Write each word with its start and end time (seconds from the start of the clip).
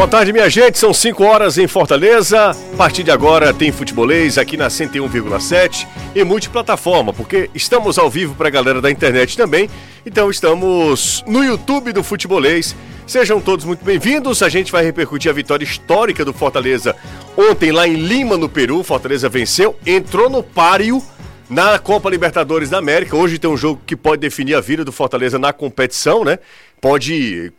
Boa 0.00 0.08
tarde, 0.08 0.32
minha 0.32 0.48
gente. 0.48 0.78
São 0.78 0.94
5 0.94 1.22
horas 1.22 1.58
em 1.58 1.66
Fortaleza. 1.66 2.52
A 2.52 2.76
partir 2.78 3.02
de 3.02 3.10
agora 3.10 3.52
tem 3.52 3.70
futebolês 3.70 4.38
aqui 4.38 4.56
na 4.56 4.68
101,7 4.68 5.86
e 6.14 6.24
multiplataforma, 6.24 7.12
porque 7.12 7.50
estamos 7.54 7.98
ao 7.98 8.08
vivo 8.08 8.34
para 8.34 8.48
a 8.48 8.50
galera 8.50 8.80
da 8.80 8.90
internet 8.90 9.36
também. 9.36 9.68
Então 10.06 10.30
estamos 10.30 11.22
no 11.26 11.44
YouTube 11.44 11.92
do 11.92 12.02
Futebolês. 12.02 12.74
Sejam 13.06 13.42
todos 13.42 13.66
muito 13.66 13.84
bem-vindos. 13.84 14.42
A 14.42 14.48
gente 14.48 14.72
vai 14.72 14.82
repercutir 14.82 15.30
a 15.30 15.34
vitória 15.34 15.64
histórica 15.64 16.24
do 16.24 16.32
Fortaleza 16.32 16.96
ontem 17.36 17.70
lá 17.70 17.86
em 17.86 17.96
Lima, 17.96 18.38
no 18.38 18.48
Peru. 18.48 18.82
Fortaleza 18.82 19.28
venceu, 19.28 19.76
entrou 19.84 20.30
no 20.30 20.42
páreo 20.42 21.02
na 21.50 21.78
Copa 21.78 22.08
Libertadores 22.08 22.70
da 22.70 22.78
América. 22.78 23.14
Hoje 23.14 23.38
tem 23.38 23.50
um 23.50 23.56
jogo 23.56 23.82
que 23.86 23.94
pode 23.94 24.22
definir 24.22 24.54
a 24.54 24.62
vida 24.62 24.82
do 24.82 24.92
Fortaleza 24.92 25.38
na 25.38 25.52
competição, 25.52 26.24
né? 26.24 26.38
Pode 26.80 27.52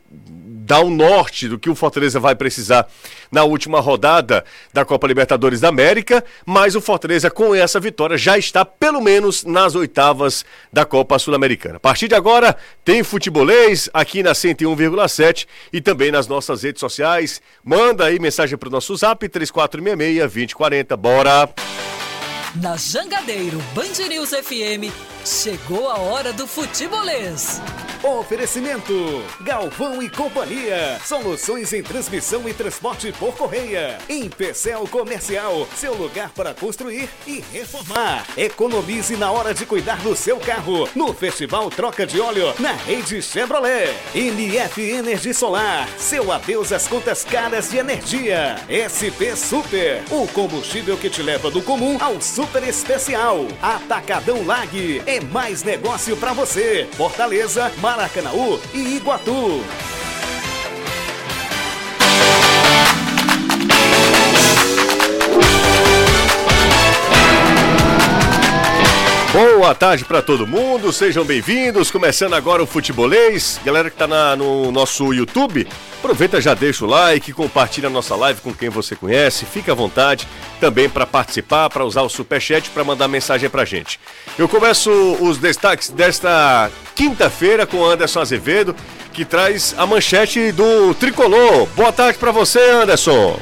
dar 0.71 0.85
um 0.85 0.89
norte 0.89 1.49
do 1.49 1.59
que 1.59 1.69
o 1.69 1.75
Fortaleza 1.75 2.17
vai 2.17 2.33
precisar 2.33 2.87
na 3.29 3.43
última 3.43 3.81
rodada 3.81 4.45
da 4.71 4.85
Copa 4.85 5.05
Libertadores 5.05 5.59
da 5.59 5.67
América, 5.67 6.23
mas 6.45 6.77
o 6.77 6.81
Fortaleza 6.81 7.29
com 7.29 7.53
essa 7.53 7.77
vitória 7.77 8.17
já 8.17 8.37
está 8.37 8.63
pelo 8.63 9.01
menos 9.01 9.43
nas 9.43 9.75
oitavas 9.75 10.45
da 10.71 10.85
Copa 10.85 11.19
Sul-Americana. 11.19 11.75
A 11.75 11.79
partir 11.81 12.07
de 12.07 12.15
agora 12.15 12.55
tem 12.85 13.03
futebolês 13.03 13.89
aqui 13.93 14.23
na 14.23 14.31
101,7 14.31 15.45
e 15.73 15.81
também 15.81 16.09
nas 16.09 16.25
nossas 16.25 16.63
redes 16.63 16.79
sociais. 16.79 17.41
Manda 17.65 18.05
aí 18.05 18.17
mensagem 18.17 18.57
para 18.57 18.69
o 18.69 18.71
nosso 18.71 18.95
zap 18.95 19.27
3466 19.27 20.19
2040. 20.19 20.95
Bora! 20.95 21.49
Na 22.55 22.77
Jangadeiro 22.77 23.57
Band 23.75 24.07
News 24.07 24.29
FM, 24.29 24.87
chegou 25.25 25.89
a 25.89 25.97
hora 25.97 26.33
do 26.33 26.47
futebolês. 26.47 27.61
Oferecimento: 28.03 29.23
Galvão 29.41 30.01
e 30.01 30.09
Companhia. 30.09 30.99
Soluções 31.05 31.71
em 31.71 31.83
transmissão 31.83 32.49
e 32.49 32.53
transporte 32.53 33.11
por 33.11 33.35
correia. 33.35 33.99
Em 34.09 34.27
Pecel 34.27 34.87
Comercial, 34.87 35.67
seu 35.75 35.93
lugar 35.93 36.31
para 36.31 36.53
construir 36.53 37.07
e 37.27 37.43
reformar. 37.53 38.25
Economize 38.35 39.15
na 39.17 39.31
hora 39.31 39.53
de 39.53 39.67
cuidar 39.67 39.97
do 39.97 40.15
seu 40.15 40.39
carro. 40.39 40.89
No 40.95 41.13
Festival 41.13 41.69
Troca 41.69 42.05
de 42.07 42.19
Óleo, 42.19 42.53
na 42.59 42.71
rede 42.73 43.21
Chevrolet. 43.21 43.95
NF 44.15 44.81
Energia 44.81 45.33
Solar, 45.33 45.87
seu 45.99 46.31
adeus 46.31 46.71
às 46.71 46.87
contas 46.87 47.23
caras 47.23 47.69
de 47.69 47.77
energia. 47.77 48.55
SP 48.67 49.35
Super, 49.35 50.03
o 50.09 50.27
combustível 50.29 50.97
que 50.97 51.09
te 51.09 51.21
leva 51.21 51.51
do 51.51 51.61
comum 51.61 51.97
ao 51.99 52.19
super 52.19 52.63
especial. 52.63 53.45
Atacadão 53.61 54.43
Lag, 54.43 55.03
é 55.11 55.19
mais 55.19 55.61
negócio 55.61 56.15
para 56.15 56.31
você. 56.31 56.87
Fortaleza, 56.93 57.69
Maracanaú 57.81 58.57
e 58.73 58.95
Iguatu. 58.95 59.61
Boa 69.43 69.73
tarde 69.73 70.05
para 70.05 70.21
todo 70.21 70.45
mundo, 70.45 70.93
sejam 70.93 71.25
bem-vindos. 71.25 71.89
Começando 71.89 72.35
agora 72.35 72.61
o 72.61 72.67
Futebolês. 72.67 73.59
Galera 73.65 73.89
que 73.89 73.97
tá 73.97 74.05
na, 74.05 74.35
no 74.35 74.71
nosso 74.71 75.11
YouTube, 75.11 75.67
aproveita 75.97 76.39
já 76.39 76.53
deixa 76.53 76.85
o 76.85 76.87
like, 76.87 77.33
compartilha 77.33 77.87
a 77.87 77.89
nossa 77.89 78.15
live 78.15 78.39
com 78.39 78.53
quem 78.53 78.69
você 78.69 78.95
conhece. 78.95 79.45
Fica 79.45 79.71
à 79.71 79.75
vontade 79.75 80.27
também 80.59 80.87
para 80.87 81.07
participar, 81.07 81.71
para 81.71 81.83
usar 81.83 82.03
o 82.03 82.09
superchat 82.09 82.69
para 82.69 82.83
mandar 82.83 83.07
mensagem 83.07 83.49
pra 83.49 83.65
gente. 83.65 83.99
Eu 84.37 84.47
começo 84.47 84.91
os 85.19 85.39
destaques 85.39 85.89
desta 85.89 86.69
quinta-feira 86.93 87.65
com 87.65 87.83
Anderson 87.83 88.19
Azevedo, 88.19 88.75
que 89.11 89.25
traz 89.25 89.73
a 89.75 89.87
manchete 89.87 90.51
do 90.51 90.93
Tricolor. 90.93 91.65
Boa 91.75 91.91
tarde 91.91 92.19
para 92.19 92.31
você, 92.31 92.59
Anderson. 92.59 93.39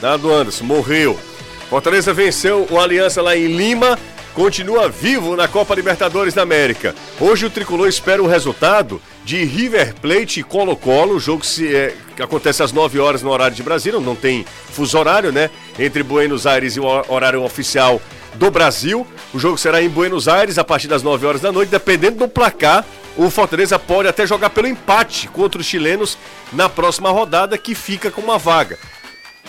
Nado 0.00 0.32
Anderson, 0.32 0.62
morreu. 0.62 1.33
Fortaleza 1.68 2.12
venceu 2.12 2.66
o 2.70 2.78
Aliança 2.78 3.22
lá 3.22 3.36
em 3.36 3.46
Lima, 3.46 3.98
continua 4.34 4.88
vivo 4.88 5.34
na 5.34 5.48
Copa 5.48 5.74
Libertadores 5.74 6.34
da 6.34 6.42
América. 6.42 6.94
Hoje 7.18 7.46
o 7.46 7.50
tricolor 7.50 7.88
espera 7.88 8.22
o 8.22 8.26
resultado 8.26 9.00
de 9.24 9.42
River 9.44 9.94
Plate 9.94 10.40
e 10.40 10.42
Colo-Colo, 10.42 11.14
o 11.14 11.20
jogo 11.20 11.44
se, 11.44 11.74
é, 11.74 11.94
acontece 12.20 12.62
às 12.62 12.70
9 12.70 13.00
horas 13.00 13.22
no 13.22 13.30
horário 13.30 13.56
de 13.56 13.62
Brasília, 13.62 13.98
não 13.98 14.14
tem 14.14 14.44
fuso 14.70 14.98
horário, 14.98 15.32
né? 15.32 15.50
Entre 15.78 16.02
Buenos 16.02 16.46
Aires 16.46 16.76
e 16.76 16.80
o 16.80 16.84
horário 16.84 17.42
oficial 17.42 18.00
do 18.34 18.50
Brasil. 18.50 19.06
O 19.32 19.38
jogo 19.38 19.56
será 19.56 19.82
em 19.82 19.88
Buenos 19.88 20.28
Aires 20.28 20.58
a 20.58 20.64
partir 20.64 20.88
das 20.88 21.02
9 21.02 21.26
horas 21.26 21.40
da 21.40 21.50
noite, 21.50 21.70
dependendo 21.70 22.18
do 22.18 22.28
placar. 22.28 22.84
O 23.16 23.30
Fortaleza 23.30 23.78
pode 23.78 24.08
até 24.08 24.26
jogar 24.26 24.50
pelo 24.50 24.66
empate 24.66 25.28
contra 25.28 25.60
os 25.60 25.66
chilenos 25.66 26.18
na 26.52 26.68
próxima 26.68 27.10
rodada, 27.10 27.56
que 27.56 27.74
fica 27.74 28.10
com 28.10 28.20
uma 28.20 28.38
vaga. 28.38 28.78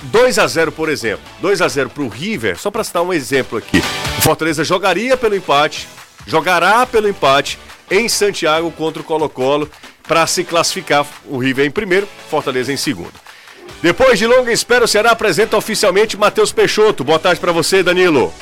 2 0.03 0.39
a 0.39 0.47
0 0.47 0.71
por 0.71 0.89
exemplo. 0.89 1.23
2 1.41 1.61
a 1.61 1.67
0 1.67 1.89
para 1.89 2.03
o 2.03 2.07
River, 2.07 2.57
só 2.59 2.69
para 2.69 2.83
citar 2.83 3.01
um 3.01 3.13
exemplo 3.13 3.57
aqui. 3.57 3.79
O 4.17 4.21
Fortaleza 4.21 4.63
jogaria 4.63 5.17
pelo 5.17 5.35
empate, 5.35 5.87
jogará 6.25 6.85
pelo 6.85 7.07
empate 7.07 7.57
em 7.89 8.07
Santiago 8.09 8.71
contra 8.71 9.01
o 9.01 9.05
Colo-Colo 9.05 9.69
para 10.07 10.25
se 10.27 10.43
classificar. 10.43 11.05
O 11.25 11.37
River 11.37 11.65
em 11.65 11.71
primeiro, 11.71 12.07
Fortaleza 12.29 12.71
em 12.71 12.77
segundo. 12.77 13.13
Depois 13.81 14.17
de 14.17 14.25
longa 14.25 14.51
espera, 14.51 14.85
o 14.85 14.87
Ceará 14.87 15.11
apresenta 15.11 15.57
oficialmente 15.57 16.17
Matheus 16.17 16.51
Peixoto. 16.51 17.03
Boa 17.03 17.19
tarde 17.19 17.39
para 17.39 17.51
você, 17.51 17.83
Danilo. 17.83 18.33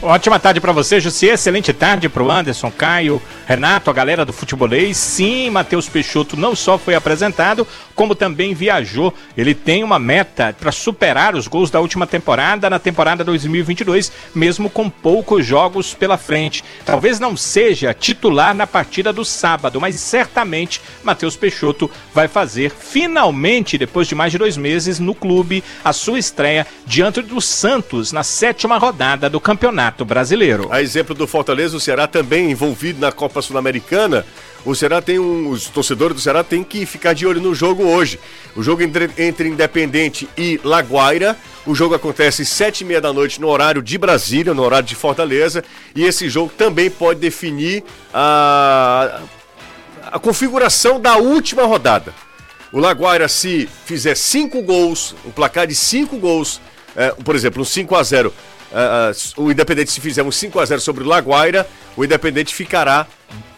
Ótima 0.00 0.38
tarde 0.38 0.60
para 0.60 0.70
você, 0.70 1.00
Jussi. 1.00 1.26
Excelente 1.26 1.72
tarde 1.72 2.08
para 2.08 2.22
o 2.22 2.30
Anderson, 2.30 2.70
Caio, 2.70 3.20
Renato, 3.46 3.90
a 3.90 3.92
galera 3.92 4.24
do 4.24 4.32
futebolês. 4.32 4.96
Sim, 4.96 5.50
Matheus 5.50 5.88
Peixoto 5.88 6.36
não 6.36 6.54
só 6.54 6.78
foi 6.78 6.94
apresentado, 6.94 7.66
como 7.98 8.14
também 8.14 8.54
viajou. 8.54 9.12
Ele 9.36 9.52
tem 9.52 9.82
uma 9.82 9.98
meta 9.98 10.54
para 10.58 10.70
superar 10.70 11.34
os 11.34 11.48
gols 11.48 11.68
da 11.68 11.80
última 11.80 12.06
temporada 12.06 12.70
na 12.70 12.78
temporada 12.78 13.24
2022, 13.24 14.12
mesmo 14.32 14.70
com 14.70 14.88
poucos 14.88 15.44
jogos 15.44 15.94
pela 15.94 16.16
frente. 16.16 16.62
Talvez 16.84 17.18
não 17.18 17.36
seja 17.36 17.92
titular 17.92 18.54
na 18.54 18.68
partida 18.68 19.12
do 19.12 19.24
sábado, 19.24 19.80
mas 19.80 19.96
certamente 19.96 20.80
Matheus 21.02 21.34
Peixoto 21.34 21.90
vai 22.14 22.28
fazer 22.28 22.70
finalmente, 22.70 23.76
depois 23.76 24.06
de 24.06 24.14
mais 24.14 24.30
de 24.30 24.38
dois 24.38 24.56
meses, 24.56 25.00
no 25.00 25.12
clube, 25.12 25.64
a 25.84 25.92
sua 25.92 26.20
estreia 26.20 26.68
diante 26.86 27.20
do 27.20 27.40
Santos 27.40 28.12
na 28.12 28.22
sétima 28.22 28.78
rodada 28.78 29.28
do 29.28 29.40
campeonato 29.40 30.04
brasileiro. 30.04 30.68
A 30.70 30.80
exemplo 30.80 31.16
do 31.16 31.26
Fortaleza, 31.26 31.76
o 31.76 31.80
Ceará 31.80 32.06
também 32.06 32.52
envolvido 32.52 33.00
na 33.00 33.10
Copa 33.10 33.42
Sul-Americana. 33.42 34.24
O 34.64 34.74
Ceará 34.74 35.00
tem 35.00 35.18
um, 35.18 35.50
os 35.50 35.66
torcedores 35.66 36.16
do 36.16 36.20
Ceará 36.20 36.42
têm 36.42 36.64
que 36.64 36.84
ficar 36.84 37.12
de 37.12 37.26
olho 37.26 37.40
no 37.40 37.54
jogo 37.54 37.84
hoje. 37.84 38.18
O 38.56 38.62
jogo 38.62 38.82
entre, 38.82 39.10
entre 39.16 39.48
Independente 39.48 40.28
e 40.36 40.60
Laguaira. 40.64 41.36
O 41.64 41.74
jogo 41.74 41.94
acontece 41.94 42.44
sete 42.44 42.80
e 42.80 42.84
meia 42.84 43.00
da 43.00 43.12
noite 43.12 43.40
no 43.40 43.48
horário 43.48 43.80
de 43.80 43.96
Brasília, 43.96 44.52
no 44.52 44.62
horário 44.62 44.86
de 44.86 44.94
Fortaleza. 44.94 45.64
E 45.94 46.04
esse 46.04 46.28
jogo 46.28 46.52
também 46.56 46.90
pode 46.90 47.20
definir 47.20 47.84
a, 48.12 49.20
a 50.10 50.18
configuração 50.18 51.00
da 51.00 51.16
última 51.16 51.64
rodada. 51.64 52.12
O 52.72 52.78
Laguaira, 52.78 53.28
se 53.28 53.68
fizer 53.86 54.14
cinco 54.14 54.60
gols, 54.62 55.14
um 55.24 55.30
placar 55.30 55.66
de 55.66 55.74
cinco 55.74 56.18
gols, 56.18 56.60
é, 56.94 57.10
por 57.10 57.34
exemplo, 57.34 57.62
um 57.62 57.64
5 57.64 57.94
a 57.94 58.02
0 58.02 58.34
uh, 58.72 59.42
o 59.42 59.50
Independente 59.50 59.90
se 59.90 60.00
fizer 60.00 60.22
um 60.22 60.30
5 60.30 60.58
a 60.60 60.64
0 60.64 60.80
sobre 60.80 61.04
o 61.04 61.06
Laguaira, 61.06 61.68
o 61.96 62.04
Independente 62.04 62.54
ficará 62.54 63.06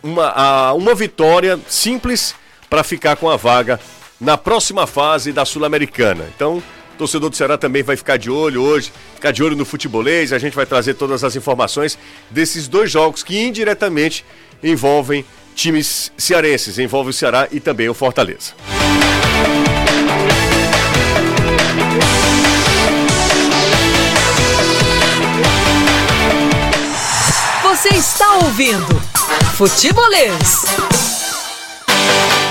uma, 0.03 0.72
uh, 0.72 0.76
uma 0.76 0.94
vitória 0.94 1.59
simples 1.69 2.34
para 2.69 2.82
ficar 2.82 3.16
com 3.16 3.28
a 3.28 3.37
vaga 3.37 3.81
na 4.21 4.37
próxima 4.37 4.87
fase 4.87 5.32
da 5.32 5.44
Sul-Americana. 5.44 6.28
Então, 6.34 6.62
torcedor 6.98 7.31
do 7.31 7.37
Ceará 7.37 7.56
também 7.56 7.82
vai 7.82 7.97
ficar 7.97 8.19
de 8.19 8.31
olho 8.31 8.62
hoje, 8.62 8.93
ficar 9.15 9.32
de 9.32 9.43
olho 9.43 9.56
no 9.56 9.65
futebolês, 9.65 10.32
a 10.32 10.38
gente 10.38 10.54
vai 10.54 10.66
trazer 10.66 10.94
todas 10.94 11.25
as 11.25 11.34
informações 11.34 11.98
desses 12.31 12.69
dois 12.69 12.91
jogos 12.91 13.22
que 13.22 13.38
indiretamente 13.38 14.25
envolvem 14.62 15.25
times 15.54 16.12
cearenses, 16.16 16.78
envolve 16.78 17.10
o 17.10 17.12
Ceará 17.12 17.48
e 17.50 17.59
também 17.59 17.88
o 17.88 17.94
Fortaleza. 17.94 18.53
Você 27.80 27.97
está 27.97 28.34
ouvindo 28.34 28.94
Futebolês. 29.56 30.66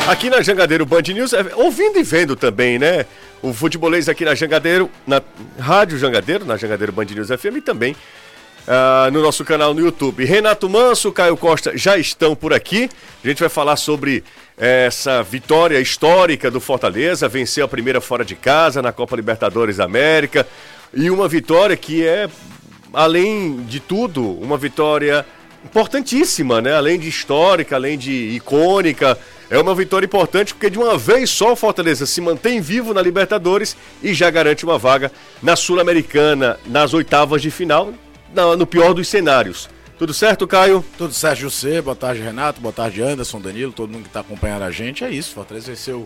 Aqui 0.08 0.28
na 0.28 0.42
Jangadeiro 0.42 0.88
Band 0.88 1.04
News, 1.04 1.34
é, 1.34 1.46
ouvindo 1.54 2.00
e 2.00 2.04
vendo 2.04 2.36
também, 2.36 2.80
né? 2.80 3.06
O 3.40 3.54
futebolês 3.54 4.10
aqui 4.10 4.26
na 4.26 4.34
Jangadeiro, 4.34 4.90
na 5.06 5.22
Rádio 5.60 6.00
Jangadeiro, 6.00 6.46
na 6.46 6.58
Jangadeiro 6.58 6.92
Band 6.92 7.06
News 7.06 7.28
FM 7.28 7.58
e 7.58 7.62
também 7.62 7.92
uh, 7.92 9.12
no 9.12 9.22
nosso 9.22 9.46
canal 9.46 9.72
no 9.72 9.82
YouTube. 9.82 10.26
Renato 10.26 10.68
Manso, 10.68 11.12
Caio 11.12 11.38
Costa 11.38 11.78
já 11.78 11.96
estão 11.96 12.36
por 12.36 12.52
aqui. 12.52 12.90
A 13.24 13.28
gente 13.28 13.40
vai 13.42 13.50
falar 13.50 13.76
sobre 13.76 14.24
essa 14.58 15.22
vitória 15.22 15.80
histórica 15.80 16.50
do 16.50 16.60
Fortaleza, 16.60 17.28
venceu 17.28 17.66
a 17.66 17.68
primeira 17.68 18.02
fora 18.02 18.26
de 18.26 18.34
casa 18.34 18.82
na 18.82 18.92
Copa 18.92 19.16
Libertadores 19.16 19.78
da 19.78 19.86
América. 19.86 20.48
E 20.92 21.12
uma 21.12 21.28
vitória 21.28 21.78
que 21.78 22.04
é 22.04 22.28
além 22.94 23.58
de 23.64 23.80
tudo, 23.80 24.24
uma 24.40 24.58
vitória 24.58 25.26
importantíssima, 25.64 26.62
né? 26.62 26.74
Além 26.74 27.00
de 27.00 27.10
histórica, 27.10 27.76
além 27.76 27.98
de 27.98 28.12
icônica, 28.12 29.18
É 29.50 29.58
uma 29.58 29.74
vitória 29.74 30.06
importante 30.06 30.54
porque 30.54 30.70
de 30.70 30.78
uma 30.78 30.96
vez 30.96 31.30
só 31.32 31.54
o 31.54 31.56
Fortaleza 31.56 32.06
se 32.06 32.22
mantém 32.22 32.62
vivo 32.62 32.94
na 32.94 33.02
Libertadores 33.02 33.76
e 34.04 34.14
já 34.14 34.30
garante 34.30 34.64
uma 34.64 34.78
vaga 34.78 35.12
na 35.42 35.56
Sul-Americana, 35.56 36.60
nas 36.68 36.94
oitavas 36.94 37.42
de 37.42 37.50
final, 37.50 37.92
no 38.58 38.68
pior 38.68 38.94
dos 38.94 39.08
cenários. 39.08 39.68
Tudo 39.98 40.14
certo, 40.14 40.48
Caio? 40.48 40.86
Tudo 40.98 41.14
certo, 41.14 41.40
José. 41.40 41.82
Boa 41.82 41.96
tarde, 41.96 42.22
Renato. 42.22 42.62
Boa 42.62 42.72
tarde, 42.72 43.02
Anderson, 43.02 43.42
Danilo, 43.42 43.72
todo 43.72 43.90
mundo 43.90 44.04
que 44.04 44.10
está 44.10 44.20
acompanhando 44.20 44.64
a 44.64 44.72
gente. 44.72 45.04
É 45.04 45.10
isso, 45.10 45.34
Fortaleza 45.34 45.72
venceu 45.72 46.06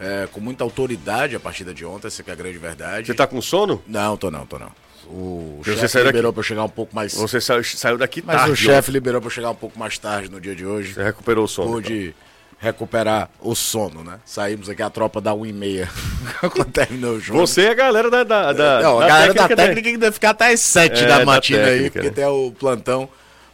é, 0.00 0.26
com 0.32 0.40
muita 0.40 0.64
autoridade 0.64 1.36
a 1.36 1.40
partida 1.40 1.72
de 1.72 1.84
ontem, 1.84 2.08
essa 2.08 2.20
que 2.24 2.30
é 2.30 2.32
a 2.32 2.36
grande 2.36 2.58
verdade. 2.58 3.06
Você 3.06 3.12
está 3.12 3.28
com 3.28 3.40
sono? 3.40 3.80
Não, 3.86 4.16
tô 4.16 4.28
não, 4.28 4.44
tô 4.44 4.58
não. 4.58 4.72
O 5.08 5.60
chefe 5.64 6.02
liberou 6.02 6.32
para 6.32 6.40
eu 6.40 6.44
chegar 6.44 6.64
um 6.64 6.68
pouco 6.68 6.94
mais. 6.94 7.14
Você 7.14 7.40
saiu, 7.40 7.64
saiu 7.64 7.98
daqui 7.98 8.22
Mas 8.24 8.36
tarde. 8.36 8.50
Mas 8.50 8.60
o 8.60 8.62
chefe 8.62 8.90
liberou 8.90 9.20
para 9.20 9.26
eu 9.26 9.32
chegar 9.32 9.50
um 9.50 9.54
pouco 9.54 9.78
mais 9.78 9.98
tarde 9.98 10.30
no 10.30 10.40
dia 10.40 10.54
de 10.54 10.64
hoje. 10.64 10.94
Você 10.94 11.02
recuperou 11.02 11.44
o 11.44 11.48
sono. 11.48 11.72
Pude 11.72 12.08
então. 12.08 12.14
recuperar 12.58 13.30
o 13.40 13.54
sono, 13.54 14.02
né? 14.02 14.18
Saímos 14.24 14.68
aqui 14.68 14.82
a 14.82 14.90
tropa 14.90 15.20
da 15.20 15.34
1 15.34 15.46
e 15.46 15.52
meia 15.52 15.90
quando 16.52 16.70
terminou 16.70 17.14
o 17.14 17.20
jogo. 17.20 17.40
Você 17.40 17.62
é 17.62 17.70
a 17.70 17.74
galera 17.74 18.10
da. 18.10 18.24
da, 18.24 18.52
da 18.52 18.82
Não, 18.82 19.00
a 19.00 19.06
galera 19.06 19.34
técnica 19.34 19.56
da 19.56 19.62
técnica 19.64 19.90
que 19.90 19.98
deve 19.98 20.12
ficar 20.12 20.30
até 20.30 20.52
as 20.52 20.60
7 20.60 21.04
é, 21.04 21.06
da 21.06 21.24
matina 21.24 21.66
aí, 21.66 21.90
porque 21.90 22.08
né? 22.08 22.14
tem 22.14 22.24
o 22.24 22.52
plantão. 22.52 23.08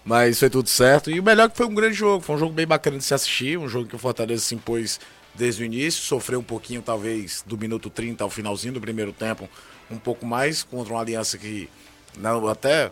Mas 0.05 0.39
foi 0.39 0.49
tudo 0.49 0.71
certo. 0.71 1.11
E 1.11 1.21
o 1.21 1.23
melhor 1.23 1.45
é 1.45 1.49
que 1.51 1.57
foi 1.57 1.67
um 1.67 1.75
grande 1.75 1.95
jogo. 1.95 2.25
Foi 2.25 2.35
um 2.37 2.39
jogo 2.39 2.53
bem 2.55 2.67
bacana 2.67 2.97
de 2.97 3.05
se 3.05 3.13
assistir. 3.13 3.59
Um 3.59 3.69
jogo 3.69 3.87
que 3.87 3.95
o 3.95 3.99
Fortaleza 3.99 4.43
se 4.43 4.55
impôs 4.55 4.99
desde 5.35 5.63
o 5.63 5.67
início. 5.67 6.03
Sofreu 6.03 6.41
um 6.41 6.43
pouquinho, 6.43 6.81
talvez, 6.81 7.45
do 7.47 7.59
minuto 7.59 7.91
30 7.91 8.25
ao 8.25 8.31
finalzinho 8.31 8.73
do 8.73 8.81
primeiro 8.81 9.13
tempo. 9.13 9.47
Um 9.91 9.99
pouco 9.99 10.27
mais 10.27 10.63
contra 10.63 10.93
uma 10.93 11.01
aliança 11.01 11.39
que 11.39 11.69
não, 12.17 12.49
até 12.49 12.91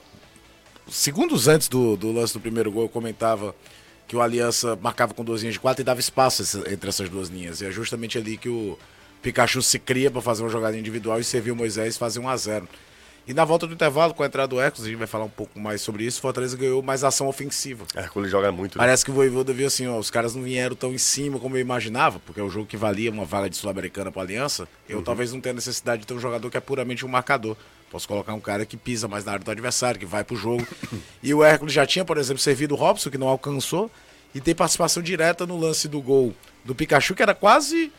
segundos 0.88 1.48
antes 1.48 1.68
do, 1.68 1.96
do 1.96 2.12
lance 2.12 2.32
do 2.32 2.40
primeiro 2.40 2.70
gol, 2.70 2.84
eu 2.84 2.88
comentava 2.88 3.54
que 4.06 4.14
o 4.14 4.22
Aliança 4.22 4.78
marcava 4.80 5.12
com 5.12 5.24
duas 5.24 5.40
linhas 5.40 5.54
de 5.54 5.60
quatro 5.60 5.82
e 5.82 5.84
dava 5.84 5.98
espaço 5.98 6.42
entre 6.70 6.88
essas 6.88 7.08
duas 7.08 7.28
linhas. 7.28 7.60
E 7.60 7.66
é 7.66 7.70
justamente 7.70 8.16
ali 8.16 8.36
que 8.36 8.48
o 8.48 8.78
Pikachu 9.20 9.60
se 9.62 9.78
cria 9.78 10.10
para 10.10 10.22
fazer 10.22 10.42
uma 10.42 10.48
jogada 10.48 10.78
individual 10.78 11.18
e 11.18 11.24
serviu 11.24 11.54
o 11.54 11.56
Moisés 11.56 11.96
fazer 11.96 12.20
1 12.20 12.28
a 12.28 12.36
0 12.36 12.68
E 13.26 13.34
na 13.34 13.44
volta 13.44 13.66
do 13.66 13.74
intervalo, 13.74 14.14
com 14.14 14.22
a 14.22 14.26
entrada 14.26 14.46
do 14.46 14.60
Hércules, 14.60 14.86
a 14.86 14.88
gente 14.88 14.98
vai 14.98 15.06
falar 15.08 15.24
um 15.24 15.28
pouco 15.28 15.58
mais 15.58 15.80
sobre 15.80 16.04
isso, 16.04 16.18
o 16.18 16.22
Fortaleza 16.22 16.56
ganhou 16.56 16.80
mais 16.80 17.02
ação 17.02 17.26
ofensiva. 17.26 17.84
Hércules 17.92 18.30
joga 18.30 18.52
muito. 18.52 18.78
Né? 18.78 18.84
Parece 18.84 19.04
que 19.04 19.10
o 19.10 19.14
Voivoda 19.14 19.52
viu 19.52 19.66
assim, 19.66 19.88
ó, 19.88 19.98
os 19.98 20.10
caras 20.10 20.36
não 20.36 20.44
vieram 20.44 20.76
tão 20.76 20.92
em 20.92 20.98
cima 20.98 21.40
como 21.40 21.56
eu 21.56 21.60
imaginava, 21.60 22.20
porque 22.20 22.38
é 22.38 22.42
o 22.42 22.48
jogo 22.48 22.66
que 22.66 22.76
valia 22.76 23.10
uma 23.10 23.24
vaga 23.24 23.50
de 23.50 23.56
Sul-Americana 23.56 24.12
para 24.12 24.22
Aliança. 24.22 24.68
Eu 24.88 24.98
uhum. 24.98 25.02
talvez 25.02 25.32
não 25.32 25.40
tenha 25.40 25.54
necessidade 25.54 26.02
de 26.02 26.06
ter 26.06 26.14
um 26.14 26.20
jogador 26.20 26.48
que 26.48 26.56
é 26.56 26.60
puramente 26.60 27.04
um 27.04 27.08
marcador. 27.08 27.56
Posso 27.90 28.06
colocar 28.06 28.32
um 28.32 28.38
cara 28.38 28.64
que 28.64 28.76
pisa 28.76 29.08
mais 29.08 29.24
na 29.24 29.32
área 29.32 29.44
do 29.44 29.50
adversário, 29.50 29.98
que 29.98 30.06
vai 30.06 30.22
pro 30.22 30.36
jogo. 30.36 30.64
e 31.20 31.34
o 31.34 31.42
Hércules 31.42 31.74
já 31.74 31.84
tinha, 31.84 32.04
por 32.04 32.18
exemplo, 32.18 32.40
servido 32.40 32.74
o 32.74 32.78
Robson, 32.78 33.10
que 33.10 33.18
não 33.18 33.26
alcançou, 33.26 33.90
e 34.32 34.40
tem 34.40 34.54
participação 34.54 35.02
direta 35.02 35.44
no 35.44 35.58
lance 35.58 35.88
do 35.88 36.00
gol 36.00 36.32
do 36.64 36.76
Pikachu, 36.76 37.14
que 37.16 37.22
era 37.24 37.34
quase. 37.34 37.92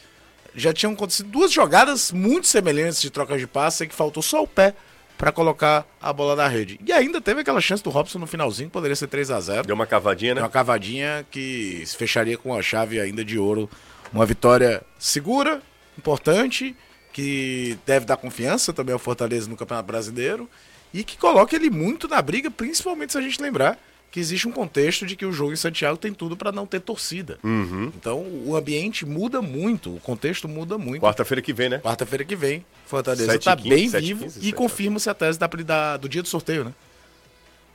Já 0.55 0.71
tinham 0.71 0.93
acontecido 0.93 1.29
duas 1.29 1.51
jogadas 1.51 2.13
muito 2.13 2.47
semelhantes 2.47 3.01
de 3.01 3.09
troca 3.09 3.37
de 3.37 3.45
passe, 3.45 3.85
que 3.87 3.93
faltou 3.93 4.23
só 4.23 4.41
o 4.41 4.47
pé 4.47 4.73
para 5.17 5.31
colocar 5.31 5.85
a 6.01 6.13
bola 6.13 6.35
na 6.35 6.47
rede. 6.47 6.79
E 6.85 6.93
ainda 6.93 7.19
teve 7.19 7.41
aquela 7.41 7.59
chance 7.59 7.83
do 7.83 7.89
Robson 7.89 8.19
no 8.19 8.27
finalzinho, 8.27 8.69
poderia 8.69 8.95
ser 8.95 9.07
3 9.07 9.31
a 9.31 9.39
0 9.39 9.67
Deu 9.67 9.75
uma 9.75 9.87
cavadinha, 9.87 10.35
né? 10.35 10.35
Deu 10.35 10.43
uma 10.43 10.49
cavadinha 10.49 11.25
que 11.31 11.83
se 11.85 11.97
fecharia 11.97 12.37
com 12.37 12.53
a 12.53 12.61
chave 12.61 12.99
ainda 12.99 13.25
de 13.25 13.37
ouro. 13.37 13.69
Uma 14.13 14.25
vitória 14.25 14.81
segura, 14.97 15.61
importante 15.97 16.75
que 17.11 17.77
deve 17.85 18.05
dar 18.05 18.15
confiança 18.15 18.71
também 18.71 18.93
ao 18.93 18.99
Fortaleza 18.99 19.49
no 19.49 19.57
Campeonato 19.57 19.87
Brasileiro 19.87 20.47
e 20.93 21.03
que 21.03 21.17
coloca 21.17 21.55
ele 21.55 21.69
muito 21.69 22.07
na 22.07 22.21
briga, 22.21 22.51
principalmente 22.51 23.11
se 23.11 23.17
a 23.17 23.21
gente 23.21 23.41
lembrar 23.41 23.77
que 24.11 24.19
existe 24.19 24.47
um 24.47 24.51
contexto 24.51 25.05
de 25.05 25.15
que 25.15 25.25
o 25.25 25.31
jogo 25.31 25.53
em 25.53 25.57
Santiago 25.57 25.97
tem 25.97 26.13
tudo 26.13 26.35
para 26.35 26.51
não 26.51 26.65
ter 26.65 26.79
torcida. 26.79 27.37
Uhum. 27.43 27.91
Então 27.95 28.25
o 28.45 28.55
ambiente 28.55 29.05
muda 29.05 29.41
muito, 29.41 29.95
o 29.95 29.99
contexto 29.99 30.47
muda 30.47 30.77
muito. 30.77 31.01
Quarta-feira 31.01 31.41
que 31.41 31.53
vem, 31.53 31.69
né? 31.69 31.79
Quarta-feira 31.79 32.23
que 32.23 32.35
vem. 32.35 32.65
Fortaleza 32.85 33.35
está 33.35 33.55
bem 33.55 33.89
7, 33.89 34.05
vivo 34.05 34.23
15, 34.23 34.47
e 34.47 34.53
confirma-se 34.53 35.09
a 35.09 35.13
tese 35.13 35.37
da, 35.37 35.47
da, 35.47 35.97
do 35.97 36.07
dia 36.07 36.21
do 36.21 36.27
sorteio, 36.27 36.63
né? 36.63 36.73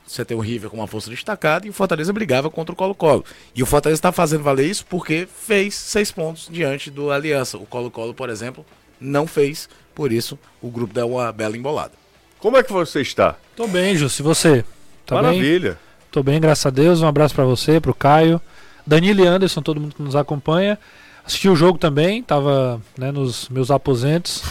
Você 0.05 0.25
tem 0.25 0.35
o 0.35 0.41
River 0.41 0.69
com 0.69 0.77
uma 0.77 0.87
força 0.87 1.09
destacada 1.09 1.65
e 1.65 1.69
o 1.69 1.73
Fortaleza 1.73 2.11
brigava 2.11 2.49
contra 2.49 2.73
o 2.73 2.75
Colo-Colo. 2.75 3.23
E 3.55 3.63
o 3.63 3.65
Fortaleza 3.65 3.99
está 3.99 4.11
fazendo 4.11 4.43
valer 4.43 4.69
isso 4.69 4.85
porque 4.85 5.27
fez 5.27 5.75
seis 5.75 6.11
pontos 6.11 6.49
diante 6.51 6.91
do 6.91 7.09
Aliança. 7.09 7.57
O 7.57 7.65
Colo-Colo, 7.65 8.13
por 8.13 8.29
exemplo, 8.29 8.65
não 8.99 9.25
fez, 9.25 9.69
por 9.95 10.11
isso 10.11 10.37
o 10.61 10.69
grupo 10.69 10.93
deu 10.93 11.11
uma 11.11 11.31
bela 11.31 11.55
embolada. 11.55 11.93
Como 12.37 12.57
é 12.57 12.63
que 12.63 12.73
você 12.73 13.01
está? 13.01 13.37
Tô 13.55 13.65
bem, 13.67 13.95
Jus, 13.95 14.19
e 14.19 14.23
você? 14.23 14.65
Tá 15.05 15.15
Maravilha. 15.15 15.71
Bem? 15.71 15.92
Tô 16.13 16.21
bem, 16.21 16.39
graças 16.39 16.63
a 16.63 16.69
Deus. 16.69 17.01
Um 17.01 17.07
abraço 17.07 17.33
para 17.33 17.43
você, 17.43 17.79
pro 17.79 17.91
Caio, 17.91 18.39
Danilo 18.85 19.21
e 19.21 19.25
Anderson, 19.25 19.63
todo 19.63 19.81
mundo 19.81 19.95
que 19.95 20.03
nos 20.03 20.15
acompanha. 20.15 20.77
Assisti 21.25 21.49
o 21.49 21.55
jogo 21.55 21.79
também, 21.79 22.21
tava 22.21 22.79
né, 22.95 23.11
nos 23.11 23.49
meus 23.49 23.71
aposentos 23.71 24.43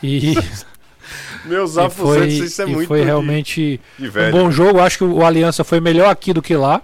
e 0.00 0.36
Meus 1.44 1.76
aposentos, 1.76 2.38
foi, 2.38 2.46
isso 2.46 2.62
é 2.62 2.64
e 2.64 2.70
muito 2.70 2.86
Foi 2.86 3.02
realmente 3.02 3.80
de, 3.98 4.08
de 4.08 4.18
um 4.20 4.30
bom 4.30 4.50
jogo. 4.52 4.78
Acho 4.78 4.98
que 4.98 5.04
o 5.04 5.26
Aliança 5.26 5.64
foi 5.64 5.80
melhor 5.80 6.08
aqui 6.10 6.32
do 6.32 6.40
que 6.40 6.54
lá. 6.54 6.80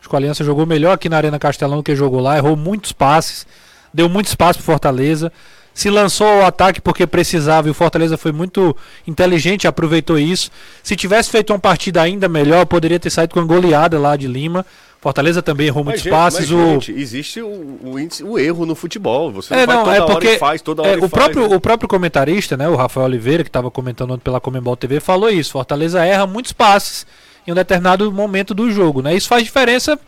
Acho 0.00 0.08
que 0.08 0.14
o 0.16 0.18
Aliança 0.18 0.42
jogou 0.42 0.66
melhor 0.66 0.94
aqui 0.94 1.08
na 1.08 1.18
Arena 1.18 1.38
Castelão 1.38 1.76
do 1.76 1.84
que 1.84 1.94
jogou 1.94 2.18
lá. 2.18 2.36
Errou 2.36 2.56
muitos 2.56 2.90
passes, 2.90 3.46
deu 3.94 4.08
muito 4.08 4.26
espaço 4.26 4.58
pro 4.58 4.66
Fortaleza 4.66 5.32
se 5.74 5.88
lançou 5.90 6.26
ao 6.26 6.46
ataque 6.46 6.80
porque 6.80 7.06
precisava 7.06 7.68
e 7.68 7.70
o 7.70 7.74
Fortaleza 7.74 8.16
foi 8.16 8.32
muito 8.32 8.76
inteligente, 9.06 9.66
aproveitou 9.66 10.18
isso. 10.18 10.50
Se 10.82 10.94
tivesse 10.94 11.30
feito 11.30 11.52
uma 11.52 11.58
partida 11.58 12.02
ainda 12.02 12.28
melhor, 12.28 12.66
poderia 12.66 13.00
ter 13.00 13.10
saído 13.10 13.32
com 13.34 13.40
uma 13.40 13.46
goleada 13.46 13.98
lá 13.98 14.16
de 14.16 14.26
Lima. 14.26 14.64
Fortaleza 15.00 15.42
também 15.42 15.66
errou 15.66 15.82
muitos 15.82 16.02
gente, 16.02 16.12
passes. 16.12 16.48
Mas, 16.48 16.52
o... 16.52 16.72
Gente, 16.74 16.92
existe 16.92 17.42
o, 17.42 17.78
o, 17.82 17.98
índice, 17.98 18.22
o, 18.22 18.38
erro 18.38 18.64
no 18.64 18.76
futebol. 18.76 19.32
Você 19.32 19.52
é, 19.52 19.66
não, 19.66 19.84
não 19.84 19.92
é 19.92 20.00
porque 20.00 20.38
faz, 20.38 20.62
toda 20.62 20.82
hora 20.82 20.92
é, 20.92 20.96
o 20.96 21.00
faz, 21.00 21.10
próprio 21.10 21.48
né? 21.48 21.56
O 21.56 21.60
próprio 21.60 21.88
comentarista, 21.88 22.56
né, 22.56 22.68
o 22.68 22.76
Rafael 22.76 23.06
Oliveira, 23.06 23.42
que 23.42 23.48
estava 23.48 23.68
comentando 23.68 24.16
pela 24.18 24.40
Comembol 24.40 24.76
TV, 24.76 25.00
falou 25.00 25.28
isso. 25.28 25.52
Fortaleza 25.52 26.04
erra 26.04 26.24
muitos 26.24 26.52
passes 26.52 27.04
em 27.44 27.50
um 27.50 27.54
determinado 27.54 28.12
momento 28.12 28.54
do 28.54 28.70
jogo. 28.70 29.02
Né? 29.02 29.14
Isso 29.14 29.28
faz 29.28 29.42
diferença 29.42 29.98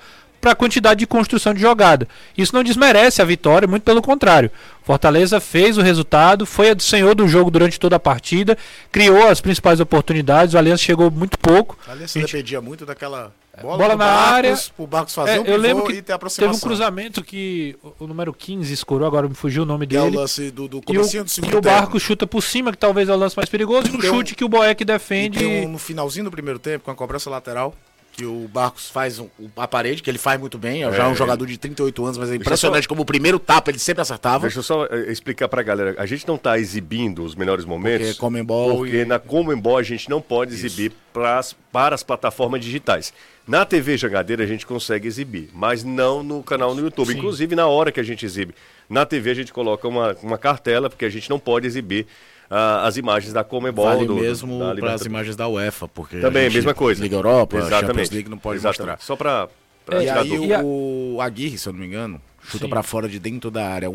para 0.44 0.52
a 0.52 0.54
quantidade 0.54 0.98
de 1.00 1.06
construção 1.06 1.54
de 1.54 1.60
jogada. 1.62 2.06
Isso 2.36 2.54
não 2.54 2.62
desmerece 2.62 3.22
a 3.22 3.24
vitória, 3.24 3.66
muito 3.66 3.82
pelo 3.82 4.02
contrário. 4.02 4.50
Fortaleza 4.82 5.40
fez 5.40 5.78
o 5.78 5.80
resultado, 5.80 6.44
foi 6.44 6.70
o 6.70 6.80
senhor 6.80 7.14
do 7.14 7.26
jogo 7.26 7.50
durante 7.50 7.80
toda 7.80 7.96
a 7.96 7.98
partida, 7.98 8.58
criou 8.92 9.26
as 9.26 9.40
principais 9.40 9.80
oportunidades, 9.80 10.52
o 10.52 10.58
Aliança 10.58 10.82
chegou 10.82 11.10
muito 11.10 11.38
pouco. 11.38 11.78
A 11.88 11.92
Aliança 11.92 12.20
gente... 12.20 12.30
dependia 12.30 12.60
muito 12.60 12.84
daquela 12.84 13.32
bola, 13.62 13.78
bola 13.78 13.96
na 13.96 14.04
Barcos, 14.04 14.34
área. 14.34 14.58
O 14.76 14.86
Barcos 14.86 15.14
fazer 15.14 15.30
é, 15.30 15.40
um 15.40 15.44
eu 15.46 15.56
lembro 15.56 15.86
que 15.86 16.02
Teve 16.02 16.54
um 16.54 16.60
cruzamento 16.60 17.24
que 17.24 17.74
o, 17.82 18.04
o 18.04 18.06
número 18.06 18.30
15 18.34 18.70
escorou, 18.70 19.08
agora 19.08 19.26
me 19.26 19.34
fugiu 19.34 19.62
o 19.62 19.66
nome 19.66 19.86
que 19.86 19.96
dele. 19.96 20.14
É 20.14 20.18
o 20.18 20.20
lance 20.20 20.50
do, 20.50 20.68
do 20.68 20.82
e 20.86 20.98
o, 20.98 21.02
do 21.02 21.56
o 21.56 21.62
Barcos 21.62 22.02
chuta 22.02 22.26
por 22.26 22.42
cima, 22.42 22.70
que 22.70 22.76
talvez 22.76 23.08
é 23.08 23.12
o 23.14 23.16
lance 23.16 23.34
mais 23.34 23.48
perigoso, 23.48 23.88
e 23.88 23.96
um 23.96 24.02
chute 24.02 24.34
que 24.34 24.44
o 24.44 24.48
Boeck 24.50 24.84
defende. 24.84 25.42
E 25.42 25.64
um, 25.64 25.70
no 25.70 25.78
finalzinho 25.78 26.26
do 26.26 26.30
primeiro 26.30 26.58
tempo, 26.58 26.84
com 26.84 26.90
a 26.90 26.94
cobrança 26.94 27.30
lateral, 27.30 27.74
que 28.14 28.24
o 28.24 28.48
Barcos 28.48 28.88
faz 28.88 29.18
um, 29.18 29.28
a 29.56 29.66
parede, 29.66 30.00
que 30.00 30.08
ele 30.08 30.18
faz 30.18 30.38
muito 30.38 30.56
bem. 30.56 30.84
É. 30.84 30.92
Já 30.92 31.04
é 31.04 31.08
um 31.08 31.16
jogador 31.16 31.44
de 31.46 31.58
38 31.58 32.04
anos, 32.04 32.18
mas 32.18 32.30
é 32.30 32.36
impressionante 32.36 32.84
só... 32.84 32.88
como 32.88 33.02
o 33.02 33.04
primeiro 33.04 33.40
tapa 33.40 33.72
ele 33.72 33.78
sempre 33.78 34.02
acertava. 34.02 34.42
Deixa 34.42 34.60
eu 34.60 34.62
só 34.62 34.86
eh, 34.86 35.10
explicar 35.10 35.48
pra 35.48 35.62
galera. 35.64 35.96
A 35.98 36.06
gente 36.06 36.26
não 36.26 36.38
tá 36.38 36.56
exibindo 36.56 37.24
os 37.24 37.34
melhores 37.34 37.64
momentos. 37.64 38.06
Porque 38.06 38.20
Comembol. 38.20 38.76
Porque 38.76 38.98
e... 38.98 39.04
na 39.04 39.18
Comembol 39.18 39.78
a 39.78 39.82
gente 39.82 40.08
não 40.08 40.20
pode 40.20 40.54
Isso. 40.54 40.64
exibir 40.64 40.92
pras, 41.12 41.56
para 41.72 41.96
as 41.96 42.04
plataformas 42.04 42.60
digitais. 42.60 43.12
Na 43.48 43.64
TV 43.64 43.96
Jangadeira 43.96 44.44
a 44.44 44.46
gente 44.46 44.64
consegue 44.64 45.08
exibir, 45.08 45.50
mas 45.52 45.82
não 45.82 46.22
no 46.22 46.40
canal 46.40 46.72
no 46.72 46.82
YouTube. 46.82 47.08
Sim. 47.08 47.18
Inclusive 47.18 47.56
na 47.56 47.66
hora 47.66 47.90
que 47.90 47.98
a 47.98 48.04
gente 48.04 48.24
exibe. 48.24 48.54
Na 48.88 49.04
TV 49.04 49.30
a 49.30 49.34
gente 49.34 49.52
coloca 49.52 49.88
uma, 49.88 50.16
uma 50.22 50.38
cartela, 50.38 50.88
porque 50.88 51.04
a 51.04 51.10
gente 51.10 51.28
não 51.28 51.40
pode 51.40 51.66
exibir 51.66 52.06
uh, 52.50 52.84
as 52.84 52.96
imagens 52.96 53.32
da 53.32 53.44
Comebol. 53.44 53.84
Vale 53.84 54.06
do, 54.06 54.14
mesmo 54.16 54.58
para 54.76 54.94
as 54.94 55.02
imagens 55.02 55.36
da 55.36 55.48
UEFA, 55.48 55.88
porque 55.88 56.20
também 56.20 56.46
a 56.46 56.50
mesma 56.50 56.74
coisa. 56.74 57.02
Liga 57.02 57.16
Europa, 57.16 57.56
Exatamente. 57.56 57.86
Champions 57.86 58.10
League 58.10 58.28
não 58.28 58.38
pode 58.38 58.58
Exatamente. 58.58 58.98
mostrar. 58.98 59.06
Só 59.06 59.16
para 59.16 59.48
é, 59.90 60.04
e 60.04 60.10
aí 60.10 60.52
o, 60.62 61.16
o 61.16 61.20
Aguirre, 61.20 61.58
se 61.58 61.68
eu 61.68 61.72
não 61.72 61.80
me 61.80 61.86
engano, 61.86 62.20
chuta 62.42 62.66
para 62.68 62.82
fora 62.82 63.08
de 63.08 63.18
dentro 63.18 63.50
da 63.50 63.68
área. 63.68 63.88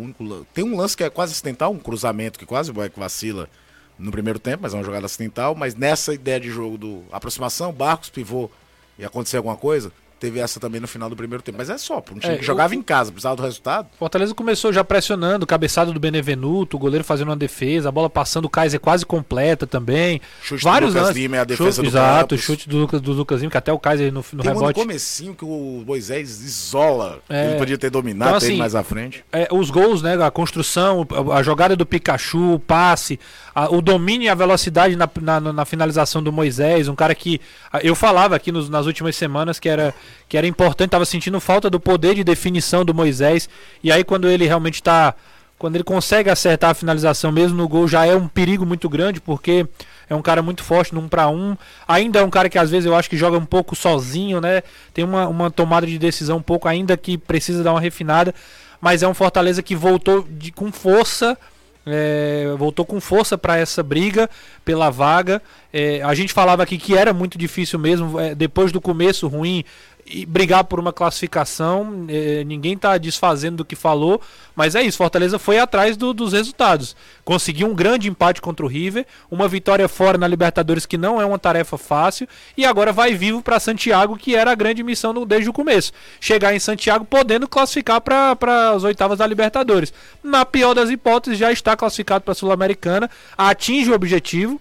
tem 0.54 0.64
um 0.64 0.78
lance 0.78 0.96
que 0.96 1.04
é 1.04 1.10
quase 1.10 1.34
acidental, 1.34 1.72
um 1.72 1.80
cruzamento 1.80 2.38
que 2.38 2.46
quase 2.46 2.70
o 2.70 2.74
Boeck 2.74 3.00
vacila 3.00 3.50
no 3.98 4.12
primeiro 4.12 4.40
tempo, 4.40 4.60
mas 4.62 4.74
é 4.74 4.78
uma 4.78 4.84
jogada 4.84 5.06
acidental. 5.06 5.56
Mas 5.56 5.76
nessa 5.76 6.14
ideia 6.14 6.40
de 6.40 6.50
jogo 6.50 6.78
do 6.78 7.04
aproximação, 7.12 7.72
Barcos, 7.72 8.10
pivô 8.10 8.50
e 8.98 9.06
acontecer 9.06 9.38
alguma 9.38 9.58
coisa, 9.58 9.92
teve 10.20 10.40
essa 10.40 10.60
também 10.60 10.82
no 10.82 10.88
final 10.88 11.10
do 11.10 11.16
primeiro 11.16 11.42
tempo. 11.42 11.58
Mas 11.58 11.70
é 11.70 11.78
só, 11.78 11.98
um 11.98 12.20
time 12.20 12.34
é, 12.34 12.38
que 12.38 12.46
jogava 12.46 12.74
o... 12.74 12.78
em 12.78 12.82
casa, 12.82 13.12
precisava 13.12 13.36
do 13.36 13.44
resultado. 13.44 13.88
Fortaleza 13.98 14.34
começou 14.34 14.72
já 14.74 14.84
pressionando, 14.84 15.48
cabeçada 15.48 15.92
do 15.92 16.00
Benevenuto, 16.00 16.78
o 16.78 16.80
goleiro 16.80 17.04
fazendo 17.04 17.30
uma 17.30 17.36
defesa, 17.36 17.90
a 17.90 17.92
bola 17.92 18.10
passando, 18.10 18.46
o 18.46 18.50
Kaiser 18.50 18.80
quase 18.80 19.06
completa 19.06 19.66
também. 19.66 20.22
Chute 20.42 20.64
Vários 20.64 20.94
do 20.94 21.00
Lucas 21.00 21.16
Lima 21.16 21.38
é 21.38 21.40
a 21.40 21.44
defesa 21.44 21.72
chute, 21.72 21.82
do 21.82 21.88
Exato, 21.88 22.36
Campos. 22.36 22.42
chute 22.42 22.70
do 22.70 22.78
Lucas, 22.78 23.02
do 23.02 23.12
Lucas 23.14 23.40
Lima, 23.40 23.52
que 23.52 23.58
até 23.58 23.72
o 23.72 23.80
Kaiser 23.80 24.12
no, 24.12 24.20
no 24.34 24.44
Tem 24.44 24.54
rebote. 24.54 24.74
Tem 24.74 24.84
um 24.84 24.88
comecinho 24.88 25.36
que 25.36 25.46
o 25.46 25.84
Moisés 25.86 26.42
isola, 26.42 27.20
é... 27.30 27.52
ele 27.52 27.60
podia 27.60 27.78
ter 27.78 27.90
dominado, 27.90 28.30
então, 28.30 28.38
assim, 28.38 28.58
mais 28.58 28.76
à 28.76 28.84
frente. 28.84 29.24
É, 29.32 29.48
os 29.52 29.70
gols, 29.70 30.02
né, 30.02 30.22
a 30.22 30.32
construção, 30.32 31.08
a 31.34 31.42
jogada 31.42 31.76
do 31.76 31.86
Pikachu, 31.86 32.56
o 32.56 32.60
passe, 32.60 33.20
a, 33.60 33.70
o 33.70 33.82
domínio 33.82 34.26
e 34.26 34.30
a 34.30 34.36
velocidade 34.36 34.96
na, 34.96 35.10
na, 35.22 35.40
na, 35.54 35.66
finalização 35.66 36.24
do 36.24 36.32
Moisés, 36.32 36.88
um 36.88 36.96
cara 36.96 37.14
que 37.14 37.42
eu 37.84 37.94
falava 37.94 38.36
aqui 38.36 38.54
nos, 38.54 38.70
nas 38.70 38.86
últimas 38.86 39.18
semanas 39.18 39.60
que 39.60 39.68
era 39.68 39.94
que 40.30 40.38
era 40.38 40.48
importante, 40.48 40.88
estava 40.88 41.04
sentindo 41.04 41.40
falta 41.42 41.70
do 41.70 41.80
poder 41.80 42.16
de 42.16 42.24
definição 42.24 42.86
do 42.86 42.94
Moisés. 42.94 43.50
E 43.84 43.92
aí 43.92 44.04
quando 44.04 44.30
ele 44.30 44.46
realmente 44.46 44.76
está 44.76 45.14
quando 45.58 45.76
ele 45.76 45.84
consegue 45.84 46.30
acertar 46.30 46.70
a 46.70 46.74
finalização 46.74 47.34
mesmo 47.34 47.58
no 47.58 47.68
gol, 47.68 47.86
já 47.86 48.06
é 48.06 48.16
um 48.16 48.30
perigo 48.30 48.66
muito 48.66 48.88
grande, 48.88 49.20
porque 49.20 49.68
é 50.10 50.16
um 50.16 50.22
cara 50.22 50.42
muito 50.42 50.64
forte 50.64 50.96
1 50.96 51.10
para 51.10 51.28
1. 51.28 51.58
Ainda 51.86 52.20
é 52.20 52.24
um 52.24 52.30
cara 52.30 52.50
que 52.50 52.58
às 52.58 52.70
vezes 52.70 52.86
eu 52.86 52.96
acho 52.96 53.10
que 53.10 53.18
joga 53.18 53.38
um 53.38 53.46
pouco 53.46 53.76
sozinho, 53.76 54.40
né? 54.40 54.64
Tem 54.94 55.04
uma, 55.04 55.28
uma 55.28 55.52
tomada 55.52 55.86
de 55.86 56.00
decisão 56.00 56.38
um 56.38 56.42
pouco 56.42 56.70
ainda 56.70 56.96
que 56.96 57.18
precisa 57.18 57.62
dar 57.62 57.72
uma 57.72 57.82
refinada, 57.82 58.34
mas 58.80 59.04
é 59.04 59.08
um 59.08 59.14
Fortaleza 59.14 59.62
que 59.62 59.76
voltou 59.76 60.26
de, 60.30 60.50
com 60.50 60.72
força. 60.72 61.38
É, 61.86 62.54
voltou 62.58 62.86
com 62.86 63.00
força 63.00 63.38
para 63.38 63.58
essa 63.58 63.82
briga 63.82 64.30
pela 64.64 64.90
vaga. 64.90 65.42
É, 65.72 66.02
a 66.04 66.14
gente 66.14 66.34
falava 66.34 66.64
aqui 66.64 66.78
que 66.78 66.96
era 66.96 67.14
muito 67.14 67.38
difícil 67.38 67.80
mesmo, 67.80 68.20
é, 68.20 68.36
depois 68.36 68.72
do 68.72 68.82
começo 68.82 69.28
ruim, 69.28 69.64
e 70.10 70.26
brigar 70.26 70.64
por 70.64 70.80
uma 70.80 70.92
classificação. 70.92 72.06
Eh, 72.10 72.44
ninguém 72.46 72.74
está 72.74 72.98
desfazendo 72.98 73.58
do 73.58 73.66
que 73.66 73.76
falou, 73.76 74.20
mas 74.56 74.74
é 74.74 74.82
isso. 74.82 74.98
Fortaleza 74.98 75.38
foi 75.38 75.60
atrás 75.60 75.96
do, 75.96 76.14
dos 76.14 76.34
resultados. 76.34 76.96
Conseguiu 77.24 77.68
um 77.68 77.76
grande 77.76 78.10
empate 78.10 78.42
contra 78.42 78.66
o 78.66 78.70
River, 78.70 79.06
uma 79.30 79.48
vitória 79.48 79.88
fora 79.88 80.18
na 80.18 80.28
Libertadores 80.28 80.86
que 80.86 80.98
não 80.98 81.22
é 81.22 81.26
uma 81.26 81.38
tarefa 81.38 81.78
fácil, 81.78 82.28
e 82.58 82.66
agora 82.66 82.92
vai 82.92 83.14
vivo 83.14 83.42
para 83.42 83.60
Santiago, 83.60 84.18
que 84.18 84.36
era 84.36 84.52
a 84.52 84.56
grande 84.56 84.82
missão 84.82 85.14
desde 85.26 85.50
o 85.50 85.54
começo. 85.54 85.92
Chegar 86.20 86.56
em 86.56 86.60
Santiago 86.60 87.06
podendo 87.06 87.48
classificar 87.48 88.02
para 88.02 88.72
as 88.72 88.84
oitavas 88.84 89.20
da 89.20 89.28
Libertadores. 89.28 89.94
Na 90.24 90.44
pior 90.44 90.74
das 90.74 90.90
hipóteses, 90.90 91.38
já 91.38 91.52
está 91.52 91.78
classificado 91.78 92.24
para 92.24 92.32
a 92.32 92.36
Sul-Americana, 92.36 93.10
atinge 93.38 93.92
o 93.92 93.94
objetivo. 93.94 94.60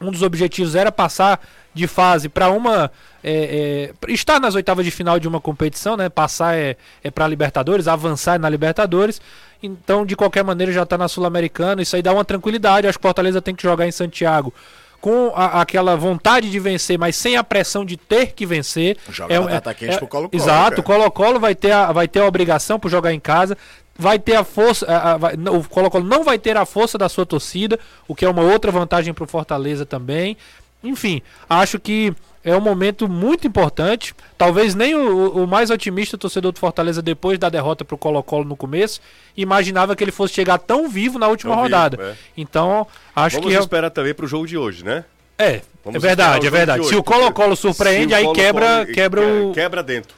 Um 0.00 0.12
dos 0.12 0.22
objetivos 0.22 0.76
era 0.76 0.92
passar 0.92 1.40
de 1.78 1.86
fase 1.86 2.28
para 2.28 2.50
uma 2.50 2.90
é, 3.24 3.90
é, 4.08 4.12
estar 4.12 4.38
nas 4.38 4.54
oitavas 4.54 4.84
de 4.84 4.90
final 4.90 5.18
de 5.18 5.26
uma 5.26 5.40
competição, 5.40 5.96
né? 5.96 6.08
Passar 6.08 6.56
é, 6.56 6.76
é 7.02 7.10
para 7.10 7.26
Libertadores, 7.26 7.88
avançar 7.88 8.34
é 8.34 8.38
na 8.38 8.50
Libertadores. 8.50 9.20
Então, 9.62 10.06
de 10.06 10.14
qualquer 10.14 10.44
maneira, 10.44 10.72
já 10.72 10.82
está 10.82 10.96
na 10.96 11.08
Sul-Americana. 11.08 11.82
Isso 11.82 11.96
aí 11.96 12.02
dá 12.02 12.12
uma 12.12 12.24
tranquilidade. 12.24 12.86
Acho 12.86 12.98
que 12.98 13.02
o 13.04 13.08
Fortaleza 13.08 13.42
tem 13.42 13.54
que 13.54 13.62
jogar 13.62 13.86
em 13.86 13.90
Santiago 13.90 14.52
com 15.00 15.32
a, 15.34 15.60
aquela 15.60 15.96
vontade 15.96 16.50
de 16.50 16.58
vencer, 16.58 16.98
mas 16.98 17.16
sem 17.16 17.36
a 17.36 17.44
pressão 17.44 17.84
de 17.84 17.96
ter 17.96 18.32
que 18.32 18.44
vencer. 18.44 18.96
Joga 19.10 19.32
é, 19.32 19.36
é, 19.36 19.74
quente 19.74 19.94
é, 19.94 19.98
pro 19.98 20.06
Colo 20.06 20.28
-Colo, 20.28 20.42
Exato, 20.42 20.80
o 20.80 20.84
Colo-Colo 20.84 21.40
vai, 21.40 21.54
ter 21.54 21.72
a, 21.72 21.92
vai 21.92 22.08
ter 22.08 22.20
a 22.20 22.26
obrigação 22.26 22.78
por 22.78 22.90
jogar 22.90 23.12
em 23.12 23.20
casa. 23.20 23.56
Vai 23.96 24.18
ter 24.18 24.36
a 24.36 24.44
força. 24.44 24.86
A, 24.86 25.12
a, 25.12 25.16
vai, 25.16 25.34
o 25.34 25.64
Colo-Colo 25.68 26.04
não 26.04 26.22
vai 26.22 26.38
ter 26.38 26.56
a 26.56 26.64
força 26.64 26.96
da 26.96 27.08
sua 27.08 27.26
torcida, 27.26 27.78
o 28.06 28.14
que 28.14 28.24
é 28.24 28.28
uma 28.28 28.42
outra 28.42 28.70
vantagem 28.70 29.12
para 29.12 29.24
o 29.24 29.26
Fortaleza 29.26 29.84
também. 29.84 30.36
Enfim, 30.82 31.22
acho 31.48 31.78
que 31.78 32.14
é 32.44 32.56
um 32.56 32.60
momento 32.60 33.08
muito 33.08 33.46
importante. 33.46 34.14
Talvez 34.36 34.74
nem 34.74 34.94
o, 34.94 35.42
o, 35.42 35.46
mais 35.46 35.70
otimista 35.70 36.16
torcedor 36.16 36.52
do 36.52 36.58
Fortaleza, 36.58 37.02
depois 37.02 37.38
da 37.38 37.48
derrota 37.48 37.84
para 37.84 37.94
o 37.94 37.98
Colo-Colo 37.98 38.44
no 38.44 38.56
começo, 38.56 39.00
imaginava 39.36 39.94
que 39.96 40.04
ele 40.04 40.12
fosse 40.12 40.34
chegar 40.34 40.58
tão 40.58 40.88
vivo 40.88 41.18
na 41.18 41.28
última 41.28 41.54
tão 41.54 41.62
rodada. 41.62 41.96
Vivo, 41.96 42.08
é. 42.10 42.16
Então, 42.36 42.86
acho 43.14 43.36
Vamos 43.36 43.48
que. 43.48 43.54
Vamos 43.54 43.66
esperar 43.66 43.90
também 43.90 44.14
para 44.14 44.24
o 44.24 44.28
jogo 44.28 44.46
de 44.46 44.56
hoje, 44.56 44.84
né? 44.84 45.04
É, 45.36 45.60
Vamos 45.84 46.02
é 46.02 46.06
verdade, 46.06 46.46
é 46.46 46.50
verdade. 46.50 46.86
Se 46.86 46.96
o 46.96 47.02
Colo-Colo 47.02 47.54
surpreende, 47.54 48.14
aí 48.14 48.32
quebra, 48.32 48.86
quebra 48.86 49.20
o. 49.20 49.52
Quebra 49.52 49.82
dentro. 49.82 50.16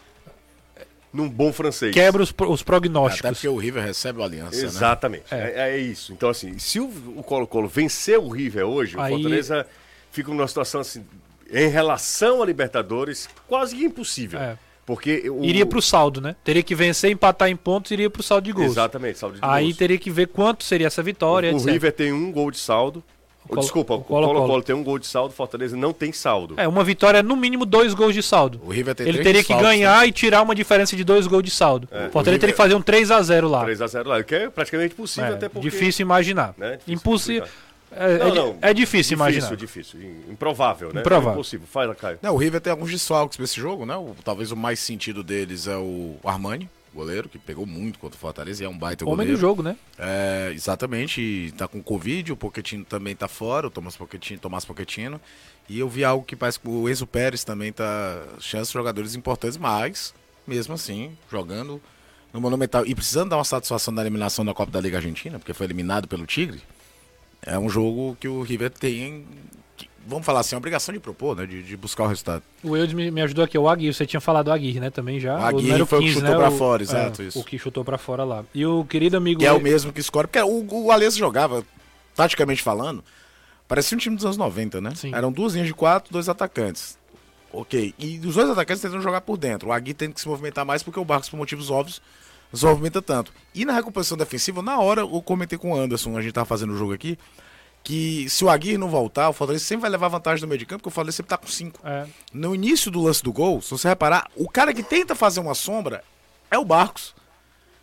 Num 1.12 1.28
bom 1.28 1.52
francês. 1.52 1.92
Quebra 1.92 2.22
os, 2.22 2.32
os 2.48 2.62
prognósticos. 2.62 3.24
Até 3.24 3.34
porque 3.34 3.48
o 3.48 3.56
River 3.56 3.82
recebe 3.82 4.20
o 4.20 4.22
Aliança. 4.22 4.56
Né? 4.56 4.62
Exatamente. 4.62 5.24
Né? 5.32 5.52
É. 5.54 5.60
É, 5.62 5.70
é. 5.70 5.78
isso. 5.78 6.12
Então, 6.12 6.28
assim, 6.28 6.56
se 6.58 6.78
o 6.78 6.88
Colo-Colo 7.26 7.66
vencer 7.66 8.16
o 8.16 8.28
River 8.28 8.64
hoje, 8.64 8.94
aí... 8.96 9.12
o 9.12 9.16
Fortaleza 9.16 9.66
fica 10.10 10.30
numa 10.30 10.48
situação 10.48 10.80
assim 10.80 11.04
em 11.52 11.68
relação 11.68 12.42
a 12.42 12.46
Libertadores, 12.46 13.28
quase 13.48 13.82
impossível. 13.84 14.40
É. 14.40 14.56
Porque 14.86 15.28
o... 15.30 15.44
Iria 15.44 15.66
para 15.66 15.78
o 15.78 15.82
saldo, 15.82 16.20
né? 16.20 16.34
Teria 16.42 16.62
que 16.62 16.74
vencer, 16.74 17.10
empatar 17.10 17.48
em 17.48 17.56
pontos, 17.56 17.90
iria 17.90 18.10
para 18.10 18.20
o 18.20 18.22
saldo 18.22 18.44
de 18.44 18.52
gols. 18.52 18.72
Exatamente, 18.72 19.18
saldo 19.18 19.36
de 19.36 19.40
Aí 19.42 19.66
gols. 19.66 19.76
teria 19.76 19.98
que 19.98 20.10
ver 20.10 20.28
quanto 20.28 20.64
seria 20.64 20.86
essa 20.86 21.02
vitória. 21.02 21.52
O, 21.52 21.56
o 21.56 21.64
River 21.64 21.92
tem 21.92 22.12
um 22.12 22.32
gol 22.32 22.50
de 22.50 22.58
saldo. 22.58 23.02
O 23.48 23.56
Desculpa, 23.56 23.94
o 23.94 24.00
Colo-Colo 24.00 24.62
tem 24.62 24.74
um 24.74 24.84
gol 24.84 24.98
de 24.98 25.06
saldo, 25.06 25.34
Fortaleza 25.34 25.76
não 25.76 25.92
tem 25.92 26.12
saldo. 26.12 26.54
É, 26.56 26.68
uma 26.68 26.84
vitória 26.84 27.20
no 27.20 27.36
mínimo 27.36 27.66
dois 27.66 27.94
gols 27.94 28.14
de 28.14 28.22
saldo. 28.22 28.60
O 28.64 28.70
River 28.70 28.94
tem 28.94 29.08
Ele 29.08 29.22
teria 29.22 29.42
que 29.42 29.48
saldos, 29.48 29.66
ganhar 29.66 30.02
né? 30.02 30.06
e 30.06 30.12
tirar 30.12 30.42
uma 30.42 30.54
diferença 30.54 30.94
de 30.94 31.02
dois 31.02 31.26
gols 31.26 31.42
de 31.42 31.50
saldo. 31.50 31.88
É. 31.90 32.06
O 32.06 32.10
Fortaleza 32.10 32.30
River... 32.30 32.40
teria 32.40 32.52
que 32.52 32.56
fazer 32.56 32.74
um 32.74 32.82
3 32.82 33.10
a 33.10 33.22
0 33.22 33.48
lá. 33.48 33.64
3 33.64 33.82
a 33.82 33.86
0 33.88 34.08
lá, 34.08 34.22
que 34.22 34.34
é 34.34 34.50
praticamente 34.50 34.94
impossível 34.94 35.30
é, 35.30 35.34
até 35.34 35.48
porque... 35.48 35.68
Difícil 35.68 36.04
imaginar. 36.04 36.54
Né? 36.56 36.78
Impossível. 36.86 37.48
É, 37.92 38.18
não, 38.18 38.26
é, 38.26 38.34
não, 38.34 38.58
é, 38.62 38.74
difícil 38.74 39.14
imaginar. 39.14 39.54
Difícil, 39.56 40.00
difícil. 40.00 40.32
Improvável, 40.32 40.92
né? 40.92 41.00
Improvável. 41.00 41.30
É 41.30 41.34
impossível. 41.34 41.66
Fala, 41.66 41.94
Caio. 41.94 42.18
Não, 42.22 42.34
o 42.34 42.36
River 42.36 42.60
tem 42.60 42.70
alguns 42.70 42.90
desfalques 42.90 43.36
pra 43.36 43.44
esse 43.44 43.60
jogo, 43.60 43.84
né? 43.84 43.96
O, 43.96 44.14
talvez 44.24 44.52
o 44.52 44.56
mais 44.56 44.78
sentido 44.78 45.22
deles 45.24 45.66
é 45.66 45.76
o 45.76 46.16
Armani, 46.24 46.68
goleiro, 46.94 47.28
que 47.28 47.38
pegou 47.38 47.66
muito 47.66 47.98
contra 47.98 48.16
o 48.16 48.20
Fortaleza 48.20 48.62
e 48.62 48.66
é 48.66 48.68
um 48.68 48.76
baita 48.78 49.04
Homem 49.04 49.16
goleiro. 49.16 49.32
Homem 49.32 49.36
do 49.36 49.40
jogo, 49.40 49.62
né? 49.62 49.76
É, 49.98 50.52
exatamente. 50.54 51.20
E 51.20 51.52
tá 51.52 51.66
com 51.66 51.82
Covid, 51.82 52.32
o 52.32 52.36
Pochettino 52.36 52.84
também 52.84 53.14
tá 53.16 53.28
fora, 53.28 53.66
o 53.66 53.70
Tomás 53.70 53.96
Pochettino, 53.96 54.40
Tomás 54.40 54.64
Pochettino. 54.64 55.20
E 55.68 55.78
eu 55.78 55.88
vi 55.88 56.04
algo 56.04 56.24
que 56.24 56.34
parece 56.34 56.58
que 56.58 56.68
o 56.68 56.88
Enzo 56.88 57.06
Pérez 57.06 57.44
também 57.44 57.72
tá... 57.72 58.22
Chance 58.40 58.70
de 58.70 58.74
jogadores 58.74 59.14
importantes, 59.14 59.56
mas, 59.56 60.12
mesmo 60.46 60.74
assim, 60.74 61.16
jogando 61.30 61.80
no 62.32 62.40
Monumental 62.40 62.86
e 62.86 62.94
precisando 62.94 63.30
dar 63.30 63.36
uma 63.36 63.44
satisfação 63.44 63.94
da 63.94 64.02
eliminação 64.02 64.44
da 64.44 64.54
Copa 64.54 64.70
da 64.70 64.80
Liga 64.80 64.98
Argentina, 64.98 65.38
porque 65.38 65.52
foi 65.52 65.66
eliminado 65.66 66.08
pelo 66.08 66.26
Tigre, 66.26 66.60
é 67.42 67.58
um 67.58 67.68
jogo 67.68 68.16
que 68.20 68.28
o 68.28 68.42
River 68.42 68.70
tem, 68.70 69.24
vamos 70.06 70.26
falar 70.26 70.40
assim, 70.40 70.54
a 70.54 70.58
obrigação 70.58 70.92
de 70.92 71.00
propor, 71.00 71.36
né? 71.36 71.46
De, 71.46 71.62
de 71.62 71.76
buscar 71.76 72.04
o 72.04 72.06
resultado. 72.06 72.42
O 72.62 72.76
Eudes 72.76 72.94
me, 72.94 73.10
me, 73.10 73.22
ajudou 73.22 73.44
aqui, 73.44 73.56
o 73.56 73.68
Aguirre, 73.68 73.94
você 73.94 74.06
tinha 74.06 74.20
falado 74.20 74.46
do 74.46 74.52
Aguirre, 74.52 74.80
né? 74.80 74.90
Também 74.90 75.18
já. 75.18 75.38
O 75.38 75.44
Aguirre 75.44 75.82
o 75.82 75.86
foi 75.86 76.00
15, 76.00 76.10
o 76.10 76.14
que 76.14 76.20
chutou 76.20 76.38
né? 76.38 76.48
pra 76.48 76.50
fora, 76.50 76.82
exato, 76.82 77.22
é, 77.22 77.24
isso. 77.26 77.40
O 77.40 77.44
que 77.44 77.58
chutou 77.58 77.84
pra 77.84 77.98
fora 77.98 78.24
lá. 78.24 78.44
E 78.54 78.64
o 78.66 78.84
querido 78.84 79.16
amigo... 79.16 79.40
Que 79.40 79.46
é 79.46 79.52
o 79.52 79.60
mesmo 79.60 79.92
que 79.92 80.00
escolhe, 80.00 80.26
porque 80.26 80.40
o, 80.40 80.86
o 80.86 81.10
jogava, 81.10 81.64
taticamente 82.14 82.62
falando, 82.62 83.02
parecia 83.66 83.96
um 83.96 83.98
time 83.98 84.16
dos 84.16 84.24
anos 84.24 84.36
90, 84.36 84.80
né? 84.80 84.94
Sim. 84.94 85.14
Eram 85.14 85.32
duas 85.32 85.54
linhas 85.54 85.68
de 85.68 85.74
quatro, 85.74 86.12
dois 86.12 86.28
atacantes. 86.28 86.98
Ok, 87.52 87.94
e 87.98 88.20
os 88.24 88.36
dois 88.36 88.48
atacantes 88.48 88.80
tentando 88.80 89.02
jogar 89.02 89.22
por 89.22 89.36
dentro. 89.36 89.70
O 89.70 89.72
Aguirre 89.72 89.94
tem 89.94 90.12
que 90.12 90.20
se 90.20 90.28
movimentar 90.28 90.64
mais 90.64 90.82
porque 90.82 91.00
o 91.00 91.04
Barcos, 91.04 91.28
por 91.28 91.36
motivos 91.36 91.68
óbvios, 91.68 92.00
se 92.58 92.64
movimenta 92.64 93.00
tanto. 93.00 93.32
E 93.54 93.64
na 93.64 93.72
recomposição 93.72 94.16
defensiva, 94.16 94.62
na 94.62 94.78
hora 94.78 95.02
eu 95.02 95.22
comentei 95.22 95.58
com 95.58 95.72
o 95.72 95.76
Anderson, 95.76 96.16
a 96.16 96.22
gente 96.22 96.32
tava 96.32 96.46
fazendo 96.46 96.72
o 96.72 96.76
jogo 96.76 96.92
aqui, 96.92 97.18
que 97.82 98.28
se 98.28 98.44
o 98.44 98.50
Aguirre 98.50 98.78
não 98.78 98.88
voltar, 98.88 99.28
o 99.28 99.32
Fortaleza 99.32 99.64
sempre 99.64 99.82
vai 99.82 99.90
levar 99.90 100.08
vantagem 100.08 100.42
no 100.42 100.48
meio 100.48 100.58
de 100.58 100.66
campo, 100.66 100.82
porque 100.82 100.88
o 100.88 100.92
Fortaleza 100.92 101.16
sempre 101.16 101.30
tá 101.30 101.36
com 101.36 101.46
5. 101.46 101.80
É. 101.84 102.06
No 102.32 102.54
início 102.54 102.90
do 102.90 103.00
lance 103.00 103.22
do 103.22 103.32
gol, 103.32 103.62
se 103.62 103.70
você 103.70 103.88
reparar, 103.88 104.28
o 104.36 104.48
cara 104.48 104.74
que 104.74 104.82
tenta 104.82 105.14
fazer 105.14 105.40
uma 105.40 105.54
sombra 105.54 106.04
é 106.50 106.58
o 106.58 106.64
Barcos. 106.64 107.14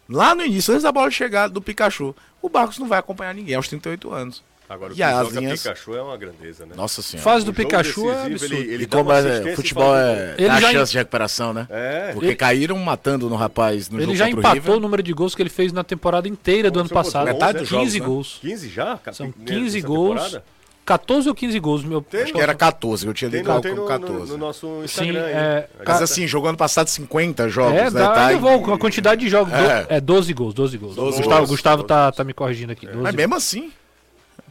Lá 0.09 0.33
no 0.33 0.45
início, 0.45 0.74
antes 0.74 0.83
da 0.83 0.91
bola 0.91 1.12
chegar 1.12 1.47
do 1.50 1.62
Pikachu, 1.62 2.15
o 2.41 2.50
Barcos 2.50 2.77
não 2.77 2.88
vai 2.88 3.00
acompanhar 3.00 3.33
ninguém 3.33 3.55
aos 3.55 3.67
38 3.67 4.13
anos. 4.13 4.43
Agora, 4.69 4.91
o 4.91 4.95
que 4.95 5.01
e 5.01 5.03
as 5.03 5.31
linhas... 5.31 5.63
Pikachu 5.63 5.95
é 5.95 6.01
uma 6.01 6.17
grandeza, 6.17 6.65
né? 6.65 6.75
Nossa 6.75 7.01
senhora. 7.01 7.24
Fase 7.24 7.45
do 7.45 7.53
Pikachu 7.53 8.09
é 8.12 8.25
absurdo. 8.25 8.55
Ele, 8.55 8.74
ele 8.74 8.83
e 8.83 8.88
como 8.88 9.13
é, 9.13 9.55
futebol 9.55 9.95
é 9.95 10.36
ele 10.38 10.50
a 10.50 10.59
já 10.59 10.71
chance 10.71 10.91
de 10.91 10.97
recuperação, 10.97 11.53
né? 11.53 11.67
É. 11.69 12.12
Porque 12.12 12.27
ele... 12.27 12.36
caíram 12.36 12.77
matando 12.77 13.29
no 13.29 13.36
rapaz 13.38 13.89
no 13.89 13.97
ele 13.97 14.03
jogo 14.03 14.12
Ele 14.12 14.17
já 14.17 14.29
empatou 14.29 14.75
o, 14.75 14.77
o, 14.77 14.81
número 14.81 15.01
de 15.01 15.13
gols 15.13 15.33
que 15.33 15.41
ele 15.41 15.50
fez 15.50 15.71
na 15.71 15.86
temporada 15.86 16.27
inteira 16.27 16.69
do 16.69 16.81
ano 16.81 16.89
passado. 16.89 17.27
Metade 17.27 17.59
dos 17.59 17.69
15 17.69 18.00
gols. 18.01 18.39
15 18.41 18.69
já? 18.69 19.00
São 19.13 19.31
15 19.31 19.81
gols. 19.81 20.21
Temporada? 20.21 20.57
14 20.88 21.27
ou 21.27 21.36
15 21.36 21.59
gols, 21.59 21.83
meu. 21.83 22.01
Tem, 22.01 22.24
Acho 22.24 22.33
que 22.33 22.39
era 22.39 22.55
14, 22.55 23.05
eu 23.05 23.13
tinha 23.13 23.29
lido 23.29 23.51
algo 23.51 23.69
como 23.69 23.86
14. 23.86 24.19
No, 24.19 24.25
no, 24.25 24.38
nosso 24.38 24.83
Instagram. 24.86 25.25
Sim, 25.25 25.33
é, 25.33 25.67
Mas 25.86 26.01
assim, 26.01 26.25
jogou 26.25 26.47
ano 26.47 26.57
passado 26.57 26.88
50 26.88 27.50
jogos, 27.50 27.74
é, 27.74 27.83
né? 27.83 27.89
Dá, 27.91 28.13
tá 28.13 28.39
com 28.39 28.74
a 28.74 28.79
quantidade 28.79 29.19
de 29.19 29.29
jogos. 29.29 29.51
É, 29.53 29.97
é 29.97 30.01
12 30.01 30.33
gols, 30.33 30.53
12 30.53 30.77
gols. 30.77 30.95
12 30.95 31.17
Gustavo, 31.17 31.38
gols. 31.39 31.50
Gustavo 31.50 31.83
tá, 31.83 32.09
tá 32.13 32.24
me 32.24 32.33
corrigindo 32.33 32.71
aqui. 32.71 32.88
É. 32.88 32.93
Mas 32.93 33.13
mesmo 33.13 33.36
assim 33.36 33.69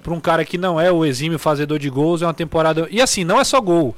para 0.07 0.15
um 0.15 0.21
cara 0.21 0.45
que 0.45 0.57
não 0.57 0.81
é 0.81 0.91
o 0.93 1.05
exímio 1.05 1.37
fazedor 1.37 1.81
de 1.81 1.91
gols, 1.91 2.23
é 2.23 2.27
uma 2.27 2.33
temporada. 2.33 2.87
E 2.93 3.03
assim, 3.03 3.25
não 3.25 3.41
é 3.41 3.45
só 3.45 3.61
gol. 3.61 3.97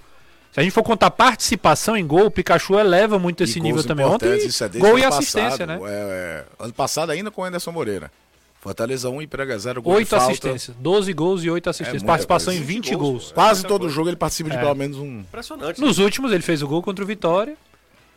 Se 0.50 0.58
a 0.58 0.62
gente 0.62 0.72
for 0.72 0.82
contar 0.82 1.10
participação 1.10 1.94
em 1.94 2.06
gol, 2.06 2.24
o 2.24 2.30
Pikachu 2.30 2.78
eleva 2.78 3.18
muito 3.18 3.44
esse 3.44 3.60
nível 3.60 3.84
também. 3.84 4.06
Ontem, 4.06 4.26
é 4.28 4.78
gol 4.78 4.98
e 4.98 5.04
assistência, 5.04 5.66
passado, 5.66 5.82
né? 5.82 5.90
É, 5.90 6.44
é, 6.60 6.64
ano 6.64 6.72
passado 6.72 7.10
ainda 7.10 7.30
com 7.30 7.42
o 7.42 7.44
Anderson 7.44 7.72
Moreira. 7.72 8.10
Fortaleza 8.58 9.10
1 9.10 9.20
e 9.20 9.26
Prega 9.26 9.58
0 9.58 9.82
gol 9.82 9.92
8 9.92 10.16
assistências, 10.16 10.76
12 10.80 11.12
gols 11.12 11.44
e 11.44 11.50
8 11.50 11.68
assistências. 11.68 12.02
É 12.02 12.06
participação 12.06 12.54
em 12.54 12.62
20 12.62 12.94
gols. 12.94 13.00
gols. 13.00 13.32
Quase 13.32 13.62
todo 13.64 13.82
coisa. 13.82 13.94
jogo 13.94 14.08
ele 14.08 14.16
participa 14.16 14.48
de 14.48 14.56
é. 14.56 14.60
pelo 14.60 14.74
menos 14.74 14.96
um. 14.96 15.20
Impressionante. 15.20 15.78
Nos 15.78 15.98
né? 15.98 16.04
últimos 16.04 16.32
ele 16.32 16.42
fez 16.42 16.62
o 16.62 16.66
gol 16.66 16.82
contra 16.82 17.04
o 17.04 17.06
Vitória 17.06 17.54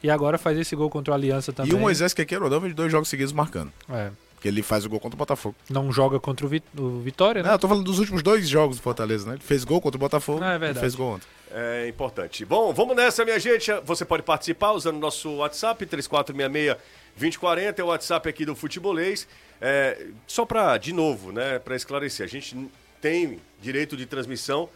e 0.01 0.09
agora 0.09 0.37
faz 0.37 0.57
esse 0.57 0.73
gol 0.77 0.89
contra 0.89 1.11
o 1.11 1.13
Aliança 1.13 1.51
também. 1.51 1.73
E 1.73 1.75
o 1.75 1.79
Moisés 1.79 2.13
que 2.13 2.25
quer 2.25 2.41
ou 2.41 2.49
não, 2.49 2.61
de 2.61 2.73
dois 2.73 2.89
jogos 2.89 3.09
seguidos 3.09 3.33
marcando. 3.33 3.71
É. 3.89 4.09
Porque 4.41 4.47
ele 4.47 4.63
faz 4.63 4.83
o 4.85 4.89
gol 4.89 4.99
contra 4.99 5.15
o 5.15 5.19
Botafogo. 5.19 5.55
Não 5.69 5.91
joga 5.91 6.19
contra 6.19 6.47
o, 6.47 6.49
Vit 6.49 6.65
o 6.75 6.99
Vitória, 6.99 7.43
né? 7.43 7.49
Não, 7.49 7.53
eu 7.53 7.59
tô 7.59 7.67
falando 7.67 7.83
dos 7.83 7.99
últimos 7.99 8.23
dois 8.23 8.49
jogos 8.49 8.77
do 8.77 8.81
Fortaleza, 8.81 9.27
né? 9.27 9.33
Ele 9.33 9.43
fez 9.43 9.63
gol 9.63 9.79
contra 9.79 9.97
o 9.97 9.99
Botafogo. 9.99 10.39
Não, 10.39 10.47
é 10.47 10.57
verdade. 10.57 10.79
fez 10.79 10.95
gol 10.95 11.13
ontem. 11.13 11.27
É 11.51 11.87
importante. 11.87 12.43
Bom, 12.43 12.73
vamos 12.73 12.95
nessa, 12.95 13.23
minha 13.23 13.39
gente. 13.39 13.71
Você 13.85 14.03
pode 14.03 14.23
participar 14.23 14.71
usando 14.71 14.95
o 14.95 14.99
nosso 14.99 15.29
WhatsApp, 15.35 15.85
3466-2040, 15.85 17.77
é 17.77 17.83
o 17.83 17.87
WhatsApp 17.87 18.27
aqui 18.27 18.43
do 18.43 18.55
Futebolês. 18.55 19.27
É, 19.61 20.07
só 20.25 20.43
para, 20.43 20.75
de 20.79 20.91
novo, 20.91 21.31
né, 21.31 21.59
para 21.59 21.75
esclarecer, 21.75 22.25
a 22.25 22.29
gente 22.29 22.57
tem 22.99 23.39
direito 23.61 23.95
de 23.95 24.07
transmissão 24.07 24.67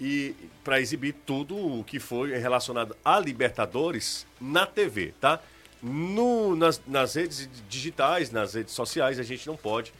e 0.00 0.32
para 0.62 0.80
exibir 0.80 1.12
tudo 1.26 1.56
o 1.56 1.82
que 1.82 1.98
foi 1.98 2.38
relacionado 2.38 2.94
a 3.04 3.18
Libertadores 3.18 4.24
na 4.40 4.64
TV, 4.64 5.12
tá? 5.20 5.40
No, 5.82 6.56
nas, 6.56 6.80
nas 6.86 7.14
redes 7.14 7.48
digitais, 7.68 8.30
nas 8.30 8.54
redes 8.54 8.74
sociais, 8.74 9.18
a 9.18 9.22
gente 9.22 9.46
não 9.46 9.56
pode. 9.56 9.92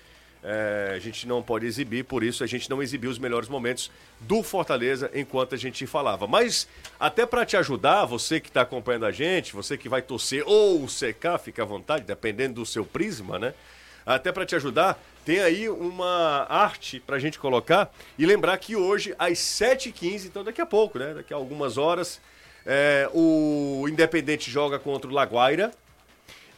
É, 0.43 0.93
a 0.95 0.99
gente 1.01 1.27
não 1.27 1.43
pode 1.43 1.67
exibir, 1.67 2.05
por 2.05 2.23
isso 2.23 2.45
a 2.45 2.47
gente 2.47 2.71
não 2.71 2.81
exibiu 2.81 3.11
os 3.11 3.19
melhores 3.19 3.49
momentos 3.49 3.91
do 4.21 4.41
Fortaleza 4.43 5.11
enquanto 5.13 5.55
a 5.55 5.59
gente 5.59 5.85
falava. 5.87 6.29
Mas 6.29 6.69
até 6.99 7.27
para 7.27 7.45
te 7.45 7.57
ajudar, 7.57 8.05
você 8.05 8.39
que 8.39 8.49
está 8.49 8.61
acompanhando 8.61 9.07
a 9.07 9.11
gente, 9.11 9.53
você 9.53 9.77
que 9.77 9.89
vai 9.89 10.01
torcer 10.01 10.45
ou 10.47 10.89
secar, 10.89 11.39
fica 11.39 11.63
à 11.63 11.67
vontade, 11.67 12.05
dependendo 12.05 12.55
do 12.55 12.67
seu 12.67 12.85
prisma, 12.85 13.39
né? 13.39 13.53
Até 14.07 14.31
para 14.33 14.47
te 14.47 14.55
ajudar, 14.55 14.99
tem 15.25 15.41
aí 15.41 15.69
uma 15.69 16.47
arte 16.49 17.01
para 17.01 17.17
a 17.17 17.19
gente 17.19 17.39
colocar 17.39 17.93
e 18.17 18.25
lembrar 18.25 18.57
que 18.59 18.75
hoje 18.75 19.15
às 19.19 19.39
7h15, 19.39 20.27
então 20.27 20.43
daqui 20.43 20.61
a 20.61 20.67
pouco, 20.67 20.99
né? 20.99 21.15
Daqui 21.15 21.35
a 21.35 21.37
algumas 21.37 21.77
horas, 21.77 22.21
é, 22.71 23.09
o 23.15 23.87
Independente 23.89 24.51
joga 24.51 24.79
contra 24.79 25.11
o 25.11 25.15
Laguaira. 25.15 25.73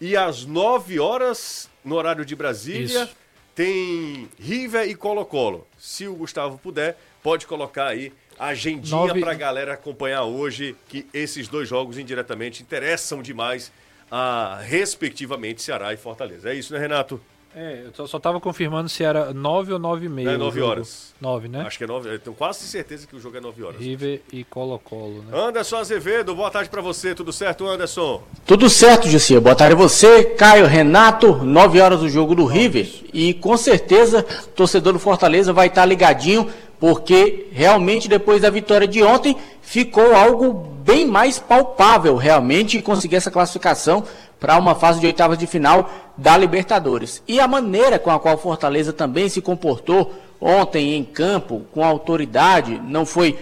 E 0.01 0.17
às 0.17 0.45
9 0.45 0.99
horas, 0.99 1.71
no 1.85 1.95
horário 1.95 2.25
de 2.25 2.35
Brasília, 2.35 3.05
Isso. 3.05 3.17
tem 3.55 4.29
River 4.39 4.89
e 4.89 4.95
Colo-Colo. 4.97 5.69
Se 5.79 6.09
o 6.09 6.15
Gustavo 6.15 6.59
puder, 6.59 6.99
pode 7.23 7.47
colocar 7.47 7.87
aí 7.87 8.13
a 8.37 8.49
agendinha 8.49 8.97
Nove... 8.97 9.21
para 9.21 9.33
a 9.33 9.35
galera 9.35 9.75
acompanhar 9.75 10.25
hoje, 10.25 10.75
que 10.89 11.07
esses 11.15 11.47
dois 11.47 11.69
jogos 11.69 11.97
indiretamente 11.97 12.63
interessam 12.63 13.23
demais 13.23 13.71
a, 14.11 14.59
respectivamente, 14.63 15.63
Ceará 15.63 15.93
e 15.93 15.97
Fortaleza. 15.97 16.51
É 16.51 16.55
isso, 16.55 16.73
né, 16.73 16.81
Renato? 16.81 17.21
É, 17.55 17.87
eu 17.99 18.07
só 18.07 18.19
tava 18.21 18.39
confirmando 18.39 18.89
se 18.89 19.03
era 19.03 19.35
9 19.35 19.73
ou 19.73 19.79
9 19.79 20.07
e 20.07 20.09
meia. 20.09 20.31
É 20.31 20.37
9 20.37 20.61
horas. 20.61 21.13
9, 21.21 21.49
né? 21.49 21.65
Acho 21.67 21.79
que 21.79 21.85
é 21.85 21.87
9. 21.87 22.09
Eu 22.09 22.19
tenho 22.19 22.37
quase 22.37 22.61
certeza 22.61 23.09
que 23.09 23.17
o 23.17 23.21
jogo 23.21 23.37
é 23.37 23.41
9 23.41 23.65
horas. 23.65 23.81
River 23.81 24.23
e 24.33 24.45
Colo-Colo, 24.45 25.25
né? 25.29 25.37
Anderson 25.37 25.79
Azevedo, 25.79 26.35
boa 26.35 26.51
tarde 26.51 26.71
para 26.71 26.81
você. 26.81 27.13
Tudo 27.13 27.33
certo, 27.33 27.67
Anderson? 27.67 28.23
Tudo 28.47 28.71
certo, 28.71 29.09
Jussi. 29.09 29.39
Boa 29.41 29.57
tarde 29.57 29.75
a 29.75 29.79
você, 29.79 30.25
Caio, 30.25 30.67
Renato. 30.67 31.45
9 31.45 31.81
horas 31.81 32.03
o 32.03 32.09
jogo 32.09 32.37
do 32.37 32.45
River. 32.45 32.89
E 33.13 33.35
com 33.35 33.57
certeza 33.57 34.25
o 34.45 34.49
torcedor 34.49 34.93
do 34.93 35.01
Fortaleza 35.01 35.53
vai 35.53 35.67
estar 35.67 35.85
ligadinho, 35.85 36.49
porque 36.79 37.49
realmente 37.51 38.09
depois 38.09 38.43
da 38.43 38.49
vitória 38.49 38.87
de 38.87 39.03
ontem 39.03 39.37
ficou 39.61 40.15
algo 40.15 40.53
bem 40.53 41.07
mais 41.07 41.39
palpável, 41.39 42.17
realmente, 42.17 42.81
conseguir 42.81 43.17
essa 43.17 43.31
classificação 43.31 44.05
para 44.41 44.59
uma 44.59 44.75
fase 44.75 44.99
de 44.99 45.07
oitavas 45.07 45.39
de 45.39 45.47
final 45.47 45.91
da 46.17 46.37
Libertadores. 46.37 47.23
E 47.29 47.39
a 47.39 47.47
maneira 47.47 47.99
com 47.99 48.11
a 48.11 48.19
qual 48.19 48.39
Fortaleza 48.39 48.93
também 48.93 49.29
se 49.29 49.43
comportou 49.43 50.15
ontem 50.41 50.95
em 50.95 51.05
campo, 51.05 51.63
com 51.73 51.85
autoridade, 51.85 52.81
não 52.83 53.05
foi 53.05 53.39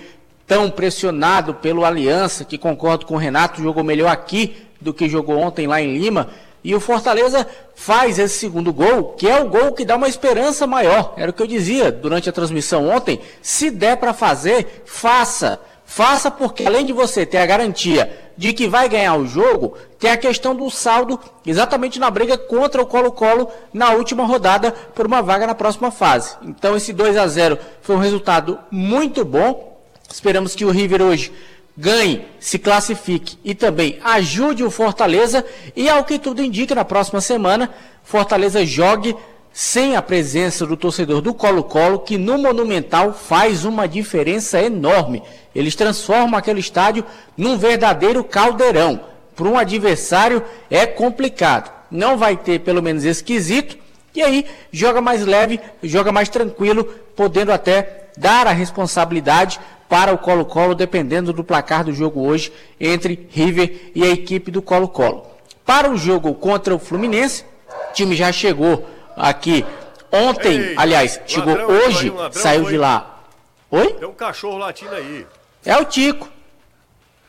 tão 0.47 0.69
pressionado 0.69 1.55
pelo 1.55 1.85
Aliança, 1.85 2.45
que 2.45 2.59
concordo 2.59 3.07
com 3.07 3.15
o 3.15 3.19
Renato, 3.19 3.63
jogou 3.63 3.85
melhor 3.85 4.09
aqui 4.09 4.57
do 4.81 4.93
que 4.93 5.09
jogou 5.09 5.39
ontem 5.39 5.67
lá 5.67 5.81
em 5.81 5.97
Lima. 5.97 6.29
E 6.65 6.75
o 6.75 6.81
Fortaleza 6.81 7.47
faz 7.75 8.19
esse 8.19 8.39
segundo 8.39 8.73
gol, 8.73 9.15
que 9.17 9.29
é 9.29 9.41
o 9.41 9.49
gol 9.49 9.73
que 9.73 9.85
dá 9.85 9.95
uma 9.95 10.09
esperança 10.09 10.67
maior. 10.67 11.15
Era 11.17 11.31
o 11.31 11.35
que 11.35 11.43
eu 11.43 11.47
dizia 11.47 11.93
durante 11.93 12.29
a 12.29 12.33
transmissão 12.33 12.89
ontem. 12.89 13.21
Se 13.41 13.71
der 13.71 13.97
para 13.97 14.13
fazer, 14.13 14.83
faça. 14.85 15.61
Faça 15.91 16.31
porque 16.31 16.67
além 16.67 16.85
de 16.85 16.93
você 16.93 17.25
ter 17.25 17.39
a 17.39 17.47
garantia 17.47 18.31
de 18.37 18.53
que 18.53 18.69
vai 18.69 18.91
ganhar 18.91 19.17
o 19.17 19.27
jogo, 19.27 19.75
tem 19.99 20.11
a 20.11 20.19
questão 20.19 20.55
do 20.55 20.71
saldo 20.71 21.19
exatamente 21.47 21.99
na 21.99 22.11
briga 22.11 22.37
contra 22.37 22.83
o 22.83 22.87
Colo-Colo 22.87 23.51
na 23.73 23.93
última 23.93 24.27
rodada 24.27 24.71
por 24.71 25.07
uma 25.07 25.23
vaga 25.23 25.47
na 25.47 25.55
próxima 25.55 25.91
fase. 25.91 26.37
Então 26.43 26.77
esse 26.77 26.93
2 26.93 27.17
a 27.17 27.27
0 27.27 27.59
foi 27.81 27.97
um 27.97 28.01
resultado 28.01 28.59
muito 28.71 29.25
bom. 29.25 29.81
Esperamos 30.13 30.55
que 30.55 30.67
o 30.67 30.71
River 30.71 31.01
hoje 31.01 31.33
ganhe, 31.75 32.27
se 32.39 32.59
classifique 32.59 33.39
e 33.43 33.55
também 33.55 33.99
ajude 34.05 34.63
o 34.63 34.71
Fortaleza 34.71 35.43
e 35.75 35.89
ao 35.89 36.05
que 36.05 36.19
tudo 36.19 36.43
indica 36.43 36.75
na 36.75 36.85
próxima 36.85 37.23
semana, 37.23 37.71
Fortaleza 38.05 38.65
jogue 38.65 39.17
sem 39.59 39.97
a 39.97 40.01
presença 40.01 40.65
do 40.65 40.77
torcedor 40.77 41.21
do 41.21 41.35
Colo-Colo, 41.35 41.99
que 41.99 42.17
no 42.17 42.39
Monumental 42.39 43.13
faz 43.13 43.65
uma 43.65 43.89
diferença 43.89 44.63
enorme. 44.63 45.21
Eles 45.53 45.75
transformam 45.75 46.39
aquele 46.39 46.61
estádio 46.61 47.05
num 47.37 47.59
verdadeiro 47.59 48.23
caldeirão. 48.23 49.01
Para 49.35 49.49
um 49.49 49.59
adversário 49.59 50.45
é 50.71 50.87
complicado. 50.87 51.73
Não 51.91 52.17
vai 52.17 52.37
ter 52.37 52.61
pelo 52.61 52.81
menos 52.81 53.03
esquisito. 53.03 53.77
E 54.15 54.23
aí 54.23 54.47
joga 54.71 55.01
mais 55.01 55.27
leve, 55.27 55.59
joga 55.83 56.13
mais 56.13 56.29
tranquilo, 56.29 56.85
podendo 57.17 57.51
até 57.51 58.11
dar 58.17 58.47
a 58.47 58.53
responsabilidade 58.53 59.59
para 59.89 60.15
o 60.15 60.19
Colo-Colo, 60.19 60.73
dependendo 60.73 61.33
do 61.33 61.43
placar 61.43 61.83
do 61.83 61.93
jogo 61.93 62.21
hoje 62.21 62.53
entre 62.79 63.27
River 63.33 63.91
e 63.93 64.05
a 64.05 64.09
equipe 64.09 64.53
do 64.53 64.63
Colo-Colo. 64.63 65.27
Para 65.67 65.91
o 65.91 65.97
jogo 65.97 66.33
contra 66.35 66.73
o 66.73 66.79
Fluminense, 66.79 67.43
o 67.91 67.93
time 67.93 68.15
já 68.15 68.31
chegou 68.31 68.87
aqui 69.19 69.65
ontem, 70.11 70.59
Ei, 70.59 70.75
aliás, 70.77 71.21
chegou 71.27 71.55
ladrão, 71.55 71.77
hoje, 71.77 72.11
ladrão, 72.11 72.43
saiu 72.43 72.65
de 72.65 72.77
lá. 72.77 73.25
Oi? 73.71 73.95
Tem 73.95 74.09
um 74.09 74.15
cachorro 74.15 74.59
latindo 74.59 74.95
aí. 74.95 75.27
É 75.65 75.77
o 75.77 75.85
Tico. 75.85 76.29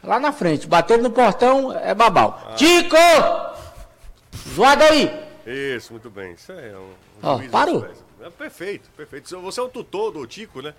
Lá 0.04 0.19
na 0.19 0.32
frente, 0.32 0.65
batendo 0.65 1.04
no 1.04 1.12
portão 1.12 1.78
é 1.78 1.93
babau. 1.93 2.41
Ah. 2.47 2.54
Tico! 2.54 2.95
Zoado 4.56 4.84
aí! 4.84 5.12
Isso, 5.45 5.91
muito 5.91 6.10
bem. 6.10 6.34
Isso 6.34 6.52
é 6.52 6.73
um. 6.78 6.91
Ó, 7.21 7.39
parou. 7.52 7.86
É 8.21 8.30
perfeito, 8.30 8.89
perfeito. 8.95 9.39
Você 9.41 9.60
é 9.60 9.63
o 9.63 9.69
tutor 9.69 10.12
do 10.12 10.25
Tico, 10.25 10.62
né? 10.62 10.73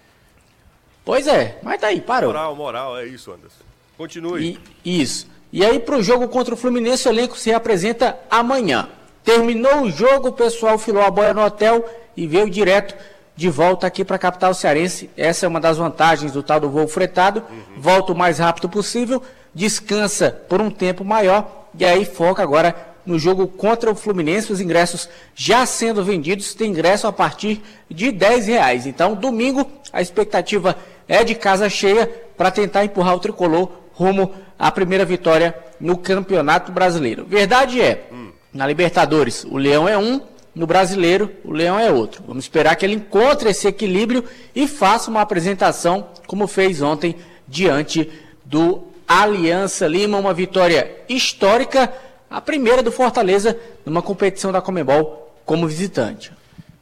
Pois 1.04 1.26
é, 1.26 1.58
mas 1.62 1.80
tá 1.80 1.88
aí, 1.88 2.00
parou. 2.00 2.32
Moral, 2.32 2.54
moral, 2.54 2.98
é 2.98 3.06
isso, 3.06 3.32
Anderson. 3.32 3.64
Continue. 3.96 4.58
E, 4.84 5.02
isso. 5.02 5.26
E 5.52 5.64
aí, 5.64 5.78
pro 5.80 6.02
jogo 6.02 6.28
contra 6.28 6.54
o 6.54 6.56
Fluminense, 6.56 7.08
o 7.08 7.10
elenco 7.10 7.36
se 7.36 7.52
apresenta 7.52 8.18
amanhã. 8.30 8.88
Terminou 9.30 9.82
o 9.82 9.90
jogo, 9.92 10.30
o 10.30 10.32
pessoal 10.32 10.76
filou 10.76 11.04
a 11.04 11.08
boia 11.08 11.32
no 11.32 11.44
hotel 11.44 11.88
e 12.16 12.26
veio 12.26 12.50
direto 12.50 12.96
de 13.36 13.48
volta 13.48 13.86
aqui 13.86 14.04
para 14.04 14.16
a 14.16 14.18
capital 14.18 14.52
cearense. 14.52 15.08
Essa 15.16 15.46
é 15.46 15.48
uma 15.48 15.60
das 15.60 15.78
vantagens 15.78 16.32
do 16.32 16.42
tal 16.42 16.58
do 16.58 16.68
voo 16.68 16.88
fretado. 16.88 17.44
Uhum. 17.48 17.80
Volta 17.80 18.10
o 18.10 18.16
mais 18.16 18.40
rápido 18.40 18.68
possível, 18.68 19.22
descansa 19.54 20.32
por 20.48 20.60
um 20.60 20.68
tempo 20.68 21.04
maior 21.04 21.68
e 21.78 21.84
aí 21.84 22.04
foca 22.04 22.42
agora 22.42 22.74
no 23.06 23.20
jogo 23.20 23.46
contra 23.46 23.88
o 23.88 23.94
Fluminense. 23.94 24.52
Os 24.52 24.60
ingressos 24.60 25.08
já 25.32 25.64
sendo 25.64 26.02
vendidos, 26.02 26.52
tem 26.52 26.72
ingresso 26.72 27.06
a 27.06 27.12
partir 27.12 27.62
de 27.88 28.10
10 28.10 28.48
reais. 28.48 28.84
Então, 28.84 29.14
domingo, 29.14 29.64
a 29.92 30.02
expectativa 30.02 30.76
é 31.06 31.22
de 31.22 31.36
casa 31.36 31.70
cheia 31.70 32.04
para 32.36 32.50
tentar 32.50 32.84
empurrar 32.84 33.14
o 33.14 33.20
tricolor 33.20 33.70
rumo 33.92 34.34
à 34.58 34.72
primeira 34.72 35.04
vitória 35.04 35.54
no 35.80 35.96
Campeonato 35.96 36.72
Brasileiro. 36.72 37.24
Verdade 37.24 37.80
é. 37.80 38.08
Hum 38.10 38.19
na 38.52 38.66
Libertadores, 38.66 39.44
o 39.44 39.56
Leão 39.56 39.88
é 39.88 39.96
um, 39.96 40.20
no 40.54 40.66
Brasileiro, 40.66 41.30
o 41.44 41.52
Leão 41.52 41.78
é 41.78 41.90
outro. 41.90 42.22
Vamos 42.26 42.44
esperar 42.44 42.74
que 42.76 42.84
ele 42.84 42.94
encontre 42.94 43.50
esse 43.50 43.68
equilíbrio 43.68 44.24
e 44.54 44.66
faça 44.66 45.10
uma 45.10 45.20
apresentação 45.20 46.08
como 46.26 46.46
fez 46.46 46.82
ontem 46.82 47.16
diante 47.46 48.10
do 48.44 48.82
Aliança 49.06 49.86
Lima, 49.86 50.18
uma 50.18 50.34
vitória 50.34 50.98
histórica, 51.08 51.92
a 52.28 52.40
primeira 52.40 52.82
do 52.82 52.92
Fortaleza 52.92 53.58
numa 53.84 54.02
competição 54.02 54.52
da 54.52 54.60
Comebol 54.60 55.34
como 55.44 55.66
visitante. 55.66 56.32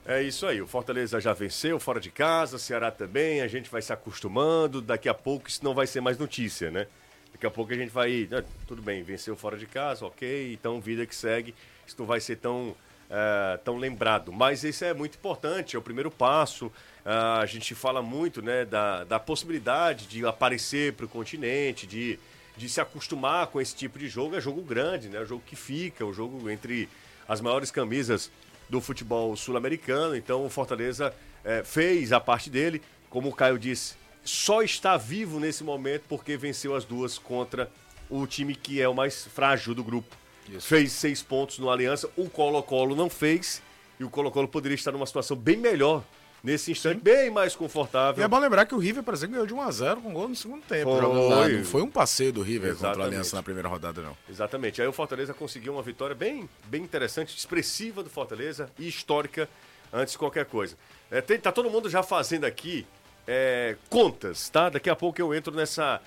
É 0.07 0.23
isso 0.23 0.47
aí, 0.47 0.61
o 0.63 0.67
Fortaleza 0.67 1.21
já 1.21 1.35
venceu 1.35 1.79
fora 1.79 2.01
de 2.01 2.11
casa, 2.11 2.57
o 2.57 2.59
Ceará 2.59 2.91
também, 2.91 3.43
a 3.43 3.47
gente 3.47 3.71
vai 3.71 3.83
se 3.83 3.93
acostumando, 3.93 4.81
daqui 4.81 5.07
a 5.07 5.13
pouco 5.13 5.49
isso 5.49 5.63
não 5.63 5.75
vai 5.75 5.87
ser 5.87 6.01
mais 6.01 6.17
notícia, 6.17 6.71
né? 6.71 6.87
Daqui 7.33 7.47
a 7.47 7.51
pouco 7.51 7.73
a 7.73 7.77
gente 7.77 7.91
vai. 7.91 8.29
Né, 8.31 8.45
tudo 8.67 8.83
bem, 8.83 9.03
venceu 9.03 9.37
fora 9.37 9.57
de 9.57 9.67
casa, 9.67 10.07
ok, 10.07 10.53
então 10.53 10.81
vida 10.81 11.07
que 11.07 11.15
segue. 11.15 11.55
Isso 11.87 11.97
não 11.99 12.07
vai 12.07 12.21
ser 12.21 12.37
tão, 12.37 12.71
uh, 12.71 13.59
tão 13.65 13.77
lembrado. 13.77 14.33
Mas 14.33 14.65
isso 14.65 14.85
é 14.85 14.93
muito 14.93 15.17
importante, 15.17 15.77
é 15.77 15.79
o 15.79 15.83
primeiro 15.83 16.11
passo. 16.11 16.67
Uh, 16.67 17.41
a 17.41 17.47
gente 17.47 17.75
fala 17.75 18.03
muito 18.03 18.43
né, 18.43 18.65
da, 18.65 19.05
da 19.05 19.19
possibilidade 19.19 20.07
de 20.07 20.27
aparecer 20.27 20.93
para 20.93 21.07
o 21.07 21.09
continente, 21.09 21.87
de, 21.87 22.19
de 22.57 22.69
se 22.69 22.81
acostumar 22.81 23.47
com 23.47 23.61
esse 23.61 23.75
tipo 23.75 23.99
de 23.99 24.09
jogo. 24.09 24.37
É 24.37 24.41
jogo 24.41 24.63
grande, 24.63 25.09
né? 25.09 25.23
É 25.23 25.25
jogo 25.25 25.43
que 25.47 25.57
fica, 25.57 26.05
o 26.05 26.13
jogo 26.13 26.51
entre 26.51 26.89
as 27.27 27.41
maiores 27.41 27.71
camisas 27.71 28.31
do 28.69 28.81
futebol 28.81 29.35
sul-americano. 29.37 30.17
Então 30.17 30.45
o 30.45 30.51
Fortaleza 30.51 31.15
é, 31.45 31.63
fez 31.65 32.13
a 32.13 32.21
parte 32.21 32.51
dele. 32.51 32.83
Como 33.09 33.29
o 33.29 33.35
Caio 33.35 33.59
disse, 33.59 33.95
só 34.25 34.63
está 34.63 34.97
vivo 34.97 35.41
nesse 35.41 35.65
momento 35.65 36.05
porque 36.09 36.37
venceu 36.37 36.75
as 36.75 36.85
duas 36.85 37.19
contra 37.19 37.71
o 38.11 38.27
time 38.27 38.55
que 38.55 38.81
é 38.81 38.89
o 38.89 38.95
mais 38.95 39.27
frágil 39.27 39.75
do 39.75 39.85
grupo. 39.85 40.17
Isso. 40.49 40.67
Fez 40.67 40.93
seis 40.93 41.23
pontos 41.23 41.59
no 41.59 41.71
Aliança, 41.71 42.09
o 42.17 42.29
Colo-Colo 42.29 42.97
não 42.97 43.11
fez 43.11 43.63
e 44.01 44.05
o 44.05 44.11
Colo-Colo 44.11 44.49
poderia 44.49 44.75
estar 44.75 44.93
numa 44.93 45.07
situação 45.07 45.37
bem 45.37 45.57
melhor 45.57 46.03
nesse 46.43 46.71
instante, 46.71 46.99
Sim. 46.99 47.03
bem 47.03 47.31
mais 47.31 47.55
confortável. 47.55 48.23
E 48.23 48.25
é 48.25 48.29
bom 48.29 48.39
lembrar 48.39 48.65
que 48.65 48.75
o 48.75 48.79
River, 48.79 49.03
por 49.03 49.13
exemplo, 49.13 49.33
ganhou 49.35 49.47
de 49.47 49.55
1x0 49.55 50.03
com 50.03 50.13
gol 50.13 50.29
no 50.29 50.37
segundo 50.37 50.63
tempo. 50.63 50.91
Foi. 50.91 51.57
Não 51.57 51.65
foi 51.65 51.83
um 51.83 51.91
passeio 51.91 52.33
do 52.33 52.43
River 52.43 52.71
Exatamente. 52.71 52.97
contra 52.97 53.03
o 53.03 53.07
Aliança 53.07 53.37
na 53.37 53.43
primeira 53.43 53.69
rodada, 53.69 54.01
não. 54.01 54.17
Exatamente. 54.29 54.81
Aí 54.81 54.89
o 54.89 54.93
Fortaleza 54.93 55.35
conseguiu 55.35 55.73
uma 55.73 55.83
vitória 55.83 56.15
bem, 56.15 56.49
bem 56.67 56.83
interessante, 56.83 57.37
expressiva 57.37 58.03
do 58.03 58.11
Fortaleza 58.11 58.71
e 58.79 58.89
histórica 58.89 59.49
antes 59.93 60.13
de 60.13 60.19
qualquer 60.19 60.47
coisa. 60.47 60.77
É, 61.11 61.21
tem, 61.21 61.39
tá 61.39 61.51
todo 61.51 61.71
mundo 61.71 61.89
já 61.89 62.03
fazendo 62.03 62.45
aqui 62.45 62.87
é, 63.31 63.77
contas, 63.91 64.49
tá? 64.49 64.71
Daqui 64.71 64.89
a 64.89 64.97
pouco 64.97 65.21
eu 65.21 65.35
entro 65.35 65.55
nessa 65.55 66.01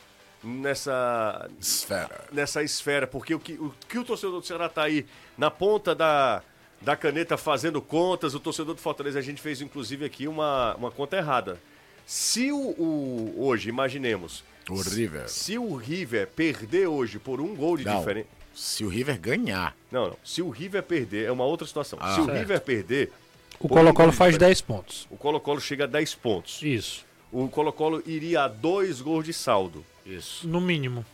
nessa 0.43 1.47
esfera, 1.60 2.25
nessa 2.31 2.63
esfera, 2.63 3.05
porque 3.05 3.36
o 3.36 3.39
que 3.39 3.53
o, 3.53 3.71
que 3.88 3.99
o 3.99 4.03
torcedor 4.03 4.41
do 4.41 4.45
Ceará 4.47 4.67
tá 4.67 4.81
aí 4.81 5.05
na 5.38 5.51
ponta 5.51 5.93
da, 5.93 6.41
da 6.81 6.95
caneta 6.95 7.38
fazendo 7.38 7.79
contas, 7.79 8.34
o 8.34 8.39
torcedor 8.39 8.73
do 8.73 8.81
Fortaleza 8.81 9.19
a 9.19 9.21
gente 9.21 9.39
fez 9.39 9.62
inclusive 9.62 10.03
aqui 10.03 10.27
uma, 10.27 10.73
uma 10.75 10.89
conta 10.89 11.15
errada. 11.15 11.60
Se 12.07 12.51
o, 12.51 12.57
o 12.57 13.36
hoje, 13.38 13.69
imaginemos, 13.69 14.43
o 14.67 14.81
River. 14.81 15.29
Se 15.29 15.60
o 15.60 15.75
River 15.75 16.27
perder 16.27 16.88
hoje 16.88 17.19
por 17.19 17.39
um 17.39 17.55
gol 17.55 17.77
de 17.77 17.84
diferença. 17.84 18.27
Se 18.53 18.84
o 18.84 18.89
River 18.89 19.19
ganhar. 19.19 19.75
Não, 19.91 20.10
não. 20.10 20.17
Se 20.23 20.41
o 20.41 20.49
River 20.49 20.81
perder, 20.81 21.27
é 21.27 21.31
uma 21.31 21.45
outra 21.45 21.67
situação. 21.67 21.99
Ah, 22.01 22.15
se 22.15 22.21
o 22.21 22.25
River 22.25 22.60
perder. 22.62 23.12
O 23.60 23.69
Colo-Colo 23.69 24.12
faz 24.12 24.38
10 24.38 24.62
pontos. 24.62 25.07
O 25.10 25.15
Colo-Colo 25.15 25.62
chega 25.62 25.84
a 25.84 25.88
10 25.88 26.15
pontos. 26.15 26.62
Isso. 26.63 27.05
O 27.32 27.48
Colo-Colo 27.48 28.04
iria 28.06 28.44
a 28.44 28.48
dois 28.48 29.02
gols 29.02 29.26
de 29.26 29.34
saldo. 29.34 29.86
Isso. 30.06 30.48
No 30.48 30.60
mínimo. 30.60 31.06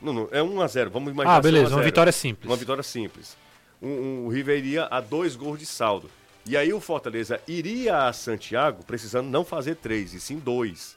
Não, 0.00 0.12
não, 0.12 0.28
é 0.32 0.42
1 0.42 0.60
a 0.60 0.66
0 0.66 0.90
Vamos 0.90 1.12
imaginar. 1.12 1.36
Ah, 1.36 1.40
beleza. 1.40 1.74
Uma 1.74 1.82
vitória 1.82 2.12
simples. 2.12 2.50
Uma 2.50 2.56
vitória 2.56 2.82
simples. 2.82 3.36
Um, 3.80 3.88
um, 3.88 4.26
o 4.26 4.28
River 4.28 4.58
iria 4.58 4.86
a 4.86 5.00
dois 5.00 5.36
gols 5.36 5.58
de 5.58 5.66
saldo. 5.66 6.10
E 6.46 6.56
aí 6.56 6.72
o 6.72 6.80
Fortaleza 6.80 7.40
iria 7.46 8.08
a 8.08 8.12
Santiago 8.12 8.84
precisando 8.84 9.28
não 9.28 9.44
fazer 9.44 9.76
três, 9.76 10.14
e 10.14 10.20
sim 10.20 10.38
dois. 10.38 10.96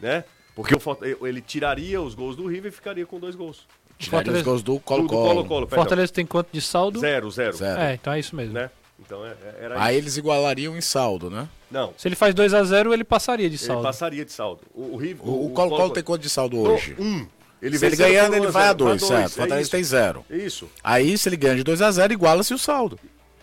Né? 0.00 0.24
Porque 0.54 0.74
o, 0.74 1.26
ele 1.26 1.40
tiraria 1.40 2.00
os 2.00 2.14
gols 2.14 2.36
do 2.36 2.46
River 2.46 2.70
e 2.70 2.74
ficaria 2.74 3.06
com 3.06 3.18
dois 3.18 3.36
gols. 3.36 3.66
Tiraria 3.96 4.32
os 4.32 4.42
gols 4.42 4.62
do 4.62 4.78
Colo-Colo. 4.80 5.44
Colo 5.44 5.66
Fortaleza 5.66 6.12
tem 6.12 6.26
quanto 6.26 6.50
de 6.52 6.60
saldo? 6.60 7.00
Zero, 7.00 7.30
zero. 7.30 7.56
zero. 7.56 7.80
É, 7.80 7.94
então 7.94 8.12
é 8.12 8.18
isso 8.18 8.34
mesmo. 8.34 8.54
Né? 8.54 8.70
Então 8.98 9.24
é, 9.24 9.30
é 9.30 9.64
era 9.64 9.82
Aí 9.82 9.96
isso. 9.96 10.04
eles 10.04 10.16
igualariam 10.16 10.76
em 10.76 10.80
saldo, 10.80 11.30
né? 11.30 11.48
Não. 11.70 11.92
Se 11.96 12.08
ele 12.08 12.16
faz 12.16 12.34
2 12.34 12.52
a 12.54 12.64
0 12.64 12.92
ele 12.92 13.04
passaria 13.04 13.48
de 13.48 13.58
saldo. 13.58 13.80
Ele 13.80 13.86
passaria 13.86 14.24
de 14.24 14.32
saldo. 14.32 14.62
O, 14.74 14.98
o, 15.20 15.46
o 15.46 15.50
Colo-Colo 15.50 15.90
tem 15.90 16.02
quanto 16.02 16.22
de 16.22 16.30
saldo 16.30 16.58
hoje? 16.58 16.96
Um. 16.98 17.26
Ele 17.60 17.76
se 17.76 17.86
ele 17.86 17.96
ganhando, 17.96 18.34
ele 18.34 18.46
vai 18.48 18.68
a 18.68 18.72
2, 18.72 19.02
certo? 19.02 19.32
O 19.32 19.34
Fortaleza 19.36 19.68
é 19.68 19.70
tem 19.70 19.82
zero. 19.82 20.24
Isso. 20.30 20.70
Aí, 20.82 21.18
se 21.18 21.28
ele 21.28 21.36
ganha 21.36 21.56
de 21.56 21.64
2 21.64 21.82
a 21.82 21.90
0 21.90 22.12
iguala-se 22.12 22.54
o 22.54 22.58
saldo. 22.58 22.98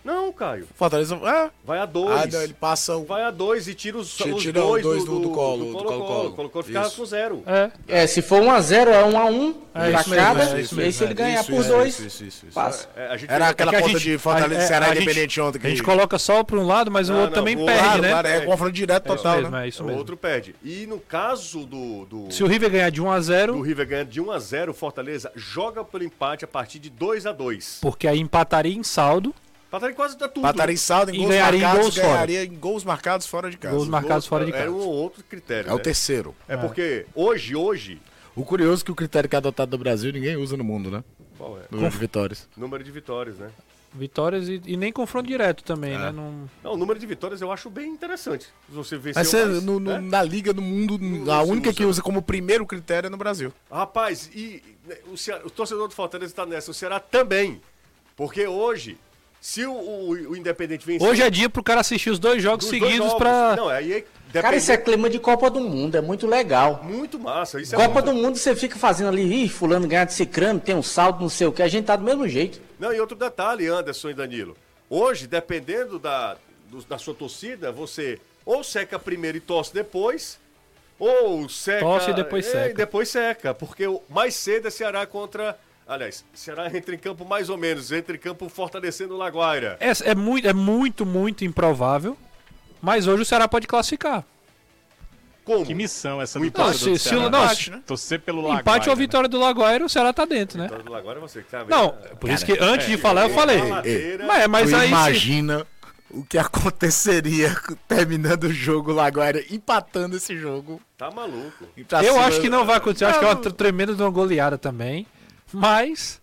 Não, 0.06 0.32
Caio. 0.32 0.68
Fortaleza. 0.76 1.15
É. 1.15 1.50
Vai 1.63 1.80
a 1.80 1.86
dois. 1.88 2.15
Ah, 2.15 2.28
não, 2.32 2.44
ele 2.44 2.54
passa. 2.54 2.96
Vai 3.00 3.24
a 3.24 3.32
dois 3.32 3.68
e 3.68 3.74
tira 3.74 3.98
os, 3.98 4.15
tira, 4.15 4.36
os 4.36 4.41
tira 4.44 4.62
dois, 4.62 4.84
dois 4.84 5.04
do, 5.04 5.15
do, 5.15 5.20
do, 5.22 5.30
colo. 5.32 5.65
Do 5.65 5.72
colo, 5.72 5.84
colo, 5.84 6.06
colo. 6.06 6.34
colo, 6.34 6.50
colo 6.52 6.63
ficava 6.63 6.91
com 6.91 7.04
zero. 7.04 7.44
É. 7.48 7.72
é, 7.88 8.08
se 8.08 8.22
for 8.22 8.39
1 8.39 8.52
a 8.52 8.62
0 8.62 8.91
é 8.91 9.04
1 9.04 9.18
a 9.18 9.26
1 9.26 9.62
é 9.74 9.91
pra 9.91 10.04
cada. 10.04 10.44
É 10.44 10.62
e 10.62 10.82
aí 10.82 10.94
se 10.94 11.04
ele 11.04 11.13
ganhar 11.15 11.44
por 11.44 11.63
dois, 11.63 12.00
isso, 12.00 12.24
isso, 12.24 12.46
passa. 12.54 12.88
É, 12.96 13.18
Era 13.28 13.50
aquela 13.50 13.76
é 13.76 13.82
conta 13.82 14.00
de 14.00 14.15
Fortaleza 14.20 14.63
e 14.63 14.68
Ceará 14.68 14.96
Independente 14.96 15.41
ontem. 15.41 15.60
A 15.63 15.70
gente 15.70 15.82
coloca 15.82 16.20
só 16.20 16.44
para 16.44 16.60
um 16.60 16.68
lado, 16.68 16.91
mas 16.91 17.10
o 17.10 17.15
outro 17.15 17.34
também 17.34 17.58
perde, 17.58 18.02
né? 18.02 18.12
É 18.26 18.41
confronto 18.41 18.74
direto 18.74 19.08
total, 19.08 19.41
né? 19.41 19.65
É 19.65 19.68
isso 19.70 19.84
mesmo. 19.84 19.96
O 19.96 20.00
outro 20.00 20.15
perde. 20.15 20.56
E 20.63 20.86
no 20.86 21.00
caso 21.00 21.65
do... 21.65 22.28
Se 22.30 22.44
o 22.44 22.48
River 22.48 22.70
ganhar 22.70 22.91
de 22.91 23.02
1 23.02 23.12
a 23.12 23.20
0 23.20 23.58
O 23.58 23.62
River 23.62 23.88
ganhar 23.88 24.06
de 24.06 24.22
1 24.22 24.32
a 24.32 24.38
0 24.38 24.72
o 24.72 24.76
Fortaleza 24.76 25.32
joga 25.36 25.84
pelo 25.84 26.04
empate 26.04 26.46
a 26.46 26.48
partir 26.48 26.78
de 26.78 26.91
2 26.91 27.26
a 27.26 27.32
2 27.32 27.80
Porque 27.82 28.08
aí 28.08 28.20
empataria 28.20 28.76
em 28.76 28.84
saldo. 28.84 29.34
Empataria 29.76 29.96
quase 29.96 30.18
tudo. 30.18 30.40
Empataria 30.40 30.74
em 30.74 30.78
saldo, 30.78 31.12
em 31.12 31.18
gols 31.18 31.36
marcados, 31.36 31.56
em 31.56 31.82
gols 31.82 31.96
ganharia 31.96 32.40
fora. 32.40 32.54
em 32.54 32.60
gols 32.60 32.84
marcados 32.84 33.28
fora 33.28 33.52
de 33.52 33.58
casa. 33.58 33.76
Gols 33.76 33.88
marcados 33.88 34.26
fora 34.26 34.46
de 34.46 34.52
casa. 34.52 34.66
É 34.66 34.70
um 34.70 34.76
outro 34.76 35.24
critério. 35.24 35.68
É 35.68 35.70
né? 35.70 35.76
o 35.76 35.80
terceiro. 35.80 36.36
É, 36.48 36.54
é, 36.54 36.58
porque 36.58 37.06
hoje, 37.14 37.56
hoje. 37.56 38.02
O 38.36 38.44
curioso 38.44 38.84
é 38.84 38.86
que 38.86 38.92
o 38.92 38.96
critério 38.96 39.30
que 39.30 39.36
é 39.36 39.38
adotado 39.38 39.72
no 39.72 39.78
Brasil 39.78 40.12
ninguém 40.12 40.36
usa 40.36 40.58
no 40.58 40.64
mundo, 40.64 40.92
né? 40.92 41.04
Qual 41.38 41.58
é? 41.58 41.64
Número 41.70 41.92
de 41.92 41.98
vitórias. 41.98 42.50
Número 42.56 42.84
de 42.84 42.92
vitórias, 42.92 43.38
né? 43.38 43.50
Vitórias 43.94 44.50
e, 44.50 44.62
e 44.66 44.76
nem 44.76 44.92
confronto 44.92 45.28
direto 45.28 45.64
também, 45.64 45.94
é. 45.94 45.98
né? 45.98 46.12
Não... 46.12 46.50
não, 46.62 46.74
o 46.74 46.78
número 46.78 47.00
de 47.00 47.06
vitórias 47.06 47.42
eu 47.42 47.50
acho 47.50 47.70
bem 47.70 47.90
interessante. 47.90 48.48
Você 48.68 48.98
vê 48.98 49.14
Mas 49.16 49.34
mais, 49.34 49.64
no, 49.64 49.80
no, 49.80 49.92
né? 49.92 50.00
na 50.02 50.22
liga 50.22 50.54
do 50.54 50.62
mundo, 50.62 51.00
a 51.32 51.44
única 51.44 51.70
usa. 51.70 51.78
que 51.78 51.86
usa 51.86 52.02
como 52.02 52.22
primeiro 52.22 52.66
critério 52.66 53.08
é 53.08 53.10
no 53.10 53.16
Brasil. 53.16 53.54
Rapaz, 53.72 54.30
e 54.36 54.62
né, 54.86 54.98
o, 55.08 55.18
Ceará, 55.18 55.46
o 55.46 55.50
torcedor 55.50 55.88
do 55.88 55.94
Fortaleza 55.94 56.32
está 56.32 56.46
nessa, 56.46 56.72
o 56.72 56.74
Ceará 56.74 57.00
também. 57.00 57.62
Porque 58.18 58.46
hoje 58.48 58.98
se 59.46 59.64
o, 59.64 59.74
o, 59.74 60.10
o 60.10 60.36
Independente 60.36 60.84
vencer. 60.84 61.08
Hoje 61.08 61.22
é 61.22 61.30
dia 61.30 61.48
pro 61.48 61.62
cara 61.62 61.82
assistir 61.82 62.10
os 62.10 62.18
dois 62.18 62.42
jogos 62.42 62.66
seguidos 62.66 63.14
para. 63.14 63.56
Não, 63.56 63.70
aí 63.70 63.94
é 63.94 64.04
Cara, 64.42 64.56
isso 64.56 64.72
é 64.72 64.76
clima 64.76 65.08
de 65.08 65.20
Copa 65.20 65.52
do 65.52 65.62
Mundo, 65.62 65.96
é 65.96 66.02
muito 66.02 66.26
legal. 66.26 66.82
Muito 66.84 67.20
massa. 67.20 67.62
Isso 67.62 67.76
é 67.76 67.78
Copa 67.78 68.02
muito... 68.02 68.06
do 68.06 68.14
Mundo 68.16 68.38
você 68.38 68.56
fica 68.56 68.76
fazendo 68.76 69.10
ali, 69.10 69.22
ih, 69.22 69.48
fulano 69.48 69.88
ganha 69.88 70.04
de 70.04 70.14
cicrano, 70.14 70.60
tem 70.60 70.74
um 70.74 70.82
saldo, 70.82 71.22
não 71.22 71.30
sei 71.30 71.46
o 71.46 71.52
que, 71.52 71.62
a 71.62 71.68
gente 71.68 71.86
tá 71.86 71.96
do 71.96 72.04
mesmo 72.04 72.28
jeito. 72.28 72.60
Não, 72.80 72.92
e 72.92 73.00
outro 73.00 73.16
detalhe, 73.16 73.68
Anderson 73.68 74.10
e 74.10 74.14
Danilo. 74.16 74.58
Hoje, 74.90 75.28
dependendo 75.28 76.00
da, 76.00 76.36
do, 76.72 76.84
da 76.84 76.98
sua 76.98 77.14
torcida, 77.14 77.72
você 77.72 78.20
ou 78.44 78.64
seca 78.64 78.98
primeiro 78.98 79.38
e 79.38 79.42
tosse 79.42 79.72
depois, 79.72 80.40
ou 80.98 81.48
seca. 81.48 81.82
Tosse 81.82 82.10
e 82.10 82.14
depois 82.16 82.48
é, 82.48 82.52
seca. 82.52 82.70
E 82.70 82.74
depois 82.74 83.10
seca, 83.10 83.54
porque 83.54 83.84
mais 84.10 84.34
cedo 84.34 84.68
é 84.68 84.72
Ceará 84.72 85.06
contra 85.06 85.56
Aliás, 85.88 86.26
Ceará 86.34 86.65
entra 86.76 86.95
em 86.95 86.98
campo 86.98 87.24
mais 87.24 87.50
ou 87.50 87.58
menos, 87.58 87.91
entra 87.91 88.15
em 88.15 88.19
campo 88.19 88.50
fortalecendo 88.50 89.13
o 89.13 89.17
Laguaira. 89.17 89.78
É, 89.80 89.91
é, 90.12 90.15
muito, 90.15 90.48
é 90.48 90.54
muito, 90.54 91.06
muito 91.06 91.45
improvável, 91.45 92.17
mas 92.82 93.06
hoje 93.06 93.21
o 93.21 93.26
Ceará 93.26 93.48
pode 93.48 93.67
classificar. 93.67 94.26
Como? 95.43 95.63
Que 95.63 95.76
missão 95.76 96.19
essa 96.19 96.39
do 96.39 96.52
não, 96.58 96.74
se, 96.74 96.98
se 96.98 97.15
o, 97.15 97.30
não, 97.30 97.43
empate, 97.43 97.69
né? 97.69 97.80
Torcer 97.86 98.19
pelo 98.19 98.41
Laguaira. 98.41 98.62
Empate 98.62 98.89
ou 98.89 98.95
né? 98.95 99.00
vitória 99.00 99.30
do 99.30 99.39
Laguaira, 99.39 99.86
o 99.86 99.89
Ceará 99.89 100.12
tá 100.12 100.26
dentro, 100.26 100.58
né? 100.58 100.63
Vitória 100.63 100.84
do 100.84 100.91
Laguaira 100.91 101.19
você 101.19 101.43
que 101.43 101.52
tá 101.52 101.60
vendo. 101.60 101.69
Não, 101.69 101.89
por 101.89 102.21
Cara, 102.21 102.34
isso 102.34 102.45
que 102.48 102.58
antes 102.60 102.88
é, 102.88 102.89
de 102.89 102.98
falar 102.98 103.26
eu 103.26 103.30
falei. 103.30 103.62
mas, 104.26 104.48
mas 104.48 104.74
aí 104.74 104.88
imagina 104.88 105.60
se... 105.60 106.17
o 106.17 106.26
que 106.26 106.39
aconteceria 106.39 107.56
terminando 107.88 108.45
o 108.45 108.52
jogo 108.52 108.91
Laguaira 108.91 109.45
empatando 109.52 110.17
esse 110.17 110.36
jogo. 110.36 110.82
Tá 110.98 111.12
maluco. 111.12 111.63
Eu 112.04 112.19
acho 112.19 112.41
que 112.41 112.50
não 112.50 112.65
vai 112.65 112.78
acontecer, 112.78 113.06
eu 113.06 113.10
acho 113.10 113.19
que 113.19 113.26
é 113.26 113.28
uma 113.28 113.36
tremenda 113.36 113.93
de 113.93 114.02
uma 114.02 114.10
goleada 114.10 114.58
também. 114.58 115.06
Mas. 115.56 116.22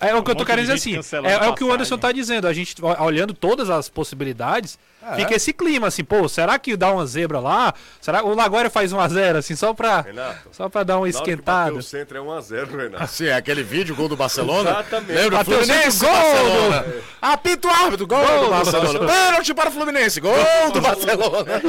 É 0.00 0.14
o 0.14 0.22
que 0.22 0.30
um 0.30 0.32
eu 0.32 0.36
tô 0.36 0.46
querendo 0.46 0.72
dizer 0.72 0.98
assim. 0.98 1.26
É, 1.26 1.32
é, 1.32 1.48
o 1.48 1.54
que 1.54 1.62
o 1.62 1.70
Anderson 1.70 1.98
tá 1.98 2.10
dizendo. 2.10 2.46
A 2.48 2.52
gente, 2.52 2.76
olhando 2.82 3.34
todas 3.34 3.68
as 3.68 3.88
possibilidades, 3.88 4.78
é. 5.12 5.16
Fica 5.16 5.34
esse 5.34 5.52
clima, 5.52 5.88
assim, 5.88 6.04
pô, 6.04 6.28
será 6.28 6.58
que 6.58 6.76
dá 6.76 6.92
uma 6.92 7.06
zebra 7.06 7.40
lá? 7.40 7.74
Será 8.00 8.24
o 8.24 8.34
Laguaira 8.34 8.70
faz 8.70 8.92
1x0, 8.92 9.36
assim, 9.36 9.54
só 9.54 9.74
pra, 9.74 10.00
Renato, 10.00 10.48
só 10.52 10.68
pra 10.68 10.82
dar 10.82 10.98
uma 10.98 11.08
esquentada? 11.08 11.74
O 11.74 11.82
centro 11.82 12.18
é 12.18 12.20
1x0, 12.20 12.76
Renato. 12.76 13.04
Assim, 13.04 13.26
é 13.26 13.34
aquele 13.34 13.62
vídeo, 13.62 13.94
gol 13.94 14.08
do 14.08 14.16
Barcelona? 14.16 14.70
Exatamente. 14.70 15.12
Lembra? 15.12 15.40
o 15.40 15.44
Fluminense, 15.44 16.04
gol! 16.04 16.10
Barcelona. 16.12 16.86
Apita 17.20 17.68
o 17.68 17.70
árbitro, 17.70 18.06
gol, 18.06 18.26
gol 18.26 18.44
do 18.44 18.50
Barcelona. 18.50 18.98
Pênalti 19.00 19.54
para 19.54 19.68
o 19.68 19.72
Fluminense, 19.72 20.20
gol, 20.20 20.34
do 20.72 20.80
Barcelona. 20.80 21.60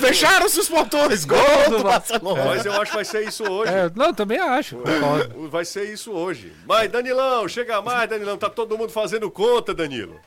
Fecharam-se 0.00 0.60
os 0.60 0.68
portões, 0.68 1.24
gol, 1.24 1.38
gol 1.68 1.78
do, 1.78 1.84
Barcelona. 1.84 2.44
Mas 2.44 2.64
eu 2.64 2.72
acho 2.72 2.90
que 2.90 2.96
vai 2.96 3.04
ser 3.04 3.26
isso 3.26 3.44
hoje. 3.44 3.72
É, 3.72 3.90
não, 3.94 4.12
também 4.12 4.38
acho. 4.38 4.82
Vai 5.50 5.64
ser 5.64 5.84
isso 5.84 6.12
hoje. 6.12 6.52
Mas, 6.66 6.90
Danilão, 6.90 7.46
chega 7.48 7.80
mais, 7.80 8.08
Danilão. 8.08 8.36
Tá 8.36 8.50
todo 8.50 8.76
mundo 8.76 8.90
fazendo 8.90 9.30
conta, 9.30 9.74
Danilo. 9.74 10.20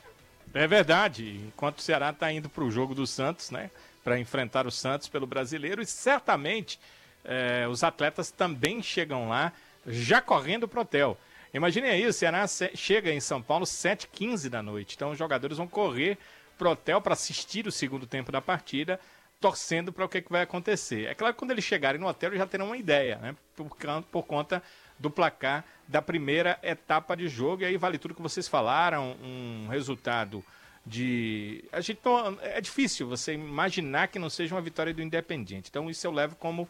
É 0.56 0.66
verdade. 0.66 1.42
Enquanto 1.48 1.78
o 1.78 1.82
Ceará 1.82 2.08
está 2.08 2.32
indo 2.32 2.48
para 2.48 2.64
o 2.64 2.70
jogo 2.70 2.94
do 2.94 3.06
Santos, 3.06 3.50
né? 3.50 3.70
Para 4.02 4.18
enfrentar 4.18 4.66
o 4.66 4.70
Santos 4.70 5.06
pelo 5.06 5.26
brasileiro, 5.26 5.82
e 5.82 5.86
certamente 5.86 6.80
é, 7.22 7.68
os 7.68 7.84
atletas 7.84 8.30
também 8.30 8.82
chegam 8.82 9.28
lá 9.28 9.52
já 9.86 10.22
correndo 10.22 10.66
para 10.66 10.78
o 10.78 10.82
hotel. 10.82 11.18
Imagine 11.52 11.88
aí, 11.88 12.06
o 12.06 12.12
Ceará 12.12 12.46
chega 12.74 13.12
em 13.12 13.20
São 13.20 13.42
Paulo 13.42 13.66
7h15 13.66 14.48
da 14.48 14.62
noite. 14.62 14.94
Então 14.96 15.10
os 15.10 15.18
jogadores 15.18 15.58
vão 15.58 15.68
correr 15.68 16.16
pro 16.56 16.70
hotel 16.70 17.02
para 17.02 17.12
assistir 17.12 17.66
o 17.66 17.72
segundo 17.72 18.06
tempo 18.06 18.32
da 18.32 18.40
partida, 18.40 18.98
torcendo 19.46 19.92
para 19.92 20.04
o 20.04 20.08
que, 20.08 20.20
que, 20.20 20.32
vai 20.32 20.42
acontecer. 20.42 21.06
É 21.06 21.14
claro 21.14 21.32
que 21.32 21.38
quando 21.38 21.52
eles 21.52 21.62
chegarem 21.62 22.00
no 22.00 22.08
hotel, 22.08 22.30
eles 22.30 22.40
já 22.40 22.46
terão 22.46 22.66
uma 22.66 22.76
ideia, 22.76 23.16
né? 23.18 23.36
Por, 23.54 23.70
por 24.10 24.24
conta 24.24 24.60
do 24.98 25.08
placar 25.08 25.64
da 25.86 26.02
primeira 26.02 26.58
etapa 26.64 27.16
de 27.16 27.28
jogo. 27.28 27.62
E 27.62 27.64
aí 27.64 27.76
vale 27.76 27.96
tudo 27.96 28.12
que 28.12 28.20
vocês 28.20 28.48
falaram, 28.48 29.16
um 29.22 29.68
resultado 29.68 30.44
de. 30.84 31.64
A 31.70 31.80
gente 31.80 32.00
não... 32.04 32.36
É 32.42 32.60
difícil 32.60 33.06
você 33.06 33.34
imaginar 33.34 34.08
que 34.08 34.18
não 34.18 34.28
seja 34.28 34.52
uma 34.52 34.60
vitória 34.60 34.92
do 34.92 35.00
Independiente. 35.00 35.68
Então 35.70 35.88
isso 35.88 36.04
eu 36.04 36.10
levo 36.10 36.34
como 36.34 36.64
uh, 36.64 36.68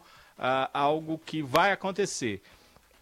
algo 0.71 1.19
que 1.25 1.41
vai 1.41 1.71
acontecer. 1.71 2.43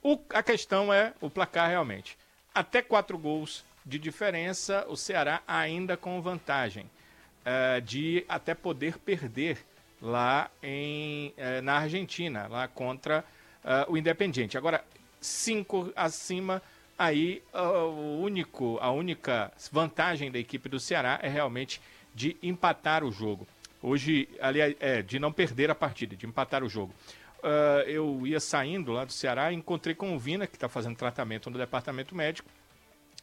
O... 0.02 0.18
A 0.30 0.42
questão 0.42 0.94
é 0.94 1.14
o 1.20 1.30
placar 1.30 1.68
realmente. 1.68 2.18
Até 2.54 2.82
quatro 2.82 3.18
gols 3.18 3.66
de 3.86 4.00
diferença, 4.00 4.86
o 4.88 4.96
Ceará 4.96 5.44
ainda 5.46 5.98
com 5.98 6.22
vantagem 6.22 6.90
uh, 7.46 7.82
de 7.82 8.26
até 8.28 8.54
poder 8.54 8.98
perder 8.98 9.58
lá 10.02 10.50
em, 10.62 11.30
uh, 11.30 11.62
na 11.62 11.76
Argentina, 11.78 12.48
lá 12.48 12.68
contra 12.68 13.24
uh, 13.64 13.92
o 13.92 13.98
Independiente. 13.98 14.58
Agora, 14.58 14.84
cinco 15.22 15.92
acima, 15.96 16.62
aí 16.98 17.42
o 17.54 18.22
único, 18.22 18.78
a 18.82 18.92
única 18.92 19.52
vantagem 19.72 20.32
da 20.32 20.40
equipe 20.40 20.70
do 20.70 20.80
Ceará 20.80 21.20
é 21.22 21.28
realmente 21.28 21.82
de 22.14 22.38
empatar 22.42 23.04
o 23.04 23.12
jogo. 23.12 23.48
Hoje, 23.82 24.30
aliás, 24.40 24.76
é, 24.80 25.02
de 25.02 25.20
não 25.20 25.32
perder 25.32 25.70
a 25.70 25.76
partida, 25.76 26.16
de 26.16 26.26
empatar 26.26 26.64
o 26.64 26.70
jogo. 26.70 26.94
Uh, 27.40 27.88
eu 27.88 28.26
ia 28.26 28.40
saindo 28.40 28.92
lá 28.92 29.06
do 29.06 29.14
Ceará 29.14 29.52
e 29.52 29.56
encontrei 29.56 29.94
com 29.94 30.16
o 30.16 30.18
Vina, 30.18 30.48
que 30.48 30.56
está 30.56 30.68
fazendo 30.68 30.96
tratamento 30.96 31.50
no 31.52 31.58
departamento 31.60 32.16
médico, 32.16 32.50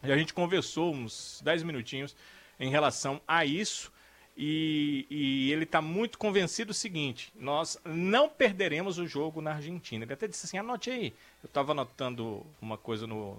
e 0.05 0.13
a 0.13 0.17
gente 0.17 0.33
conversou 0.33 0.95
uns 0.95 1.41
10 1.43 1.65
minutinhos 1.65 2.15
em 2.61 2.71
relação 2.71 3.21
a 3.27 3.45
isso. 3.45 3.93
E, 4.37 5.07
e, 5.11 5.53
ele 5.53 5.65
está 5.65 5.83
muito 5.83 6.19
convencido 6.19 6.69
do 6.69 6.75
seguinte: 6.75 7.33
nós 7.37 7.79
não 7.85 8.29
perderemos 8.29 8.99
o 8.99 9.07
jogo 9.07 9.41
na 9.41 9.55
Argentina. 9.55 10.05
Ele 10.05 10.13
até 10.13 10.27
disse 10.27 10.47
assim: 10.47 10.59
anote 10.59 10.91
aí. 10.91 11.15
Eu 11.43 11.47
estava 11.47 11.73
anotando 11.73 12.45
uma 12.61 12.79
coisa 12.79 13.07
no, 13.07 13.33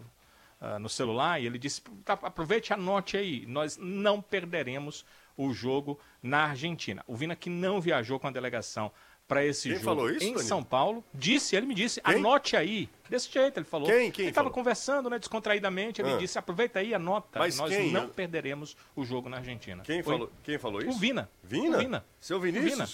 uh, 0.62 0.80
no 0.80 0.90
celular 0.90 1.42
e 1.42 1.46
ele 1.48 1.58
disse: 1.58 1.82
tá, 2.06 2.14
aproveite 2.14 2.72
e 2.72 2.74
anote 2.74 3.18
aí. 3.18 3.46
Nós 3.48 3.78
não 3.78 4.22
perderemos 4.22 5.04
o 5.36 5.52
jogo 5.52 6.00
na 6.22 6.46
Argentina. 6.46 7.04
O 7.08 7.16
Vina 7.16 7.36
que 7.36 7.50
não 7.50 7.82
viajou 7.82 8.20
com 8.20 8.28
a 8.28 8.32
delegação 8.32 8.92
para 9.28 9.44
esse 9.46 9.70
Quem 9.70 9.74
jogo 9.78 9.86
falou 9.86 10.10
isso, 10.10 10.18
em 10.24 10.30
Danilo? 10.34 10.40
São 10.48 10.64
Paulo. 10.64 11.04
Disse, 11.14 11.56
ele 11.56 11.66
me 11.66 11.74
disse, 11.74 12.02
Quem? 12.02 12.16
anote 12.16 12.56
aí. 12.56 12.90
Desse 13.10 13.32
jeito, 13.32 13.58
ele 13.58 13.66
falou. 13.66 13.88
Quem? 13.88 14.12
Quem 14.12 14.26
ele 14.26 14.32
estava 14.32 14.50
conversando, 14.50 15.10
né, 15.10 15.18
descontraidamente, 15.20 16.02
ele 16.02 16.14
Ah. 16.14 16.18
disse, 16.18 16.38
aproveita 16.38 16.80
aí, 16.80 16.94
anota. 16.94 17.40
Mas 17.40 17.58
Nós 17.58 17.70
quem? 17.70 17.92
não 17.92 18.10
perderemos 18.10 18.76
o 18.96 19.06
jogo 19.06 19.30
na 19.30 19.38
Argentina. 19.38 19.82
Quem 19.84 20.04
Foi 20.04 20.14
falou, 20.14 20.32
quem 20.44 20.58
falou 20.58 20.82
isso? 20.82 20.90
O 20.90 20.94
Vina. 21.00 21.30
Vina? 21.44 21.78
O 21.78 21.80
Vina. 21.80 22.06
Seu 22.20 22.40
Vinícius? 22.40 22.72
Vina. 22.72 22.90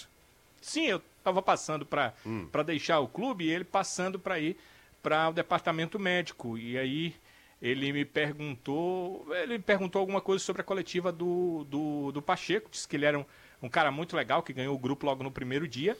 Sim, 0.60 0.86
eu 0.86 1.02
estava 1.18 1.40
passando 1.42 1.84
para 1.84 2.12
Hum. 2.24 2.48
deixar 2.64 3.00
o 3.00 3.08
clube 3.08 3.44
e 3.46 3.50
ele 3.50 3.64
passando 3.64 4.18
para 4.18 4.38
ir 4.38 4.56
para 5.02 5.30
o 5.30 5.32
departamento 5.32 5.98
médico. 5.98 6.56
E 6.58 6.78
aí 6.78 7.14
ele 7.60 7.92
me 7.92 8.04
perguntou, 8.04 9.26
ele 9.34 9.58
me 9.58 9.64
perguntou 9.64 10.00
alguma 10.00 10.20
coisa 10.20 10.42
sobre 10.44 10.62
a 10.62 10.64
coletiva 10.64 11.10
do, 11.12 11.64
do, 11.68 12.12
do 12.12 12.22
Pacheco, 12.22 12.68
disse 12.70 12.86
que 12.86 12.96
ele 12.96 13.04
era 13.06 13.18
um, 13.18 13.24
um 13.62 13.68
cara 13.68 13.90
muito 13.90 14.16
legal, 14.16 14.42
que 14.42 14.52
ganhou 14.52 14.74
o 14.74 14.78
grupo 14.78 15.06
logo 15.06 15.22
no 15.22 15.30
primeiro 15.30 15.66
dia. 15.68 15.96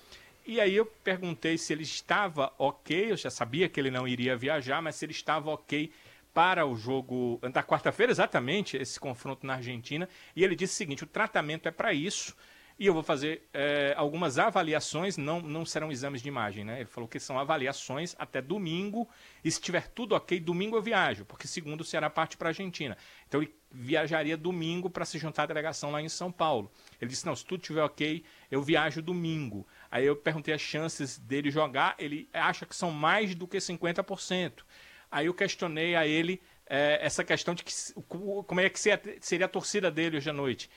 E 0.47 0.61
aí 0.61 0.75
eu 0.75 0.87
perguntei 0.87 1.59
se 1.59 1.73
ele 1.73 1.83
estava 1.83 2.53
ok, 2.59 3.13
eu 3.13 3.17
já 3.17 3.31
sabia 3.31 3.69
que 3.69 3.79
ele 3.79 3.91
não 3.91 4.09
iria 4.09 4.37
viajar, 4.37 4.81
mas 4.81 4.97
se 4.97 5.05
ele 5.05 5.13
estava 5.13 5.51
ok 5.51 5.93
para 6.33 6.65
o 6.65 6.77
jogo 6.77 7.41
da 7.53 7.63
quarta-feira, 7.63 8.13
exatamente, 8.13 8.77
esse 8.77 8.99
confronto 8.99 9.47
na 9.47 9.55
Argentina. 9.55 10.09
E 10.35 10.43
ele 10.43 10.57
disse 10.57 10.75
o 10.75 10.77
seguinte: 10.77 11.05
o 11.05 11.07
tratamento 11.07 11.69
é 11.69 11.71
para 11.71 11.93
isso. 11.93 12.35
E 12.81 12.87
eu 12.87 12.95
vou 12.95 13.03
fazer 13.03 13.47
eh, 13.53 13.93
algumas 13.95 14.39
avaliações, 14.39 15.19
não, 15.19 15.39
não 15.39 15.67
serão 15.67 15.93
exames 15.93 16.23
de 16.23 16.29
imagem, 16.29 16.65
né? 16.65 16.79
Ele 16.81 16.89
falou 16.89 17.07
que 17.07 17.21
são 17.21 17.39
avaliações 17.39 18.17
até 18.19 18.41
domingo, 18.41 19.07
e 19.45 19.51
se 19.51 19.61
tiver 19.61 19.89
tudo 19.89 20.15
ok, 20.15 20.41
domingo 20.41 20.79
eu 20.79 20.81
viajo, 20.81 21.27
porque 21.27 21.47
segundo 21.47 21.83
o 21.83 21.85
Ceará 21.85 22.09
parte 22.09 22.39
para 22.39 22.49
a 22.49 22.53
Argentina. 22.53 22.97
Então 23.29 23.43
ele 23.43 23.55
viajaria 23.71 24.35
domingo 24.35 24.89
para 24.89 25.05
se 25.05 25.19
juntar 25.19 25.43
à 25.43 25.47
delegação 25.47 25.91
lá 25.91 26.01
em 26.01 26.09
São 26.09 26.33
Paulo. 26.33 26.73
Ele 26.99 27.11
disse, 27.11 27.27
não, 27.27 27.37
se 27.37 27.45
tudo 27.45 27.61
estiver 27.61 27.83
ok, 27.83 28.25
eu 28.51 28.63
viajo 28.63 29.03
domingo. 29.03 29.69
Aí 29.91 30.07
eu 30.07 30.17
perguntei 30.17 30.55
as 30.55 30.63
chances 30.63 31.19
dele 31.19 31.51
jogar, 31.51 31.95
ele 31.99 32.31
acha 32.33 32.65
que 32.65 32.75
são 32.75 32.91
mais 32.91 33.35
do 33.35 33.47
que 33.47 33.59
50%. 33.59 34.63
Aí 35.11 35.27
eu 35.27 35.35
questionei 35.35 35.95
a 35.97 36.07
ele 36.07 36.41
eh, 36.67 36.99
essa 37.03 37.23
questão 37.23 37.55
de 37.55 37.63
que, 37.63 37.75
como 38.09 38.59
é 38.59 38.71
que 38.71 38.81
seria 38.81 39.45
a 39.45 39.49
torcida 39.51 39.91
dele 39.91 40.17
hoje 40.17 40.31
à 40.31 40.33
noite. 40.33 40.71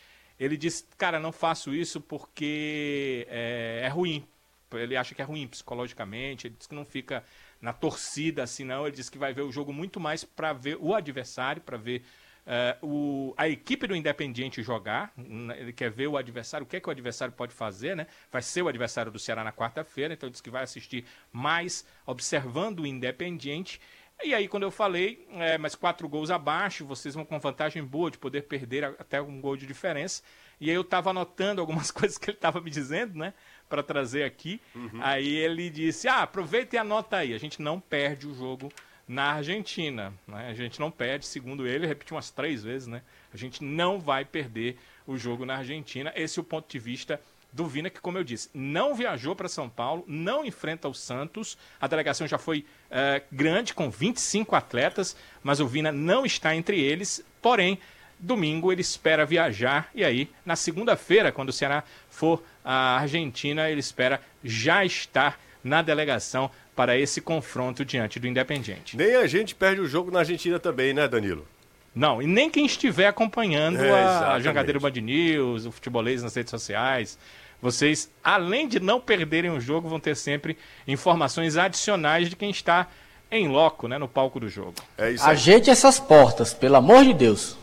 Ele 0.44 0.58
disse, 0.58 0.86
cara, 0.98 1.20
não 1.20 1.32
faço 1.32 1.74
isso 1.74 2.02
porque 2.02 3.26
é, 3.30 3.82
é 3.86 3.88
ruim. 3.88 4.28
Ele 4.74 4.98
acha 4.98 5.16
que 5.16 5.22
é 5.22 5.26
ruim 5.26 5.48
psicologicamente. 5.48 6.48
Ele 6.48 6.56
disse 6.58 6.68
que 6.68 6.76
não 6.76 6.86
fica 6.86 7.24
na 7.62 7.72
torcida 7.72 8.44
assim, 8.44 8.66
não. 8.66 8.86
Ele 8.86 8.96
disse 8.96 9.10
que 9.10 9.18
vai 9.18 9.34
ver 9.34 9.44
o 9.44 9.52
jogo 9.52 9.72
muito 9.72 10.00
mais 10.00 10.26
para 10.26 10.52
ver 10.52 10.78
o 10.82 10.94
adversário, 10.94 11.62
para 11.62 11.78
ver 11.78 12.04
é, 12.46 12.78
o, 12.82 13.34
a 13.38 13.48
equipe 13.48 13.88
do 13.88 13.96
Independiente 13.96 14.62
jogar. 14.62 15.14
Né? 15.16 15.60
Ele 15.62 15.72
quer 15.72 15.90
ver 15.90 16.08
o 16.08 16.18
adversário, 16.18 16.66
o 16.66 16.68
que 16.68 16.76
é 16.76 16.80
que 16.82 16.90
o 16.90 16.92
adversário 16.92 17.34
pode 17.34 17.54
fazer, 17.54 17.96
né? 17.96 18.08
Vai 18.30 18.42
ser 18.42 18.62
o 18.64 18.68
adversário 18.68 19.12
do 19.12 19.20
Ceará 19.20 19.44
na 19.44 19.54
quarta-feira, 19.54 20.14
então 20.14 20.28
ele 20.28 20.32
disse 20.32 20.44
que 20.44 20.50
vai 20.50 20.64
assistir 20.64 21.06
mais 21.32 21.86
observando 22.06 22.82
o 22.82 22.88
Independiente. 22.88 23.80
E 24.24 24.34
aí, 24.34 24.48
quando 24.48 24.64
eu 24.64 24.72
falei, 24.72 25.28
é, 25.32 25.58
mas 25.58 25.76
quatro 25.76 26.08
gols 26.08 26.32
abaixo, 26.32 26.86
vocês 26.86 27.14
vão 27.14 27.26
com 27.26 27.40
vantagem 27.40 27.84
boa 27.84 28.10
de 28.10 28.18
poder 28.18 28.44
perder 28.44 28.86
até 28.86 29.22
um 29.22 29.42
gol 29.42 29.58
de 29.58 29.66
diferença. 29.66 30.24
E 30.62 30.70
aí 30.70 30.76
eu 30.76 30.82
estava 30.82 31.10
anotando 31.10 31.60
algumas 31.60 31.90
coisas 31.92 32.18
que 32.18 32.30
ele 32.30 32.38
estava 32.38 32.62
me 32.62 32.70
dizendo, 32.70 33.18
né? 33.18 33.34
Para 33.68 33.84
trazer 33.84 34.24
aqui. 34.24 34.62
Aí 35.02 35.36
ele 35.36 35.70
disse: 35.70 36.08
Ah, 36.08 36.22
aproveita 36.22 36.76
e 36.76 36.80
anota 36.80 37.18
aí. 37.18 37.34
A 37.34 37.38
gente 37.38 37.62
não 37.62 37.80
perde 37.80 38.28
o 38.28 38.34
jogo 38.34 38.72
na 39.08 39.34
Argentina. 39.34 40.14
Né? 40.28 40.50
A 40.50 40.54
gente 40.54 40.80
não 40.80 40.90
perde, 40.90 41.26
segundo 41.26 41.68
ele, 41.68 41.88
repetiu 41.88 42.16
umas 42.16 42.30
três 42.30 42.64
vezes, 42.64 42.88
né? 42.88 43.02
A 43.34 43.38
gente 43.38 43.64
não 43.64 44.00
vai 44.00 44.24
perder 44.24 44.78
o 45.06 45.18
jogo 45.18 45.46
na 45.46 45.58
Argentina. 45.58 46.14
Esse 46.16 46.40
é 46.40 46.42
o 46.42 46.46
ponto 46.46 46.70
de 46.70 46.80
vista 46.80 47.20
do 47.54 47.68
Vina, 47.68 47.90
que, 47.90 48.02
como 48.02 48.18
eu 48.18 48.24
disse, 48.24 48.50
não 48.54 48.96
viajou 48.96 49.36
para 49.36 49.48
São 49.48 49.70
Paulo, 49.70 50.04
não 50.08 50.44
enfrenta 50.44 50.90
o 50.90 50.94
Santos. 50.94 51.56
A 51.80 51.88
delegação 51.88 52.28
já 52.28 52.40
foi 52.40 52.66
eh, 52.90 53.22
grande, 53.32 53.74
com 53.76 53.90
25 53.92 54.56
atletas, 54.56 55.16
mas 55.44 55.60
o 55.60 55.68
Vina 55.68 55.92
não 55.92 56.26
está 56.26 56.56
entre 56.56 56.82
eles. 56.82 57.24
Porém, 57.42 57.78
domingo 58.20 58.72
ele 58.72 58.82
espera 58.82 59.26
viajar 59.26 59.90
e 59.94 60.04
aí, 60.04 60.30
na 60.46 60.56
segunda-feira, 60.56 61.32
quando 61.32 61.50
o 61.50 61.54
Ceará 61.54 61.84
for 62.10 62.42
à 62.66 62.98
Argentina, 62.98 63.70
ele 63.70 63.80
espera 63.82 64.20
já 64.44 64.84
estar 64.84 65.40
na 65.64 65.82
delegação 65.82 66.50
para 66.76 66.98
esse 66.98 67.22
confronto 67.22 67.86
diante 67.86 68.20
do 68.20 68.28
Independiente. 68.28 68.98
Nem 68.98 69.16
a 69.16 69.28
gente 69.28 69.54
perde 69.54 69.80
o 69.80 69.88
jogo 69.88 70.10
na 70.10 70.20
Argentina 70.20 70.60
também, 70.60 70.92
né, 70.94 71.08
Danilo? 71.08 71.48
Não, 71.96 72.20
e 72.20 72.26
nem 72.26 72.50
quem 72.50 72.66
estiver 72.66 73.06
acompanhando 73.08 73.78
É, 73.78 73.92
a 73.92 74.04
exatamente. 74.04 74.44
Jangadeiro 74.44 74.80
Band 74.80 74.92
News, 74.92 75.66
o 75.68 75.72
futebolês 75.72 76.24
nas 76.24 76.34
redes 76.36 76.50
sociais. 76.50 77.20
Vocês, 77.64 78.12
além 78.22 78.68
de 78.68 78.78
não 78.82 79.00
perderem 79.00 79.50
o 79.50 79.58
jogo, 79.58 79.88
vão 79.88 79.98
ter 79.98 80.18
sempre 80.18 80.58
informações 80.86 81.56
adicionais 81.56 82.30
de 82.30 82.36
quem 82.36 82.50
está 82.50 82.90
em 83.32 83.48
loco, 83.48 83.88
né, 83.88 83.98
no 83.98 84.06
palco 84.06 84.38
do 84.38 84.50
jogo. 84.50 84.74
É 84.98 85.12
isso 85.12 85.24
aí. 85.24 85.32
Ajeite 85.32 85.70
essas 85.70 85.98
portas, 85.98 86.54
pelo 86.54 86.76
amor 86.76 87.06
de 87.06 87.14
Deus. 87.14 87.58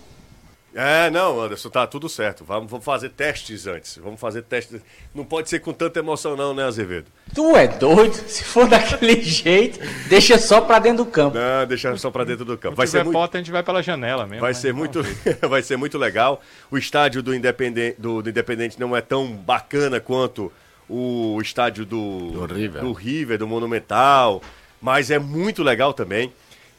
É, 0.75 1.11
não, 1.11 1.41
Anderson, 1.41 1.69
tá 1.69 1.85
tudo 1.87 2.09
certo. 2.09 2.45
Vamos, 2.45 2.71
vamos 2.71 2.85
fazer 2.85 3.11
testes 3.11 3.67
antes. 3.67 3.99
Vamos 3.99 4.21
fazer 4.21 4.43
testes. 4.43 4.81
Não 5.13 5.25
pode 5.25 5.49
ser 5.49 5.59
com 5.59 5.73
tanta 5.73 5.99
emoção, 5.99 6.37
não, 6.37 6.55
né, 6.55 6.65
Azevedo? 6.65 7.07
Tu 7.35 7.57
é 7.57 7.67
doido? 7.67 8.15
Se 8.29 8.45
for 8.45 8.69
daquele 8.69 9.19
jeito, 9.23 9.81
deixa 10.09 10.39
só 10.39 10.61
pra 10.61 10.79
dentro 10.79 11.05
do 11.05 11.11
campo. 11.11 11.37
Não, 11.37 11.67
deixa 11.67 11.97
só 11.97 12.11
pra 12.11 12.23
dentro 12.23 12.45
do 12.45 12.57
campo. 12.57 12.75
Se 12.75 12.79
Vai 12.79 12.87
ser 12.87 13.03
muito. 13.03 13.13
porta, 13.17 13.39
a 13.39 13.41
gente 13.41 13.51
vai 13.51 13.63
pela 13.65 13.83
janela 13.83 14.27
mesmo. 14.27 14.41
Vai 14.43 14.53
né? 14.53 14.59
ser, 14.59 14.73
muito, 14.73 15.03
vai 15.49 15.63
ser 15.63 15.77
muito 15.77 15.99
legal. 15.99 16.41
O 16.71 16.79
estádio 16.79 17.21
do 17.21 17.35
Independente, 17.35 18.01
do, 18.01 18.23
do 18.23 18.31
Independente 18.31 18.79
não 18.79 18.97
é 18.97 19.01
tão 19.01 19.27
bacana 19.33 19.99
quanto 19.99 20.53
o 20.89 21.39
estádio 21.43 21.85
do, 21.85 22.31
Do 22.47 22.55
River. 22.55 22.83
do 22.83 22.93
River, 22.93 23.39
do 23.39 23.47
Monumental, 23.47 24.41
mas 24.81 25.11
é 25.11 25.19
muito 25.19 25.63
legal 25.63 25.93
também. 25.93 26.33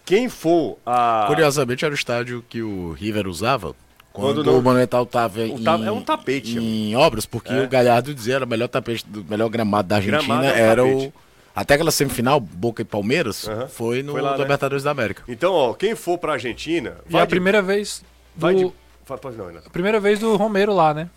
Quem 0.06 0.28
for 0.30 0.78
a. 0.86 1.26
Curiosamente 1.28 1.86
era 1.86 1.92
o 1.94 1.96
estádio 1.96 2.44
que 2.50 2.62
o 2.62 2.92
River 2.94 3.28
usava 3.28 3.76
quando, 4.12 4.44
Quando 4.44 4.58
o 4.58 4.62
Monumental 4.62 5.04
estava 5.04 5.40
O 5.40 5.44
em, 5.44 5.64
ta- 5.64 5.80
é 5.86 5.92
um 5.92 6.02
tapete. 6.02 6.58
em 6.58 6.96
obras, 6.96 7.26
porque 7.26 7.54
É. 7.54 7.64
o 7.64 7.68
Galhardo 7.70 8.14
dizia 8.14 8.36
era 8.36 8.46
o 8.46 8.48
melhor 8.48 8.68
tapete, 8.68 9.06
do 9.08 9.24
melhor 9.24 9.48
gramado 9.50 9.88
da 9.88 9.96
Argentina 9.98 10.22
Gramado 10.24 10.48
é 10.48 10.52
um 10.52 10.56
era 10.56 10.84
tapete. 10.84 11.08
o 11.08 11.14
até 11.54 11.74
aquela 11.76 11.92
semifinal 11.92 12.40
Boca 12.40 12.82
e 12.82 12.86
Palmeiras 12.86 13.48
Aham. 13.48 13.68
foi 13.68 14.02
no 14.04 14.14
Foi 14.14 14.22
lá, 14.22 14.32
né? 14.32 14.38
Libertadores 14.44 14.84
da 14.84 14.92
América. 14.92 15.24
Então, 15.28 15.54
ó, 15.54 15.74
quem 15.74 15.96
for 15.96 16.18
pra 16.18 16.34
Argentina. 16.34 16.96
E 17.10 17.18
a 17.18 17.22
de- 17.22 17.28
primeira 17.30 17.62
vez 17.62 18.04
do, 18.36 18.42
Vai 18.42 18.56
de. 18.56 18.72
Vai, 19.08 19.18
pode 19.18 19.38
não, 19.38 19.48
Renato. 19.48 19.68
a 19.68 19.72
primeira 19.72 20.00
vez 20.00 20.20
do 20.20 20.36
Romero 20.38 20.74
lá, 20.74 20.94
né? 20.94 21.10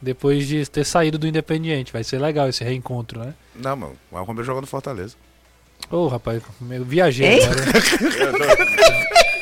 Depois 0.00 0.46
de 0.48 0.68
ter 0.68 0.84
saído 0.84 1.18
do 1.18 1.26
Independiente. 1.28 1.92
Vai 1.92 2.02
ser 2.02 2.18
legal 2.18 2.48
esse 2.48 2.64
reencontro, 2.64 3.20
né? 3.20 3.34
Não, 3.54 3.76
mano, 3.76 3.92
o 4.10 4.22
Romero 4.22 4.44
jogou 4.44 4.60
no 4.60 4.66
Fortaleza. 4.66 5.14
Ô, 5.90 6.08
rapaz, 6.08 6.40
eu 6.70 6.84
viajei 6.84 7.44
agora. 7.44 7.62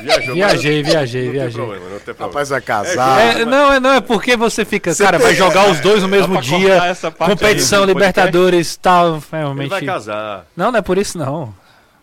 Viajou, 0.01 0.35
Viajei, 0.35 0.83
mas 0.83 0.91
viajei, 0.93 1.25
não, 1.27 1.33
viajei. 1.33 1.51
Tem 1.53 1.61
problema, 1.67 1.85
não 1.91 1.99
tem 1.99 2.15
problema. 2.15 2.27
Rapaz, 2.29 2.49
vai 2.49 2.59
Ah, 2.59 2.63
casar. 2.63 3.21
É, 3.41 3.45
não, 3.45 3.73
é, 3.73 3.81
não, 3.81 3.93
é 3.95 4.01
porque 4.01 4.35
você 4.37 4.65
fica, 4.65 4.95
cara, 4.95 5.19
vai 5.19 5.35
jogar 5.35 5.71
os 5.71 5.79
dois 5.81 6.03
no 6.03 6.09
mesmo 6.09 6.33
pra 6.33 6.41
dia, 6.41 6.81
competição, 7.19 7.81
aí. 7.83 7.87
Libertadores 7.87 8.75
e 8.75 8.79
tal, 8.81 9.17
Ele 9.17 9.23
realmente. 9.31 9.69
vai 9.69 9.83
casar. 9.83 10.47
Não, 10.57 10.73
não 10.73 10.79
é 10.79 10.83
por 10.83 10.97
isso 10.97 11.19
não. 11.19 11.55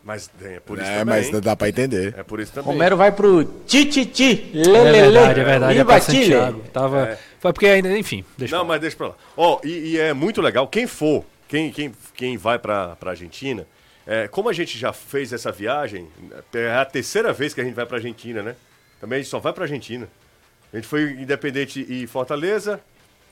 Mas 0.04 0.30
é 0.42 0.60
por 0.62 0.78
isso 0.78 0.88
É, 0.88 1.00
também. 1.00 1.32
mas 1.32 1.42
dá 1.42 1.56
pra 1.56 1.68
entender. 1.68 2.14
É 2.18 2.24
por 2.24 2.40
isso 2.40 2.54
também. 2.54 2.72
Romero 2.72 2.96
vai 2.96 3.12
pro 3.12 3.44
Tititi, 3.66 4.52
É 4.56 4.92
verdade, 4.92 5.40
é 5.40 5.44
verdade, 5.44 5.80
é 5.80 5.84
pra. 5.84 6.00
Santiago. 6.00 6.62
Tava, 6.72 7.00
É. 7.10 7.18
Foi 7.40 7.52
porque 7.52 7.66
ainda, 7.68 7.98
enfim, 7.98 8.24
deixa 8.38 8.56
Não, 8.56 8.62
eu 8.64 8.68
mas 8.68 8.80
deixa 8.80 8.96
pra 8.96 9.08
lá. 9.08 9.14
Ó, 9.36 9.60
e, 9.64 9.94
e 9.96 10.00
é 10.00 10.14
muito 10.14 10.42
legal. 10.42 10.66
Quem 10.68 10.88
for, 10.88 11.26
quem, 11.48 11.72
quem, 11.72 11.92
quem 12.16 12.38
vai 12.38 12.58
pra, 12.58 12.96
pra 12.96 13.12
Argentina, 13.12 13.66
é, 14.08 14.28
como 14.28 14.50
a 14.50 14.54
gente 14.54 14.78
já 14.78 14.92
fez 14.94 15.34
essa 15.34 15.52
viagem, 15.52 16.08
é 16.54 16.74
a 16.74 16.86
terceira 16.86 17.34
vez 17.34 17.54
que 17.54 17.62
a 17.62 17.64
gente 17.64 17.74
vai 17.76 17.86
pra 17.86 17.98
Argentina, 17.98 18.42
né? 18.42 18.56
Também 19.02 19.18
a 19.18 19.22
gente 19.22 19.30
só 19.30 19.38
vai 19.40 19.52
pra 19.54 19.66
Argentina. 19.66 20.08
A 20.72 20.78
gente 20.78 20.88
foi 20.88 21.12
Independente 21.12 21.86
e 21.88 22.08
Fortaleza. 22.08 22.80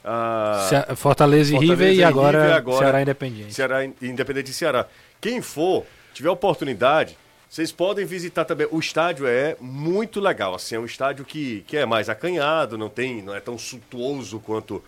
a- 0.03 0.67
Ce- 0.69 0.95
Fortaleza 0.95 1.49
e 1.49 1.53
Fortaleza 1.57 1.73
River 1.83 1.93
e 1.93 1.97
e 1.97 2.03
agora, 2.03 2.55
agora 2.55 2.77
Ceará 2.77 3.01
Independiente. 3.01 3.53
Ceará, 3.53 3.83
Independente 3.83 4.45
de 4.47 4.53
Ceará. 4.53 4.85
Quem 5.19 5.41
for, 5.41 5.83
tiver 6.13 6.29
oportunidade, 6.29 7.17
vocês 7.49 7.71
podem 7.71 8.05
visitar 8.05 8.45
também. 8.45 8.67
O 8.69 8.79
estádio 8.79 9.25
é 9.25 9.55
muito 9.59 10.19
legal. 10.19 10.53
Assim, 10.53 10.75
é 10.75 10.79
um 10.79 10.85
estádio 10.85 11.25
que, 11.25 11.63
que 11.67 11.75
é 11.77 11.85
mais 11.87 12.07
acanhado, 12.09 12.77
não 12.77 12.89
tem, 12.89 13.21
não 13.23 13.33
é 13.33 13.39
tão 13.39 13.57
suntuoso 13.57 14.39
quanto 14.39 14.83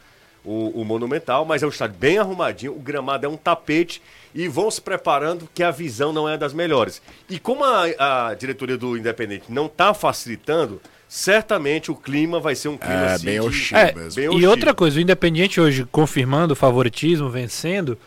o, 0.47 0.81
o 0.81 0.85
Monumental, 0.85 1.43
mas 1.45 1.61
é 1.61 1.65
um 1.65 1.69
estádio 1.69 1.97
bem 1.99 2.17
arrumadinho. 2.17 2.71
O 2.71 2.79
gramado 2.79 3.25
é 3.25 3.29
um 3.29 3.35
tapete 3.35 4.01
e 4.33 4.47
vão 4.47 4.71
se 4.71 4.81
preparando 4.81 5.47
que 5.53 5.61
a 5.61 5.71
visão 5.71 6.13
não 6.13 6.27
é 6.27 6.37
das 6.37 6.53
melhores. 6.53 7.01
E 7.29 7.37
como 7.37 7.65
a, 7.65 8.29
a 8.29 8.33
diretoria 8.33 8.77
do 8.77 8.97
Independente 8.97 9.45
não 9.49 9.65
está 9.65 9.93
facilitando, 9.93 10.81
certamente 11.07 11.91
o 11.91 11.95
clima 11.95 12.39
vai 12.39 12.55
ser 12.55 12.69
um 12.69 12.77
clima 12.77 12.93
é, 12.93 13.13
assim, 13.13 13.25
bem 13.25 13.39
hostil 13.41 13.77
é, 13.77 13.93
mesmo. 13.93 14.39
E 14.39 14.47
outra 14.47 14.73
coisa, 14.73 14.97
o 14.97 15.01
Independente 15.01 15.59
hoje 15.59 15.85
confirmando 15.91 16.53
o 16.53 16.55
favoritismo, 16.55 17.29
vencendo, 17.29 17.97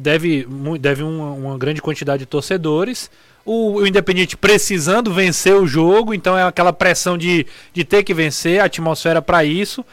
deve, 0.00 0.46
deve 0.78 1.02
uma, 1.02 1.32
uma 1.32 1.58
grande 1.58 1.82
quantidade 1.82 2.20
de 2.20 2.26
torcedores. 2.26 3.10
O, 3.44 3.78
o 3.78 3.86
Independiente 3.86 4.36
precisando 4.36 5.12
vencer 5.12 5.54
o 5.54 5.66
jogo, 5.66 6.14
então 6.14 6.38
é 6.38 6.44
aquela 6.44 6.72
pressão 6.72 7.18
de, 7.18 7.46
de 7.72 7.84
ter 7.84 8.04
que 8.04 8.14
vencer, 8.14 8.60
a 8.60 8.66
atmosfera 8.66 9.20
para 9.20 9.44
isso. 9.44 9.84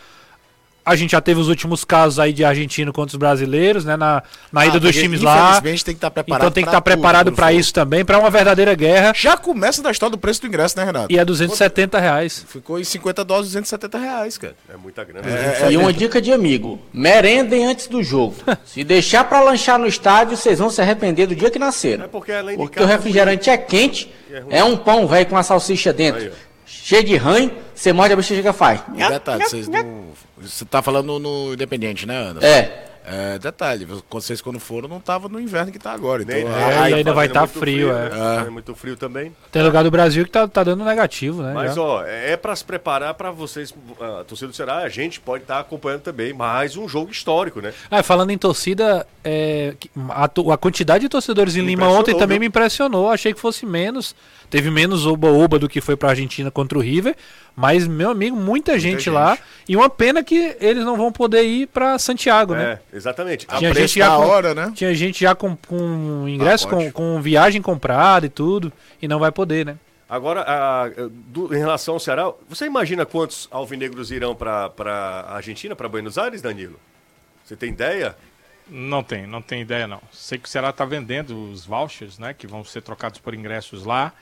A 0.87 0.95
gente 0.95 1.11
já 1.11 1.19
teve 1.19 1.37
os 1.37 1.49
últimos 1.49 1.83
casos 1.83 2.17
aí 2.17 2.31
de 2.31 2.45
argentino 2.45 2.93
contra 2.93 3.13
os 3.13 3.19
brasileiros, 3.19 3.83
né? 3.83 3.97
Na, 3.97 4.23
na 4.49 4.65
ida 4.65 4.77
ah, 4.77 4.79
dos 4.79 4.95
times 4.95 5.21
lá. 5.21 5.61
tem 5.61 5.75
que 5.75 5.91
estar 5.91 6.09
tá 6.09 6.11
preparado. 6.11 6.41
Então 6.41 6.51
tem 6.51 6.63
que 6.63 6.69
estar 6.69 6.77
tá 6.77 6.81
preparado 6.81 7.33
para 7.33 7.51
isso 7.51 7.73
também, 7.73 8.05
para 8.05 8.17
uma 8.17 8.29
verdadeira 8.29 8.73
guerra. 8.73 9.11
Já 9.13 9.35
começa 9.35 9.81
da 9.81 9.91
história 9.91 10.11
do 10.11 10.17
preço 10.17 10.39
do 10.39 10.47
ingresso, 10.47 10.77
né, 10.77 10.85
Renato? 10.85 11.11
E 11.11 11.19
é 11.19 11.25
270 11.25 11.99
reais. 11.99 12.45
Ficou 12.47 12.79
em 12.79 12.85
50 12.85 13.25
dólares, 13.25 13.49
270 13.49 13.97
reais, 13.97 14.37
cara. 14.37 14.55
É 14.73 14.77
muita 14.77 15.03
grana. 15.03 15.27
É, 15.27 15.63
é, 15.63 15.71
e 15.73 15.75
uma 15.75 15.91
dica 15.91 16.21
de 16.21 16.31
amigo: 16.31 16.79
merendem 16.93 17.65
antes 17.65 17.87
do 17.87 18.01
jogo. 18.01 18.35
se 18.63 18.81
deixar 18.85 19.25
para 19.25 19.41
lanchar 19.41 19.77
no 19.77 19.87
estádio, 19.87 20.37
vocês 20.37 20.57
vão 20.57 20.69
se 20.69 20.81
arrepender 20.81 21.27
do 21.27 21.35
dia 21.35 21.51
que 21.51 21.59
nasceram. 21.59 22.05
É 22.05 22.07
porque 22.07 22.31
além 22.31 22.55
de 22.55 22.63
porque 22.63 22.81
o 22.81 22.85
refrigerante 22.85 23.49
é 23.49 23.57
quente, 23.57 24.09
é, 24.31 24.59
é, 24.59 24.63
um 24.63 24.77
pão 24.77 25.05
velho 25.05 25.25
com 25.25 25.35
a 25.35 25.43
salsicha 25.43 25.91
dentro. 25.91 26.21
Aí, 26.21 26.31
cheio 26.65 27.03
de 27.03 27.17
ranho, 27.17 27.51
você 27.75 27.91
morde 27.91 28.13
a 28.13 28.15
bexiga 28.15 28.53
faz. 28.53 28.81
Detalhe, 28.95 29.43
vocês 29.43 29.67
não 29.67 30.07
você 30.39 30.65
tá 30.65 30.81
falando 30.81 31.19
no 31.19 31.53
Independente, 31.53 32.05
né, 32.05 32.17
Anderson? 32.17 32.47
É. 32.47 32.85
É, 33.09 33.39
detalhe, 33.39 33.87
vocês 34.09 34.41
quando 34.41 34.59
foram 34.59 34.89
não 34.89 34.99
tava 34.99 35.29
no 35.29 35.39
inverno 35.39 35.71
que 35.71 35.79
tá 35.79 35.93
agora. 35.93 36.23
Então, 36.23 36.35
é, 36.35 36.89
e 36.89 36.93
ainda 36.95 37.13
vai 37.13 37.27
estar 37.27 37.41
tá 37.41 37.47
frio, 37.47 37.87
frio, 37.87 37.91
é. 37.93 38.45
é. 38.45 38.49
muito 38.49 38.75
frio 38.75 38.97
também. 38.97 39.33
Tem 39.49 39.63
lugar 39.63 39.81
do 39.81 39.89
Brasil 39.89 40.25
que 40.25 40.31
tá, 40.31 40.45
tá 40.45 40.61
dando 40.61 40.83
negativo, 40.83 41.41
né? 41.41 41.53
Mas, 41.53 41.75
já. 41.75 41.81
ó, 41.81 42.03
é 42.03 42.35
para 42.35 42.53
se 42.53 42.65
preparar 42.65 43.13
para 43.13 43.31
vocês, 43.31 43.73
a 43.97 44.25
torcida 44.25 44.49
do 44.49 44.53
Ceará, 44.53 44.79
a 44.79 44.89
gente 44.89 45.21
pode 45.21 45.43
estar 45.43 45.55
tá 45.55 45.59
acompanhando 45.61 46.01
também 46.01 46.33
mais 46.33 46.75
um 46.75 46.85
jogo 46.85 47.09
histórico, 47.09 47.61
né? 47.61 47.73
Ah, 47.89 48.03
falando 48.03 48.31
em 48.31 48.37
torcida, 48.37 49.07
é, 49.23 49.73
a, 50.09 50.25
a, 50.25 50.57
quantidade 50.57 51.03
de 51.03 51.09
torcedores 51.09 51.55
em 51.55 51.61
Lima 51.61 51.87
ontem 51.87 52.13
também 52.13 52.35
viu? 52.35 52.41
me 52.41 52.47
impressionou. 52.47 53.09
Achei 53.09 53.33
que 53.33 53.39
fosse 53.39 53.65
menos. 53.65 54.13
Teve 54.49 54.69
menos 54.69 55.05
oba-oba 55.05 55.57
do 55.57 55.69
que 55.69 55.79
foi 55.79 55.95
pra 55.95 56.09
Argentina 56.09 56.51
contra 56.51 56.77
o 56.77 56.81
River. 56.81 57.15
Mas, 57.59 57.87
meu 57.87 58.11
amigo, 58.11 58.35
muita, 58.35 58.47
muita 58.47 58.79
gente, 58.79 59.05
gente, 59.05 59.09
lá. 59.09 59.35
E 59.67 59.75
uma 59.75 59.89
pena 59.89 60.23
que 60.23 60.55
eles 60.59 60.85
não 60.85 60.95
vão 60.95 61.11
poder 61.11 61.41
ir 61.41 61.67
para 61.67 61.97
Santiago, 61.97 62.53
né? 62.53 62.79
Exatamente. 62.97 63.45
Tinha 63.45 63.73
gente 63.73 63.99
já 63.99 64.09
com, 64.09 64.27
hora, 64.27 64.53
né? 64.53 64.71
Tinha 64.75 64.93
gente 64.93 65.21
já 65.21 65.35
com, 65.35 65.55
com 65.55 66.27
ingresso, 66.27 66.67
ah, 66.67 66.71
com, 66.71 66.91
com 66.91 67.21
viagem 67.21 67.61
comprada 67.61 68.25
e 68.25 68.29
tudo. 68.29 68.73
E 69.01 69.07
não 69.07 69.19
vai 69.19 69.31
poder, 69.31 69.65
né? 69.65 69.77
Agora, 70.09 70.41
a, 70.41 70.89
do, 71.09 71.53
em 71.53 71.57
relação 71.57 71.93
ao 71.93 71.99
Ceará, 71.99 72.31
você 72.49 72.65
imagina 72.65 73.05
quantos 73.05 73.47
alvinegros 73.51 74.09
irão 74.11 74.35
para 74.35 74.71
a 75.27 75.35
Argentina, 75.35 75.75
para 75.75 75.87
Buenos 75.87 76.17
Aires, 76.17 76.41
Danilo? 76.41 76.79
Você 77.45 77.55
tem 77.55 77.69
ideia? 77.69 78.15
Não 78.69 79.03
tem, 79.03 79.27
não 79.27 79.41
tem 79.41 79.61
ideia 79.61 79.87
não. 79.87 80.01
Sei 80.11 80.37
que 80.37 80.47
o 80.47 80.51
Ceará 80.51 80.69
está 80.71 80.83
vendendo 80.83 81.51
os 81.51 81.65
vouchers, 81.65 82.19
né, 82.19 82.33
que 82.33 82.47
vão 82.47 82.63
ser 82.63 82.81
trocados 82.81 83.19
por 83.19 83.33
ingressos 83.33 83.85
lá 83.85 84.13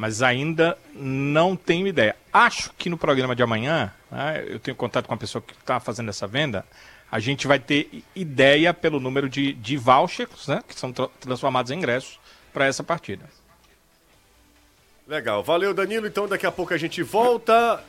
mas 0.00 0.22
ainda 0.22 0.78
não 0.94 1.54
tenho 1.54 1.86
ideia. 1.86 2.16
Acho 2.32 2.72
que 2.78 2.88
no 2.88 2.96
programa 2.96 3.36
de 3.36 3.42
amanhã, 3.42 3.92
né, 4.10 4.42
eu 4.48 4.58
tenho 4.58 4.74
contato 4.74 5.06
com 5.06 5.12
a 5.12 5.16
pessoa 5.18 5.42
que 5.42 5.52
está 5.52 5.78
fazendo 5.78 6.08
essa 6.08 6.26
venda, 6.26 6.64
a 7.10 7.18
gente 7.18 7.46
vai 7.46 7.58
ter 7.58 8.04
ideia 8.14 8.72
pelo 8.72 9.00
número 9.00 9.28
de, 9.28 9.52
de 9.52 9.76
vouchers 9.76 10.46
né, 10.46 10.62
que 10.66 10.78
são 10.78 10.92
tra 10.92 11.08
transformados 11.20 11.70
em 11.70 11.76
ingressos 11.76 12.18
para 12.52 12.66
essa 12.66 12.82
partida. 12.84 13.24
Legal, 15.06 15.42
valeu 15.42 15.74
Danilo. 15.74 16.06
Então 16.06 16.28
daqui 16.28 16.46
a 16.46 16.52
pouco 16.52 16.72
a 16.72 16.78
gente 16.78 17.02
volta. 17.02 17.82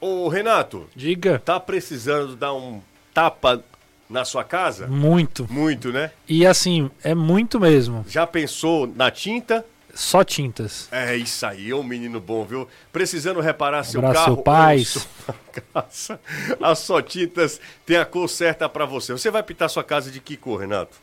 Ô 0.00 0.28
Renato, 0.28 0.88
diga. 0.96 1.38
Tá 1.38 1.60
precisando 1.60 2.36
dar 2.36 2.54
um 2.54 2.80
tapa 3.12 3.62
na 4.08 4.24
sua 4.24 4.44
casa? 4.44 4.86
Muito. 4.86 5.46
Muito, 5.50 5.92
né? 5.92 6.10
E 6.28 6.46
assim, 6.46 6.90
é 7.02 7.14
muito 7.14 7.60
mesmo. 7.60 8.04
Já 8.08 8.26
pensou 8.26 8.86
na 8.86 9.10
tinta? 9.10 9.64
Só 9.94 10.24
tintas. 10.24 10.88
É 10.90 11.16
isso 11.16 11.46
aí, 11.46 11.70
é 11.70 11.74
um 11.74 11.82
menino 11.82 12.20
bom, 12.20 12.44
viu? 12.44 12.68
Precisando 12.92 13.40
reparar 13.40 13.84
seu 13.84 14.00
Abraço 14.00 14.24
carro. 14.24 14.34
Seu 14.34 14.42
pais. 14.42 15.08
A 16.60 16.74
Só 16.74 17.00
Tintas 17.00 17.60
tem 17.86 17.96
a 17.96 18.04
cor 18.04 18.28
certa 18.28 18.68
para 18.68 18.84
você. 18.84 19.12
Você 19.12 19.30
vai 19.30 19.42
pintar 19.42 19.70
sua 19.70 19.84
casa 19.84 20.10
de 20.10 20.20
que 20.20 20.36
cor, 20.36 20.60
Renato? 20.60 20.96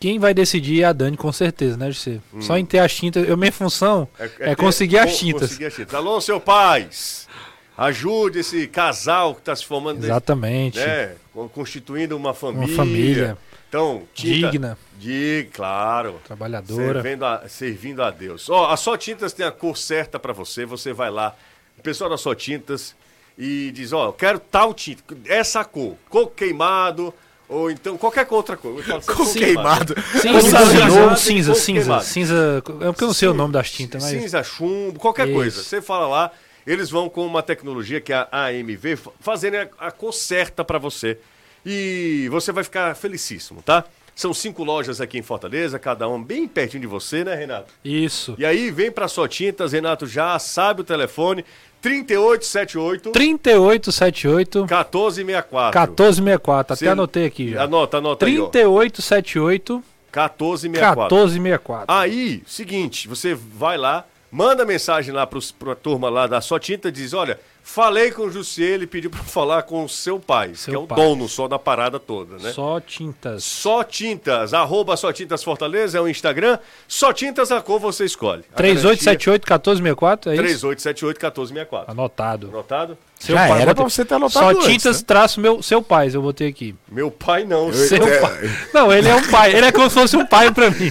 Quem 0.00 0.18
vai 0.18 0.34
decidir 0.34 0.82
é 0.82 0.86
a 0.86 0.92
Dani, 0.92 1.16
com 1.16 1.30
certeza, 1.30 1.76
né, 1.76 1.88
José? 1.88 2.18
Hum. 2.34 2.42
Só 2.42 2.58
em 2.58 2.66
ter 2.66 2.80
as 2.80 2.92
tintas. 2.92 3.28
Eu, 3.28 3.36
minha 3.36 3.52
função 3.52 4.08
é, 4.18 4.24
é, 4.24 4.50
é 4.50 4.54
conseguir, 4.56 4.98
as 4.98 5.16
tintas. 5.16 5.50
conseguir 5.50 5.66
as 5.66 5.74
tintas. 5.74 5.94
Alô, 5.94 6.20
seu 6.20 6.40
pais! 6.40 7.28
Ajude 7.76 8.40
esse 8.40 8.66
casal 8.66 9.34
que 9.34 9.40
está 9.42 9.54
se 9.54 9.64
formando. 9.64 10.04
Exatamente. 10.04 10.78
Né, 10.78 11.12
constituindo 11.52 12.16
uma 12.16 12.34
família. 12.34 12.66
Uma 12.66 12.76
família. 12.76 13.38
Então, 13.72 14.02
tinta, 14.12 14.50
digna. 14.50 14.78
De, 14.98 15.48
claro. 15.50 16.20
Trabalhadora. 16.26 17.00
Servindo 17.00 17.24
a, 17.24 17.48
servindo 17.48 18.02
a 18.02 18.10
Deus. 18.10 18.50
Ó, 18.50 18.70
a 18.70 18.76
Só 18.76 18.98
Tintas 18.98 19.32
tem 19.32 19.46
a 19.46 19.50
cor 19.50 19.78
certa 19.78 20.18
para 20.18 20.34
você. 20.34 20.66
Você 20.66 20.92
vai 20.92 21.10
lá, 21.10 21.34
o 21.78 21.82
pessoal 21.82 22.10
da 22.10 22.18
Só 22.18 22.34
Tintas, 22.34 22.94
e 23.38 23.70
diz: 23.72 23.94
Ó, 23.94 24.08
eu 24.08 24.12
quero 24.12 24.38
tal 24.38 24.74
tinta, 24.74 25.02
essa 25.24 25.64
cor, 25.64 25.96
coco 26.10 26.34
queimado. 26.34 27.14
Ou 27.48 27.70
então 27.70 27.96
qualquer 27.96 28.26
outra 28.28 28.58
cor. 28.58 28.78
Coco 29.06 29.32
queimado. 29.32 29.94
Cinza, 30.20 31.16
cinza, 31.16 31.54
cinza, 31.54 32.00
cinza. 32.00 32.58
É 32.58 32.60
porque 32.60 33.04
eu 33.04 33.08
não 33.08 33.14
sei 33.14 33.28
o 33.28 33.34
nome 33.34 33.54
das 33.54 33.70
tintas, 33.70 34.02
mas. 34.02 34.20
Cinza, 34.20 34.42
chumbo, 34.42 34.98
qualquer 34.98 35.28
Isso. 35.28 35.34
coisa. 35.34 35.62
Você 35.62 35.80
fala 35.80 36.06
lá, 36.06 36.30
eles 36.66 36.90
vão 36.90 37.08
com 37.08 37.24
uma 37.24 37.42
tecnologia 37.42 38.02
que 38.02 38.12
é 38.12 38.28
a 38.30 38.48
AMV, 38.48 38.98
fazendo 39.18 39.56
a, 39.56 39.86
a 39.86 39.90
cor 39.90 40.12
certa 40.12 40.62
para 40.62 40.78
você. 40.78 41.18
E 41.64 42.28
você 42.30 42.52
vai 42.52 42.64
ficar 42.64 42.94
felicíssimo, 42.96 43.62
tá? 43.62 43.84
São 44.14 44.34
cinco 44.34 44.62
lojas 44.62 45.00
aqui 45.00 45.18
em 45.18 45.22
Fortaleza, 45.22 45.78
cada 45.78 46.06
uma 46.06 46.22
bem 46.22 46.46
pertinho 46.46 46.82
de 46.82 46.86
você, 46.86 47.24
né, 47.24 47.34
Renato? 47.34 47.72
Isso. 47.82 48.34
E 48.36 48.44
aí 48.44 48.70
vem 48.70 48.90
para 48.90 49.08
sua 49.08 49.26
tintas, 49.26 49.72
Renato 49.72 50.06
já 50.06 50.38
sabe 50.38 50.82
o 50.82 50.84
telefone. 50.84 51.44
3878 51.80 53.10
3878 53.10 54.58
1464 54.60 55.80
1464, 55.80 56.74
até 56.74 56.88
anotei 56.88 57.26
aqui 57.26 57.50
já. 57.50 57.64
Anota, 57.64 57.98
anota 57.98 58.24
3878 58.24 59.82
1464 60.12 61.02
1464. 61.18 61.86
Aí, 61.88 62.42
seguinte, 62.46 63.08
você 63.08 63.34
vai 63.34 63.76
lá, 63.76 64.04
manda 64.30 64.64
mensagem 64.64 65.12
lá 65.12 65.26
para 65.26 65.72
a 65.72 65.74
turma 65.74 66.08
lá 66.08 66.28
da 66.28 66.40
sua 66.40 66.60
tinta, 66.60 66.92
diz, 66.92 67.12
olha, 67.12 67.40
Falei 67.64 68.10
com 68.10 68.22
o 68.22 68.30
Jussier, 68.30 68.72
ele 68.72 68.86
pediu 68.86 69.08
para 69.08 69.22
falar 69.22 69.62
com 69.62 69.84
o 69.84 69.88
seu 69.88 70.18
pai, 70.18 70.52
seu 70.54 70.72
que 70.72 70.76
é 70.76 70.78
o 70.78 70.86
pai. 70.86 70.98
dono 70.98 71.28
só 71.28 71.46
da 71.46 71.58
parada 71.58 71.98
toda, 71.98 72.36
né? 72.36 72.52
Só 72.52 72.80
Tintas. 72.80 73.44
Só 73.44 73.84
Tintas, 73.84 74.52
arroba 74.52 74.96
Só 74.96 75.12
Tintas 75.12 75.44
Fortaleza 75.44 75.96
é 75.96 76.00
o 76.00 76.08
Instagram. 76.08 76.58
Só 76.88 77.12
Tintas, 77.12 77.52
a 77.52 77.62
cor 77.62 77.78
você 77.78 78.04
escolhe. 78.04 78.42
3878-1464, 78.56 80.26
é 80.26 80.34
isso? 80.44 80.66
3878-1464. 80.68 81.84
Anotado. 81.86 82.48
Anotado? 82.48 82.98
Seu 83.18 83.36
Já 83.36 83.46
pai, 83.46 83.62
era 83.62 83.72
pra 83.74 83.84
você 83.84 84.04
ter 84.04 84.14
anotado 84.14 84.44
Só 84.44 84.50
antes, 84.50 84.66
Tintas, 84.66 84.98
né? 84.98 85.04
traço 85.06 85.40
meu, 85.40 85.62
seu 85.62 85.80
pai, 85.80 86.10
eu 86.12 86.20
botei 86.20 86.48
aqui. 86.48 86.74
Meu 86.90 87.08
pai 87.08 87.44
não. 87.44 87.68
Eu, 87.68 87.74
seu 87.74 88.04
é... 88.04 88.18
pai. 88.18 88.50
Não, 88.74 88.92
ele 88.92 89.08
é 89.08 89.14
um 89.14 89.30
pai, 89.30 89.54
ele 89.54 89.66
é 89.66 89.70
como 89.70 89.88
se 89.88 89.94
fosse 89.94 90.16
um 90.16 90.26
pai 90.26 90.50
pra 90.50 90.68
mim. 90.70 90.90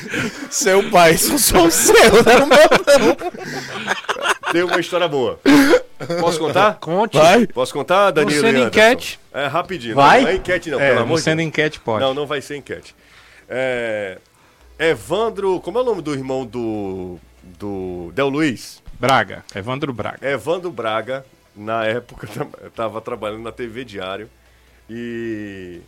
Seu 0.49 0.89
pai, 0.89 1.17
só 1.17 1.37
sou 1.37 1.65
o 1.65 1.71
seu, 1.71 2.23
não 2.23 2.31
é 2.31 2.37
o 2.37 2.47
meu 2.47 2.57
não. 2.99 4.30
Tem 4.51 4.63
uma 4.63 4.79
história 4.79 5.07
boa. 5.07 5.39
Posso 6.19 6.39
contar? 6.39 6.75
Conte. 6.79 7.17
Vai. 7.17 7.47
Posso 7.47 7.73
contar, 7.73 8.11
Danilo? 8.11 8.41
Sendo 8.41 8.59
enquete. 8.59 9.19
É, 9.33 9.47
rapidinho. 9.47 9.95
Vai? 9.95 10.19
Não, 10.19 10.25
não 10.25 10.31
é 10.31 10.35
enquete, 10.35 10.69
não, 10.69 10.79
é, 10.79 10.89
pelo 10.89 11.01
amor 11.01 11.17
de 11.17 11.23
Sendo 11.23 11.41
enquete, 11.41 11.79
pode. 11.79 12.03
Não, 12.03 12.13
não 12.13 12.25
vai 12.25 12.41
ser 12.41 12.57
enquete. 12.57 12.95
É... 13.47 14.17
Evandro. 14.79 15.59
Como 15.59 15.77
é 15.77 15.81
o 15.81 15.85
nome 15.85 16.01
do 16.01 16.13
irmão 16.13 16.45
do. 16.45 17.19
do. 17.43 18.11
Del 18.13 18.29
Luiz? 18.29 18.81
Braga. 18.99 19.43
Evandro 19.55 19.93
Braga. 19.93 20.27
Evandro 20.27 20.71
Braga, 20.71 21.25
na 21.55 21.85
época, 21.85 22.27
eu 22.61 22.67
estava 22.67 22.99
trabalhando 22.99 23.43
na 23.43 23.51
TV 23.51 23.85
Diário 23.85 24.29
e. 24.89 25.81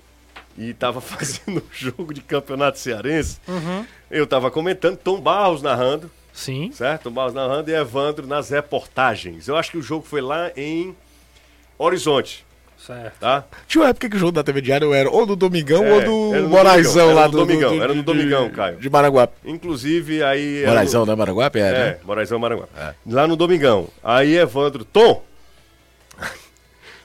E 0.56 0.69
estava 0.69 1.02
fazendo 1.02 1.58
um 1.58 1.73
jogo 1.73 2.13
de 2.13 2.21
campeonato 2.21 2.78
cearense. 2.78 3.39
Uhum. 3.47 3.86
Eu 4.12 4.26
estava 4.26 4.52
comentando, 4.52 4.97
Tom 4.97 5.19
Barros 5.19 5.63
narrando. 5.63 6.12
Sim. 6.34 6.72
Certo? 6.74 7.12
Barros 7.12 7.34
narrando 7.34 7.69
e 7.69 7.76
Evandro 7.76 8.26
nas 8.26 8.49
reportagens. 8.49 9.47
Eu 9.47 9.55
acho 9.55 9.72
que 9.72 9.78
o 9.78 9.84
jogo 9.84 10.05
foi 10.05 10.20
lá 10.20 10.51
em 10.57 10.95
Horizonte. 11.78 12.43
Certo. 12.78 13.20
Tá? 13.20 13.45
Tinha 13.66 13.84
uma 13.84 13.89
época 13.91 14.10
que 14.10 14.16
o 14.18 14.20
jogo 14.20 14.34
da 14.34 14.43
TV 14.43 14.60
Diário 14.60 14.93
era 14.93 15.10
ou 15.10 15.26
do 15.26 15.38
Domingão 15.38 15.86
é, 15.86 15.93
ou 15.93 16.01
do 16.01 16.49
Moraizão 16.49 17.14
lá 17.14 17.28
do 17.28 17.38
Domingão. 17.38 17.78
Do, 17.78 17.84
era 17.84 17.93
no 17.93 18.03
Domingão, 18.03 18.49
Caio. 18.49 18.78
De 18.78 18.89
Maraguape. 18.89 19.34
Inclusive, 19.45 20.22
aí. 20.22 20.66
Moraizão, 20.66 21.05
né? 21.05 21.16
Maraguape? 21.16 21.60
É, 21.60 21.72
né? 21.72 21.97
Moraizão, 22.03 22.39
Maraguape. 22.39 22.74
É. 22.76 22.93
Lá 23.07 23.26
no 23.26 23.38
Domingão. 23.38 23.88
Aí 24.03 24.36
Evandro, 24.36 24.84
Tom! 24.84 25.24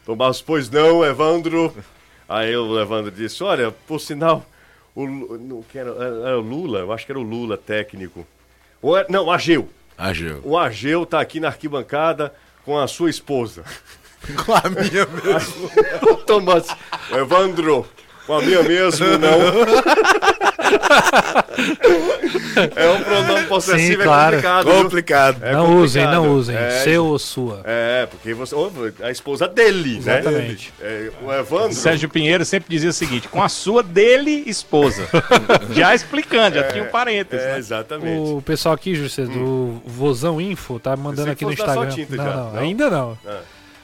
Tom 0.05 0.17
Barros, 0.17 0.43
pois 0.43 0.69
não, 0.69 1.05
Evandro. 1.05 1.73
Aí 2.29 2.57
o 2.57 2.81
Evandro 2.81 3.13
disse: 3.13 3.45
Olha, 3.45 3.71
por 3.71 4.01
sinal, 4.01 4.45
o, 4.97 5.07
não, 5.07 5.65
era, 5.73 5.91
era 5.91 6.39
o 6.39 6.43
Lula, 6.43 6.81
eu 6.81 6.93
acho 6.93 7.07
que 7.07 7.13
era 7.13 7.19
o 7.21 7.23
Lula 7.23 7.57
técnico. 7.57 8.27
Ou 8.81 8.97
é, 8.97 9.07
não, 9.09 9.27
o 9.27 9.31
Ageu. 9.31 9.69
Ageu. 9.97 10.41
O 10.45 10.57
Ageu 10.57 11.05
tá 11.05 11.21
aqui 11.21 11.41
na 11.41 11.49
arquibancada 11.49 12.33
com 12.65 12.79
a 12.79 12.87
sua 12.87 13.11
esposa. 13.11 13.65
Com 14.45 14.53
a 14.53 14.69
minha 14.69 15.07
mesmo. 15.07 15.71
o 16.11 16.17
Tomás, 16.17 16.67
Evandro, 17.13 17.87
com 18.27 18.35
a 18.37 18.43
minha 18.43 18.65
mesmo, 18.65 19.07
não. 19.17 19.39
é 22.77 22.91
um 22.91 23.03
pronome 23.03 23.47
possessivo, 23.47 24.03
Sim, 24.03 24.09
claro. 24.09 24.37
é 24.37 24.43
complicado. 24.43 24.65
Complicado. 24.83 25.45
É 25.45 25.53
não 25.53 25.67
complicado. 25.67 25.85
usem, 25.85 26.07
não 26.07 26.35
usem. 26.35 26.57
É, 26.57 26.71
Seu 26.83 27.07
ou 27.07 27.19
sua. 27.19 27.63
É, 27.65 28.07
porque 28.07 28.35
você. 28.35 28.55
A 29.03 29.11
esposa 29.11 29.49
dele, 29.49 29.99
Exatamente. 29.99 30.73
né? 30.79 30.87
É, 30.89 31.11
o 31.23 31.33
Evandro. 31.33 31.73
Sérgio 31.75 32.09
Pinheiro 32.09 32.45
sempre 32.45 32.69
dizia 32.71 32.91
o 32.91 32.93
seguinte: 32.93 33.29
com 33.29 33.43
a 33.43 33.49
sua 33.49 33.83
dele 33.83 34.45
esposa. 34.47 35.09
já 35.73 35.95
explicando, 35.95 36.57
já 36.57 36.65
tinha 36.65 36.85
um 36.85 36.89
parênteses. 36.89 37.45
É, 37.45 37.53
né? 37.53 37.59
exatamente. 37.59 38.31
O 38.31 38.43
pessoal 38.43 38.75
aqui, 38.75 38.95
José, 38.95 39.25
do 39.25 39.81
Vozão 39.85 40.41
Info, 40.41 40.79
tá 40.79 40.97
mandando 40.97 41.31
aqui 41.31 41.45
no 41.45 41.53
Instagram. 41.53 41.89
tinta 41.89 42.17
não, 42.17 42.53
Não? 42.53 42.61
ainda 42.61 42.91
não. 42.91 43.19
Ah. 43.27 43.41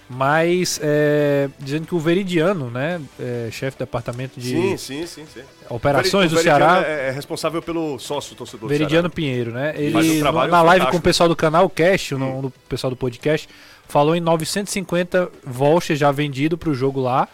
Mas 0.09 0.79
é, 0.83 1.49
dizendo 1.59 1.87
que 1.87 1.95
o 1.95 1.99
Veridiano, 1.99 2.71
né, 2.71 3.01
é, 3.19 3.49
chefe 3.51 3.77
do 3.77 3.81
departamento 3.81 4.39
de 4.39 4.51
Sim, 4.51 4.77
sim, 4.77 5.07
sim, 5.07 5.43
operações 5.71 6.31
O 6.31 6.37
do 6.37 6.43
Ceará, 6.43 6.85
É, 6.87 7.09
é 7.09 7.11
responsável 7.11 7.63
pelo 7.63 7.99
sócio 7.99 8.37
torcedor 8.37 8.69
do 8.69 8.69
Veridiano. 8.69 9.09
Pinheiro, 9.09 9.51
né? 9.51 9.73
Um 9.77 9.81
Ele, 9.81 10.21
trabalho 10.21 10.51
na 10.51 10.63
live. 10.63 10.87
Hum. 10.87 10.91
com 10.91 10.97
o 10.99 11.01
pessoal 11.01 11.29
do 11.29 11.35
canal 11.35 11.71
Cast, 11.71 12.15
no, 12.15 12.43
no 12.43 12.51
pessoal 12.69 12.91
do 12.91 12.97
podcast, 12.97 13.49
falou 13.89 14.15
em 14.15 14.21
950 14.21 15.31
vouchers 15.43 15.99
já 15.99 16.13
vendido 16.13 16.59
pro 16.59 16.75
jogo 16.75 17.01
lá, 17.01 17.27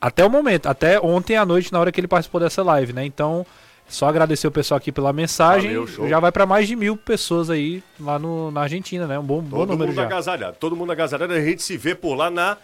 até 0.00 0.24
o 0.24 0.30
momento, 0.30 0.66
até 0.66 0.98
ontem 1.00 1.36
à 1.36 1.44
noite, 1.44 1.72
na 1.72 1.80
hora 1.80 1.92
que 1.92 2.00
ele 2.00 2.08
participou 2.08 2.40
dessa 2.40 2.62
live, 2.62 2.92
né? 2.92 3.04
Então, 3.04 3.44
só 3.88 4.08
agradecer 4.08 4.46
o 4.46 4.50
pessoal 4.50 4.78
aqui 4.78 4.90
pela 4.90 5.12
mensagem. 5.12 5.74
Valeu, 5.74 6.08
já 6.08 6.18
vai 6.20 6.32
para 6.32 6.44
mais 6.46 6.66
de 6.66 6.74
mil 6.76 6.96
pessoas 6.96 7.48
aí 7.50 7.82
lá 8.00 8.18
no, 8.18 8.50
na 8.50 8.62
Argentina, 8.62 9.06
né? 9.06 9.18
Um 9.18 9.22
bom, 9.22 9.40
bom 9.40 9.58
Todo 9.58 9.70
número 9.70 9.88
mundo 9.90 9.96
já. 9.96 10.04
agasalhado. 10.04 10.56
Todo 10.58 10.74
mundo 10.76 10.92
agasalhado. 10.92 11.32
A 11.32 11.40
gente 11.40 11.62
se 11.62 11.76
vê 11.76 11.94
por 11.94 12.14
lá 12.14 12.28
na 12.30 12.56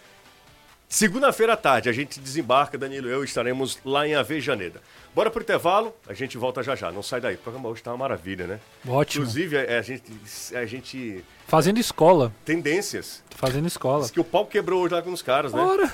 segunda-feira 0.89 1.53
à 1.53 1.57
tarde. 1.57 1.89
A 1.89 1.93
gente 1.93 2.19
desembarca, 2.19 2.77
Danilo 2.77 3.07
e 3.07 3.11
eu 3.11 3.23
estaremos 3.23 3.79
lá 3.85 4.07
em 4.07 4.15
Avejaneda. 4.15 4.81
Bora 5.15 5.29
pro 5.29 5.41
intervalo, 5.41 5.93
a 6.07 6.13
gente 6.13 6.37
volta 6.37 6.61
já 6.63 6.75
já. 6.75 6.91
Não 6.91 7.03
sai 7.03 7.21
daí. 7.21 7.35
O 7.35 7.37
programa 7.37 7.69
hoje 7.69 7.83
tá 7.83 7.91
uma 7.91 7.97
maravilha, 7.97 8.47
né? 8.47 8.59
Ótimo. 8.87 9.23
Inclusive, 9.23 9.55
é, 9.55 9.77
a, 9.77 9.81
gente, 9.81 10.03
a 10.55 10.65
gente. 10.65 11.23
Fazendo 11.47 11.79
escola. 11.79 12.33
Tendências. 12.43 13.23
Fazendo 13.29 13.67
escola. 13.67 14.01
Diz 14.01 14.11
que 14.11 14.19
o 14.19 14.23
pau 14.23 14.45
quebrou 14.45 14.81
hoje 14.83 14.93
lá 14.93 15.01
com 15.01 15.11
os 15.11 15.21
caras, 15.21 15.53
né? 15.53 15.61
Ora, 15.61 15.91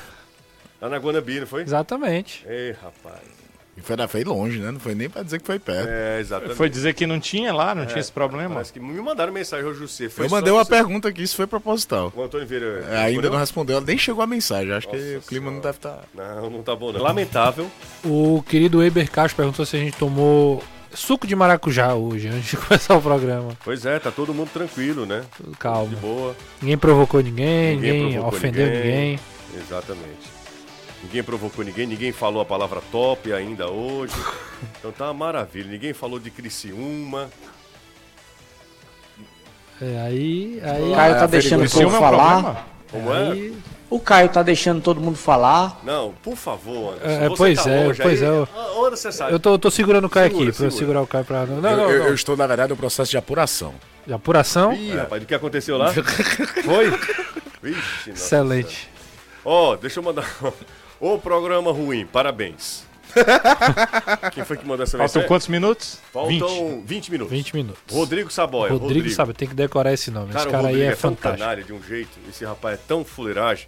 Lá 0.81 0.87
na 0.87 0.97
Guanabí, 0.97 1.41
não 1.41 1.45
foi? 1.47 1.63
exatamente. 1.63 2.45
Ei, 2.47 2.71
rapaz. 2.71 3.38
E 3.79 3.81
foi, 3.81 4.07
foi 4.07 4.23
longe, 4.23 4.59
né? 4.59 4.71
Não 4.71 4.79
foi 4.79 4.93
nem 4.93 5.09
pra 5.09 5.23
dizer 5.23 5.39
que 5.39 5.45
foi 5.45 5.57
perto. 5.57 5.87
É, 5.89 6.19
exatamente. 6.19 6.55
Foi 6.57 6.69
dizer 6.69 6.93
que 6.93 7.07
não 7.07 7.19
tinha 7.19 7.53
lá, 7.53 7.73
não 7.73 7.85
tinha 7.85 7.99
esse 7.99 8.11
problema. 8.11 8.61
Que 8.63 8.79
me 8.79 8.99
mandaram 9.01 9.31
mensagem 9.31 9.65
hoje, 9.65 9.79
José. 9.79 10.09
Foi 10.09 10.25
eu 10.25 10.29
mandei 10.29 10.51
uma 10.51 10.63
você- 10.65 10.69
pergunta 10.71 11.07
aqui, 11.07 11.23
isso 11.23 11.35
foi 11.35 11.47
proposital. 11.47 12.11
O 12.15 12.21
Antônio 12.21 12.45
Vieira. 12.45 12.83
É, 12.89 12.97
ainda 12.97 13.05
respondeu? 13.07 13.31
não 13.31 13.39
respondeu, 13.39 13.75
ela 13.77 13.85
nem 13.85 13.97
chegou 13.97 14.21
a 14.23 14.27
mensagem. 14.27 14.73
Acho 14.73 14.87
que 14.89 14.97
Nossa 14.97 15.17
o 15.17 15.21
clima 15.21 15.45
não 15.51 15.61
Senhora. 15.61 15.67
deve 15.71 15.77
tá- 15.79 15.99
estar. 16.13 16.35
Não, 16.41 16.49
não 16.49 16.61
tá 16.61 16.75
bom, 16.75 16.91
não. 16.91 17.01
Lamentável. 17.01 17.69
O 18.03 18.43
querido 18.47 18.83
Eber 18.83 19.09
Castro 19.09 19.37
perguntou 19.37 19.65
se 19.65 19.75
a 19.75 19.79
gente 19.79 19.95
tomou 19.97 20.61
suco 20.93 21.25
de 21.27 21.35
maracujá 21.35 21.93
hoje, 21.93 22.27
antes 22.27 22.49
de 22.51 22.57
começar 22.67 22.95
o 22.97 23.01
programa. 23.01 23.57
Pois 23.63 23.85
é, 23.85 23.97
tá 23.99 24.11
todo 24.11 24.33
mundo 24.33 24.49
tranquilo, 24.51 25.05
né? 25.05 25.23
Tudo 25.37 25.51
De 25.51 25.57
Calma. 25.57 25.95
boa. 26.01 26.35
Ninguém 26.61 26.77
provocou 26.77 27.21
ninguém, 27.21 27.75
Ninguém 27.75 27.93
ninguém, 27.93 28.11
provocou 28.13 28.37
ofendeu 28.37 28.65
ninguém. 28.65 28.81
ninguém. 28.83 29.19
Exatamente. 29.57 30.38
Ninguém 31.03 31.23
provocou 31.23 31.63
ninguém, 31.63 31.87
ninguém 31.87 32.11
falou 32.11 32.41
a 32.41 32.45
palavra 32.45 32.81
top 32.91 33.31
ainda 33.31 33.69
hoje. 33.69 34.13
Então 34.77 34.91
tá 34.91 35.05
uma 35.05 35.13
maravilha. 35.13 35.69
Ninguém 35.71 35.93
falou 35.93 36.19
de 36.19 36.29
Criciúma. 36.29 37.29
É, 39.81 40.01
aí, 40.01 40.59
aí, 40.61 40.91
O 40.91 40.95
Caio 40.95 41.15
tá 41.15 41.23
Ah, 41.23 41.27
deixando 41.27 41.65
o 41.65 41.69
povo 41.69 41.83
é 41.83 41.87
um 41.87 41.91
falar. 42.01 42.67
Como 42.91 43.13
é? 43.13 43.51
O 43.89 43.99
Caio 43.99 44.27
tá 44.29 44.43
deixando 44.43 44.81
todo 44.81 44.99
mundo 44.99 45.15
falar. 45.17 45.79
Não, 45.83 46.13
por 46.21 46.35
favor, 46.35 46.95
Anderson. 46.95 47.23
É, 47.25 47.29
Você 47.29 47.37
pois 47.37 47.63
tá 47.63 47.69
é, 47.71 47.83
longe 47.85 48.01
pois 48.01 48.21
aí. 48.21 48.27
é, 48.27 48.31
eu- 48.31 48.47
Onde 48.77 48.99
você 48.99 49.11
sabe? 49.11 49.31
eu 49.33 49.39
tô, 49.39 49.51
eu 49.53 49.59
tô 49.59 49.71
segurando 49.71 50.05
o 50.05 50.09
Caio 50.09 50.27
Segura, 50.31 50.49
aqui, 50.49 50.57
pra 50.57 50.65
eu 50.65 50.71
segura. 50.71 50.79
segurar 50.85 51.01
o 51.01 51.07
Caio 51.07 51.25
pra... 51.25 51.45
Não, 51.45 51.61
não, 51.61 51.69
eu, 51.71 51.77
não, 51.77 51.89
eu- 51.91 51.99
não. 51.99 52.07
eu 52.07 52.13
estou, 52.13 52.35
na 52.35 52.45
verdade, 52.45 52.69
no 52.71 52.77
processo 52.77 53.09
de 53.09 53.17
apuração. 53.17 53.73
De 54.05 54.13
apuração, 54.13 54.73
Ih, 54.73 54.95
rapaz, 54.97 55.21
do 55.21 55.25
que 55.25 55.33
aconteceu 55.33 55.77
lá? 55.77 55.91
Foi? 56.65 56.91
Vixe, 57.63 58.11
excelente. 58.11 58.89
Ó, 59.45 59.75
deixa 59.77 59.99
eu 59.99 60.03
mandar. 60.03 60.25
Ô 60.99 61.17
programa 61.17 61.71
ruim, 61.71 62.05
parabéns. 62.05 62.83
Quem 64.33 64.43
foi 64.43 64.57
que 64.57 64.65
mandou 64.67 64.83
essa 64.83 64.97
Faltam 64.97 65.05
mensagem? 65.05 65.27
quantos 65.27 65.47
minutos? 65.47 65.99
20. 66.27 66.39
Faltam 66.39 66.81
20, 66.85 67.11
minutos. 67.11 67.31
20 67.31 67.55
minutos. 67.55 67.95
Rodrigo 67.95 68.29
Saboia. 68.29 68.73
Rodrigo, 68.73 69.09
sabe, 69.09 69.33
tem 69.33 69.47
que 69.47 69.55
decorar 69.55 69.93
esse 69.93 70.11
nome. 70.11 70.33
Cara, 70.33 70.39
esse 70.39 70.51
cara 70.51 70.67
aí 70.67 70.73
Rodrigo 70.73 70.89
é, 70.89 70.93
é, 70.93 70.95
fantástico. 70.95 71.39
canalha 71.39 71.63
de 71.63 71.73
um 71.73 71.81
jeito, 71.81 72.19
esse 72.29 72.45
rapaz 72.45 72.77
é 72.77 72.81
tão 72.87 73.03
fuleiragem, 73.05 73.67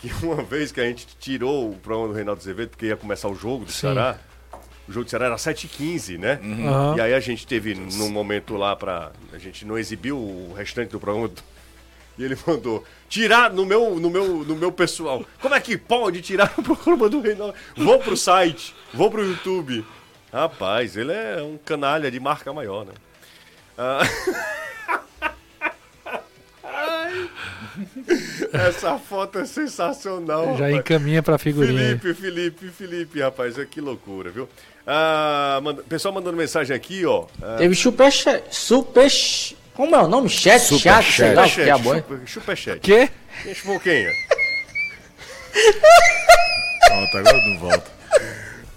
que 0.00 0.12
uma 0.24 0.42
vez 0.42 0.72
que 0.72 0.80
a 0.80 0.84
gente 0.84 1.06
tirou 1.18 1.70
o 1.70 1.76
programa 1.76 2.08
do 2.08 2.14
Reinaldo 2.14 2.40
Azevedo, 2.40 2.70
porque 2.70 2.86
ia 2.86 2.96
começar 2.96 3.28
o 3.28 3.34
jogo 3.34 3.64
do 3.64 3.72
Sim. 3.72 3.80
Ceará, 3.80 4.18
o 4.88 4.92
jogo 4.92 5.04
do 5.04 5.10
Ceará 5.10 5.26
era 5.26 5.36
7h15, 5.36 6.18
né? 6.18 6.40
Aham. 6.42 6.96
E 6.96 7.00
aí 7.00 7.14
a 7.14 7.20
gente 7.20 7.46
teve 7.46 7.74
num 7.74 8.10
momento 8.10 8.56
lá 8.56 8.74
pra. 8.74 9.12
A 9.32 9.38
gente 9.38 9.64
não 9.64 9.78
exibiu 9.78 10.18
o 10.18 10.52
restante 10.56 10.90
do 10.90 11.00
programa. 11.00 11.30
E 12.18 12.24
ele 12.24 12.36
mandou 12.46 12.84
tirar 13.12 13.52
no 13.52 13.66
meu, 13.66 13.96
no 14.00 14.08
meu, 14.08 14.26
no 14.42 14.56
meu 14.56 14.72
pessoal. 14.72 15.22
Como 15.38 15.54
é 15.54 15.60
que 15.60 15.76
pode 15.76 16.22
tirar 16.22 16.50
o 16.56 16.62
programa 16.62 17.10
do 17.10 17.20
Reinaldo? 17.20 17.54
Vou 17.76 17.98
pro 17.98 18.16
site, 18.16 18.74
vou 18.94 19.10
pro 19.10 19.22
YouTube. 19.22 19.84
Rapaz, 20.32 20.96
ele 20.96 21.12
é 21.12 21.42
um 21.42 21.58
canalha 21.62 22.10
de 22.10 22.18
marca 22.18 22.50
maior, 22.54 22.86
né? 22.86 22.92
Ah. 23.76 24.00
Essa 28.52 28.98
foto 28.98 29.38
é 29.40 29.44
sensacional. 29.44 30.44
Já 30.56 30.66
rapaz. 30.66 30.74
encaminha 30.76 31.22
pra 31.22 31.36
figurinha. 31.36 31.98
Felipe, 31.98 32.14
Felipe, 32.14 32.68
Felipe, 32.68 33.20
rapaz, 33.20 33.58
é 33.58 33.64
que 33.66 33.80
loucura, 33.80 34.30
viu? 34.30 34.48
Ah, 34.86 35.60
manda- 35.62 35.82
pessoal 35.82 36.14
mandando 36.14 36.36
mensagem 36.36 36.74
aqui, 36.74 37.04
ó. 37.04 37.26
Ah, 37.42 37.56
Teve 37.58 37.74
super. 37.74 38.10
Super. 38.50 39.10
Como 39.74 39.94
é 39.96 40.02
o 40.02 40.08
nome? 40.08 40.28
Chat, 40.28 40.78
chat, 40.78 41.12
sei 41.12 41.34
lá 41.34 41.46
o 41.46 41.50
que 41.50 41.60
é 41.62 41.70
a 41.70 41.78
boa. 41.78 41.96
Superchat, 41.96 42.30
Superchat. 42.32 42.80
Quê? 42.80 43.08
Quem 43.42 43.54
chupou 43.54 43.80
quem? 43.80 44.06
é? 44.06 44.12
Pronto, 46.88 47.18
agora 47.18 47.48
não 47.48 47.58
volta. 47.58 47.90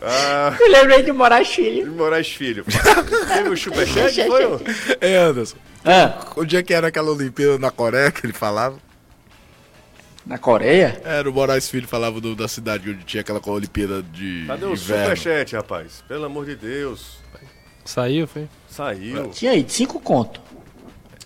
Ah, 0.01 0.55
Eu 0.59 0.71
lembrei 0.71 1.03
de 1.03 1.11
Moraes 1.11 1.49
Filho. 1.49 1.91
Moraes 1.93 2.29
Filho. 2.31 2.65
Teve 3.33 3.49
o 3.49 3.57
Superchat? 3.57 4.25
Foi? 4.27 4.45
ô? 4.45 4.59
Ei, 5.01 5.15
Anderson, 5.17 5.57
Ah, 5.83 6.25
o 6.35 6.45
dia 6.45 6.61
que 6.63 6.73
era 6.73 6.87
aquela 6.87 7.11
Olimpíada 7.11 7.57
na 7.57 7.71
Coreia 7.71 8.11
que 8.11 8.25
ele 8.25 8.33
falava? 8.33 8.77
na 10.25 10.37
Coreia? 10.39 10.99
Era 11.05 11.29
o 11.29 11.33
Moraes 11.33 11.69
Filho 11.69 11.87
falava 11.87 12.19
do- 12.19 12.35
da 12.35 12.47
cidade 12.47 12.89
onde 12.89 13.03
tinha 13.03 13.21
aquela 13.21 13.39
Olimpíada 13.47 14.01
de 14.01 14.45
Cadê 14.47 14.65
o 14.65 14.73
inverno. 14.73 15.15
Superchat, 15.15 15.55
rapaz? 15.55 16.03
Pelo 16.07 16.25
amor 16.25 16.45
de 16.45 16.55
Deus. 16.55 17.19
Saiu, 17.83 18.25
foi? 18.25 18.47
Saiu. 18.67 19.29
Tinha 19.29 19.51
aí, 19.51 19.63
cinco 19.67 19.99
conto. 19.99 20.41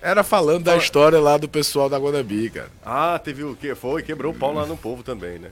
Era 0.01 0.23
falando 0.23 0.63
da 0.63 0.77
história 0.77 1.19
lá 1.19 1.37
do 1.37 1.49
pessoal 1.49 1.89
da 1.89 1.97
Guanabi, 1.97 2.49
cara. 2.49 2.69
Ah, 2.85 3.19
teve 3.21 3.43
o 3.43 3.55
que? 3.55 3.75
Foi, 3.75 4.01
quebrou 4.01 4.31
o 4.31 4.35
pau 4.35 4.53
lá 4.53 4.65
no 4.65 4.77
povo 4.77 5.03
também, 5.03 5.37
né? 5.39 5.49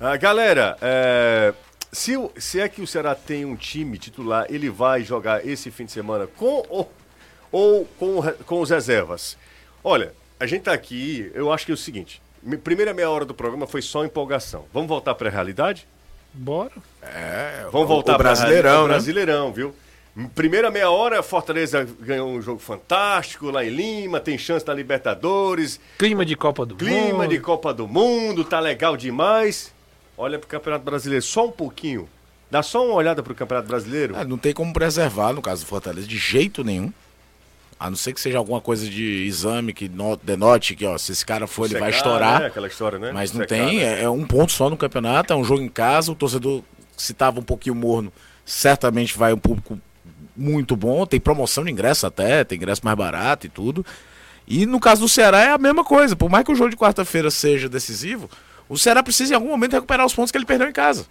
Ah, 0.00 0.16
galera, 0.16 0.76
é, 0.82 1.54
se, 1.92 2.12
se 2.36 2.60
é 2.60 2.68
que 2.68 2.82
o 2.82 2.86
Ceará 2.86 3.14
tem 3.14 3.44
um 3.44 3.54
time 3.54 3.96
titular, 3.96 4.46
ele 4.50 4.68
vai 4.68 5.02
jogar 5.02 5.46
esse 5.46 5.70
fim 5.70 5.84
de 5.84 5.92
semana 5.92 6.26
com 6.26 6.64
ou, 6.68 6.92
ou 7.52 7.84
com, 7.98 8.20
com 8.44 8.60
os 8.60 8.70
reservas? 8.70 9.36
Olha, 9.84 10.12
a 10.40 10.46
gente 10.46 10.62
tá 10.62 10.72
aqui, 10.72 11.30
eu 11.32 11.52
acho 11.52 11.64
que 11.64 11.70
é 11.70 11.74
o 11.74 11.78
seguinte: 11.78 12.20
me- 12.42 12.58
primeira 12.58 12.92
meia 12.92 13.08
hora 13.08 13.24
do 13.24 13.32
programa 13.34 13.66
foi 13.68 13.80
só 13.82 14.04
empolgação. 14.04 14.64
Vamos 14.74 14.88
voltar 14.88 15.14
para 15.14 15.28
a 15.28 15.32
realidade? 15.32 15.86
Bora. 16.34 16.72
Vamos 17.70 17.88
voltar 17.88 18.14
o 18.14 18.16
pra 18.16 18.24
Brasileirão, 18.24 18.62
realidade- 18.70 18.88
né? 18.88 18.94
Brasileirão, 18.94 19.52
viu? 19.52 19.74
Primeira 20.34 20.70
meia 20.70 20.90
hora, 20.90 21.22
Fortaleza 21.22 21.86
ganhou 22.00 22.30
um 22.30 22.40
jogo 22.40 22.58
fantástico 22.58 23.50
lá 23.50 23.62
em 23.64 23.68
Lima, 23.68 24.18
tem 24.18 24.38
chance 24.38 24.64
da 24.64 24.72
Libertadores, 24.72 25.78
Clima 25.98 26.24
de 26.24 26.34
Copa 26.34 26.64
do 26.64 26.74
Clima 26.76 27.18
Mundo. 27.24 27.28
de 27.28 27.38
Copa 27.38 27.74
do 27.74 27.86
Mundo, 27.86 28.42
tá 28.44 28.58
legal 28.58 28.96
demais. 28.96 29.74
Olha 30.16 30.38
pro 30.38 30.48
Campeonato 30.48 30.84
Brasileiro 30.84 31.22
só 31.22 31.46
um 31.46 31.50
pouquinho. 31.52 32.08
Dá 32.50 32.62
só 32.62 32.82
uma 32.86 32.94
olhada 32.94 33.22
pro 33.22 33.34
Campeonato 33.34 33.68
Brasileiro. 33.68 34.14
Ah, 34.16 34.24
não 34.24 34.38
tem 34.38 34.54
como 34.54 34.72
preservar, 34.72 35.34
no 35.34 35.42
caso 35.42 35.64
do 35.64 35.68
Fortaleza, 35.68 36.06
de 36.06 36.16
jeito 36.16 36.64
nenhum. 36.64 36.90
A 37.78 37.90
não 37.90 37.96
ser 37.96 38.14
que 38.14 38.20
seja 38.22 38.38
alguma 38.38 38.60
coisa 38.62 38.88
de 38.88 39.26
exame 39.26 39.74
que 39.74 39.86
no- 39.86 40.16
denote 40.16 40.74
que, 40.74 40.86
ó, 40.86 40.96
se 40.96 41.12
esse 41.12 41.26
cara 41.26 41.46
for, 41.46 41.66
ele 41.66 41.78
vai 41.78 41.92
Secar, 41.92 42.06
estourar. 42.06 42.40
né? 42.40 42.46
Aquela 42.46 42.68
história, 42.68 42.98
né? 42.98 43.12
Mas 43.12 43.32
não 43.32 43.42
Secar, 43.42 43.54
tem, 43.66 43.80
né? 43.80 44.00
é, 44.00 44.04
é 44.04 44.08
um 44.08 44.24
ponto 44.24 44.50
só 44.52 44.70
no 44.70 44.78
campeonato, 44.78 45.34
é 45.34 45.36
um 45.36 45.44
jogo 45.44 45.60
em 45.60 45.68
casa, 45.68 46.10
o 46.10 46.14
torcedor, 46.14 46.62
se 46.96 47.12
tava 47.12 47.38
um 47.38 47.42
pouquinho 47.42 47.74
morno, 47.74 48.10
certamente 48.46 49.18
vai 49.18 49.34
um 49.34 49.38
público 49.38 49.78
muito 50.36 50.76
bom, 50.76 51.06
tem 51.06 51.18
promoção 51.20 51.64
de 51.64 51.70
ingresso 51.70 52.06
até, 52.06 52.44
tem 52.44 52.56
ingresso 52.56 52.82
mais 52.84 52.96
barato 52.96 53.46
e 53.46 53.50
tudo. 53.50 53.84
E 54.46 54.64
no 54.66 54.78
caso 54.78 55.00
do 55.02 55.08
Ceará 55.08 55.40
é 55.42 55.50
a 55.50 55.58
mesma 55.58 55.82
coisa, 55.84 56.14
por 56.14 56.30
mais 56.30 56.44
que 56.44 56.52
o 56.52 56.54
jogo 56.54 56.70
de 56.70 56.76
quarta-feira 56.76 57.30
seja 57.30 57.68
decisivo, 57.68 58.30
o 58.68 58.76
Ceará 58.78 59.02
precisa 59.02 59.32
em 59.32 59.36
algum 59.36 59.48
momento 59.48 59.72
recuperar 59.72 60.06
os 60.06 60.14
pontos 60.14 60.30
que 60.30 60.38
ele 60.38 60.44
perdeu 60.44 60.68
em 60.68 60.72
casa. 60.72 61.06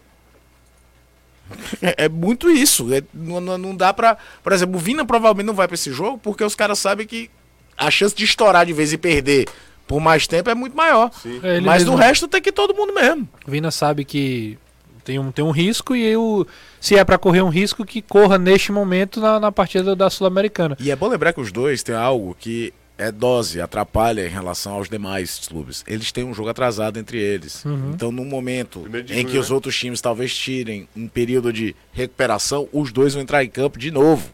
É, 1.82 2.06
é 2.06 2.10
muito 2.10 2.50
isso. 2.50 2.92
é- 2.94 3.04
não, 3.14 3.40
não- 3.42 3.76
dá 3.76 3.94
pra. 3.94 4.18
Por 4.44 4.52
exemplo, 4.52 4.76
o 4.78 4.80
Vina 4.80 5.06
provavelmente 5.06 5.46
não 5.46 5.54
vai 5.54 5.68
pra 5.68 5.76
esse 5.76 5.92
jogo 5.92 6.18
porque 6.18 6.44
os 6.44 6.56
caras 6.56 6.80
sabem 6.80 7.06
que 7.06 7.30
a 7.78 7.92
chance 7.92 8.16
de 8.16 8.24
estourar 8.24 8.66
de 8.66 8.74
vez 8.74 8.92
e 8.94 8.98
perder 8.98 9.46
por 9.88 10.00
mais 10.00 10.26
tempo 10.26 10.50
é 10.50 10.56
muito 10.56 10.76
maior. 10.76 11.12
É, 11.44 11.60
Mas 11.62 11.84
mesmo. 11.84 11.92
do 11.92 11.98
resto 11.98 12.28
tem 12.28 12.42
que 12.42 12.50
ir 12.50 12.54
todo 12.54 12.74
mundo 12.74 12.94
mesmo. 12.94 13.30
Vina 13.46 13.70
sabe 13.70 14.04
que 14.04 14.58
tem 15.06 15.20
um, 15.20 15.32
tem 15.32 15.46
um 15.46 15.52
risco 15.52 15.96
e 15.96 16.04
eu, 16.04 16.46
se 16.82 16.98
é 16.98 17.04
para 17.06 17.18
correr 17.18 17.44
um 17.44 17.50
risco, 17.50 17.86
que 17.86 18.02
corra 18.02 18.38
neste 18.38 18.72
momento 18.72 19.22
na, 19.22 19.40
na 19.40 19.52
partida 19.52 19.96
da 19.96 20.10
Sul-Americana. 20.10 20.76
E 20.80 20.90
é 20.90 20.96
bom 20.96 21.08
lembrar 21.08 21.32
que 21.32 21.40
os 21.40 21.52
dois 21.52 21.84
têm 21.84 21.96
algo 21.96 22.36
que 22.38 22.74
é 22.98 23.12
dose, 23.12 23.62
atrapalha 23.62 24.26
em 24.26 24.30
relação 24.30 24.74
aos 24.74 24.90
demais 24.90 25.40
clubes. 25.48 25.84
Eles 25.86 26.12
têm 26.12 26.24
um 26.24 26.34
jogo 26.34 26.50
atrasado 26.50 26.98
entre 26.98 27.20
eles. 27.20 27.64
Uhum. 27.64 27.92
Então, 27.94 28.12
no 28.12 28.26
momento 28.26 28.86
em 29.10 29.26
que 29.26 29.34
né? 29.34 29.40
os 29.40 29.52
outros 29.52 29.78
times 29.78 30.02
talvez 30.02 30.36
tirem 30.36 30.88
um 30.96 31.08
período 31.08 31.54
de 31.54 31.76
recuperação, 31.94 32.68
os 32.74 32.92
dois 32.92 33.14
vão 33.14 33.22
entrar 33.22 33.44
em 33.44 33.50
campo 33.50 33.78
de 33.78 33.92
novo. 33.92 34.28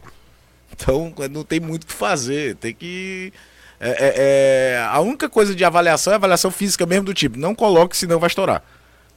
Então, 0.74 1.12
não 1.30 1.44
tem 1.44 1.60
muito 1.60 1.82
o 1.84 1.86
que 1.86 1.92
fazer. 1.92 2.56
Tem 2.56 2.72
que. 2.72 3.30
É, 3.78 3.90
é, 3.90 4.14
é... 4.16 4.86
A 4.88 5.00
única 5.00 5.28
coisa 5.28 5.54
de 5.54 5.62
avaliação 5.64 6.12
é 6.12 6.16
avaliação 6.16 6.50
física 6.50 6.86
mesmo 6.86 7.04
do 7.04 7.12
tipo. 7.12 7.38
Não 7.38 7.54
coloque, 7.54 7.94
senão 7.94 8.18
vai 8.18 8.28
estourar. 8.28 8.64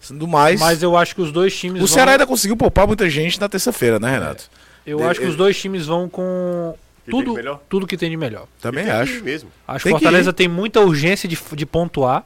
Sendo 0.08 0.28
mais. 0.28 0.60
Mas 0.60 0.84
eu 0.84 0.96
acho 0.96 1.16
que 1.16 1.22
os 1.22 1.32
dois 1.32 1.58
times. 1.58 1.82
O 1.82 1.88
vão... 1.88 1.94
Ceará 1.94 2.12
ainda 2.12 2.28
conseguiu 2.28 2.56
poupar 2.56 2.86
muita 2.86 3.10
gente 3.10 3.40
na 3.40 3.50
terça-feira, 3.50 4.00
né, 4.00 4.12
Renato? 4.12 4.50
É. 4.86 4.94
Eu 4.94 5.08
acho 5.08 5.20
que 5.20 5.26
os 5.26 5.36
dois 5.36 5.60
times 5.60 5.88
vão 5.88 6.08
com 6.08 6.76
tudo, 7.10 7.36
tudo 7.68 7.88
que 7.88 7.98
tem 7.98 8.10
de 8.10 8.18
melhor. 8.18 8.46
Também 8.62 8.90
acho. 8.90 9.24
Mesmo. 9.24 9.50
Acho 9.68 9.84
que 9.84 9.90
Fortaleza 9.90 10.32
tem 10.32 10.48
muita 10.48 10.80
urgência 10.82 11.28
de, 11.28 11.38
de 11.54 11.66
pontuar. 11.66 12.24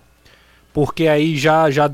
Porque 0.73 1.07
aí 1.07 1.36
já. 1.38 1.71
já 1.71 1.89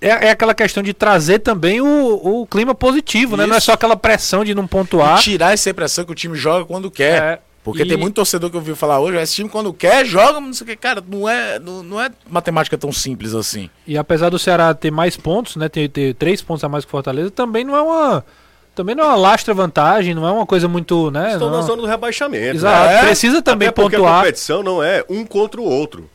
é, 0.00 0.08
é 0.08 0.30
aquela 0.30 0.54
questão 0.54 0.82
de 0.82 0.94
trazer 0.94 1.40
também 1.40 1.80
o, 1.80 2.42
o 2.42 2.46
clima 2.46 2.74
positivo, 2.74 3.32
Isso. 3.32 3.36
né? 3.36 3.46
Não 3.46 3.56
é 3.56 3.60
só 3.60 3.72
aquela 3.72 3.96
pressão 3.96 4.44
de 4.44 4.54
não 4.54 4.66
pontuar. 4.66 5.18
E 5.18 5.22
tirar 5.22 5.52
essa 5.52 5.68
impressão 5.68 6.04
que 6.04 6.12
o 6.12 6.14
time 6.14 6.36
joga 6.36 6.64
quando 6.64 6.90
quer. 6.90 7.22
É, 7.22 7.38
porque 7.66 7.82
e... 7.82 7.88
tem 7.88 7.96
muito 7.96 8.14
torcedor 8.14 8.48
que 8.48 8.54
eu 8.54 8.60
ouvi 8.60 8.76
falar 8.76 9.00
hoje, 9.00 9.18
esse 9.18 9.34
time 9.34 9.48
quando 9.48 9.72
quer, 9.72 10.06
joga, 10.06 10.40
não 10.40 10.52
sei 10.52 10.64
o 10.64 10.68
que, 10.68 10.76
cara, 10.76 11.02
não 11.04 11.28
é, 11.28 11.58
não, 11.58 11.82
não 11.82 12.00
é 12.00 12.08
matemática 12.30 12.78
tão 12.78 12.92
simples 12.92 13.34
assim. 13.34 13.68
E 13.84 13.98
apesar 13.98 14.30
do 14.30 14.38
Ceará 14.38 14.72
ter 14.72 14.92
mais 14.92 15.16
pontos, 15.16 15.56
né? 15.56 15.68
Ter, 15.68 15.88
ter 15.88 16.14
três 16.14 16.40
pontos 16.40 16.62
a 16.62 16.68
mais 16.68 16.84
que 16.84 16.88
o 16.88 16.92
Fortaleza, 16.92 17.28
também 17.28 17.64
não 17.64 17.74
é 17.74 17.82
uma 17.82 18.24
também 18.72 18.94
não 18.94 19.02
é 19.02 19.08
uma 19.08 19.16
lastra 19.16 19.52
vantagem, 19.52 20.14
não 20.14 20.24
é 20.24 20.30
uma 20.30 20.46
coisa 20.46 20.68
muito, 20.68 21.10
né? 21.10 21.32
Estão 21.32 21.50
não... 21.50 21.56
na 21.56 21.62
zona 21.62 21.82
do 21.82 21.88
rebaixamento. 21.88 22.54
Exato. 22.54 22.86
Né? 22.86 23.00
Precisa 23.00 23.42
também 23.42 23.66
Até 23.66 23.82
pontuar. 23.82 24.14
a 24.14 24.18
competição 24.20 24.62
não 24.62 24.80
é 24.80 25.04
um 25.08 25.26
contra 25.26 25.60
o 25.60 25.64
outro. 25.64 26.08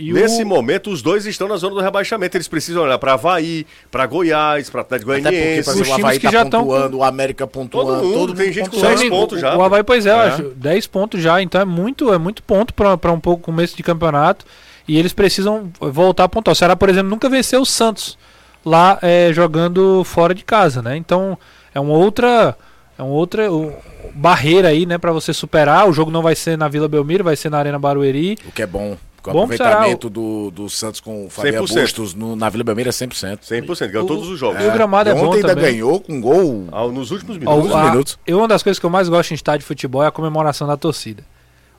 E 0.00 0.14
Nesse 0.14 0.42
o... 0.42 0.46
momento, 0.46 0.90
os 0.90 1.02
dois 1.02 1.26
estão 1.26 1.46
na 1.46 1.56
zona 1.56 1.74
do 1.74 1.80
rebaixamento. 1.82 2.34
Eles 2.34 2.48
precisam 2.48 2.82
olhar 2.82 2.98
para 2.98 3.12
Havaí, 3.12 3.66
para 3.90 4.06
Goiás, 4.06 4.70
para 4.70 4.80
Atlético 4.80 5.10
Goianiense. 5.10 5.68
Os 5.68 5.88
o 5.88 5.92
Havaí 5.92 6.18
que 6.18 6.24
tá 6.24 6.32
já 6.32 6.44
pontuando, 6.44 6.90
tão... 6.90 6.98
o 7.00 7.04
América 7.04 7.46
pontuando. 7.46 7.92
Todo 7.92 8.04
mundo, 8.04 8.14
todo 8.14 8.34
tem 8.34 8.50
gente 8.50 8.70
com 8.70 8.80
10 8.80 9.08
pontos 9.10 9.40
já. 9.40 9.54
O 9.56 9.62
Havaí, 9.62 9.82
pois 9.82 10.06
é, 10.06 10.10
é. 10.10 10.14
Acho, 10.14 10.42
10 10.56 10.86
pontos 10.86 11.22
já. 11.22 11.42
Então 11.42 11.60
é 11.60 11.66
muito, 11.66 12.12
é 12.14 12.16
muito 12.16 12.42
ponto 12.42 12.72
para 12.72 13.12
um 13.12 13.20
pouco 13.20 13.42
começo 13.42 13.76
de 13.76 13.82
campeonato. 13.82 14.46
E 14.88 14.98
eles 14.98 15.12
precisam 15.12 15.70
voltar 15.78 16.24
a 16.24 16.28
pontuar. 16.28 16.52
O 16.52 16.56
Ceará, 16.56 16.74
por 16.74 16.88
exemplo, 16.88 17.10
nunca 17.10 17.28
venceu 17.28 17.60
o 17.60 17.66
Santos 17.66 18.16
lá 18.64 18.98
é, 19.02 19.30
jogando 19.34 20.02
fora 20.04 20.34
de 20.34 20.44
casa, 20.44 20.80
né? 20.80 20.96
Então 20.96 21.38
é 21.74 21.78
uma 21.78 21.94
outra 21.94 22.56
é 22.98 23.02
uma 23.02 23.12
outra 23.12 23.50
um, 23.50 23.72
barreira 24.14 24.68
aí, 24.68 24.84
né, 24.84 24.98
para 24.98 25.12
você 25.12 25.32
superar. 25.32 25.88
O 25.88 25.92
jogo 25.92 26.10
não 26.10 26.22
vai 26.22 26.34
ser 26.34 26.58
na 26.58 26.68
Vila 26.68 26.88
Belmiro, 26.88 27.24
vai 27.24 27.36
ser 27.36 27.50
na 27.50 27.58
Arena 27.58 27.78
Barueri. 27.78 28.36
O 28.46 28.52
que 28.52 28.62
é 28.62 28.66
bom. 28.66 28.96
O 29.22 29.32
bom 29.32 29.42
aproveitamento 29.44 30.08
do, 30.08 30.50
do 30.50 30.70
Santos 30.70 31.00
com 31.00 31.26
o 31.26 31.30
Fabiano 31.30 31.66
Bustos 31.66 32.14
no, 32.14 32.34
na 32.34 32.48
Vila 32.48 32.64
Belmiro 32.64 32.88
é 32.88 32.92
100%. 32.92 33.40
100%, 33.40 33.88
ganhou 33.88 34.06
todos 34.06 34.28
os 34.28 34.38
jogos. 34.38 34.60
É. 34.60 34.66
E 34.66 34.68
o 34.68 34.72
gramado 34.72 35.10
é 35.10 35.14
bom 35.14 35.26
Ontem 35.26 35.36
ainda 35.36 35.48
também. 35.48 35.72
ganhou 35.72 36.00
com 36.00 36.20
gol 36.20 36.68
ah, 36.72 36.86
nos 36.86 37.10
últimos 37.10 37.36
minutos. 37.36 37.72
Ah, 37.72 37.90
minutos. 37.90 38.18
Eu, 38.26 38.38
uma 38.38 38.48
das 38.48 38.62
coisas 38.62 38.78
que 38.78 38.86
eu 38.86 38.90
mais 38.90 39.08
gosto 39.08 39.32
em 39.32 39.34
estádio 39.34 39.60
de 39.60 39.66
futebol 39.66 40.02
é 40.02 40.06
a 40.06 40.10
comemoração 40.10 40.66
da 40.66 40.76
torcida. 40.76 41.22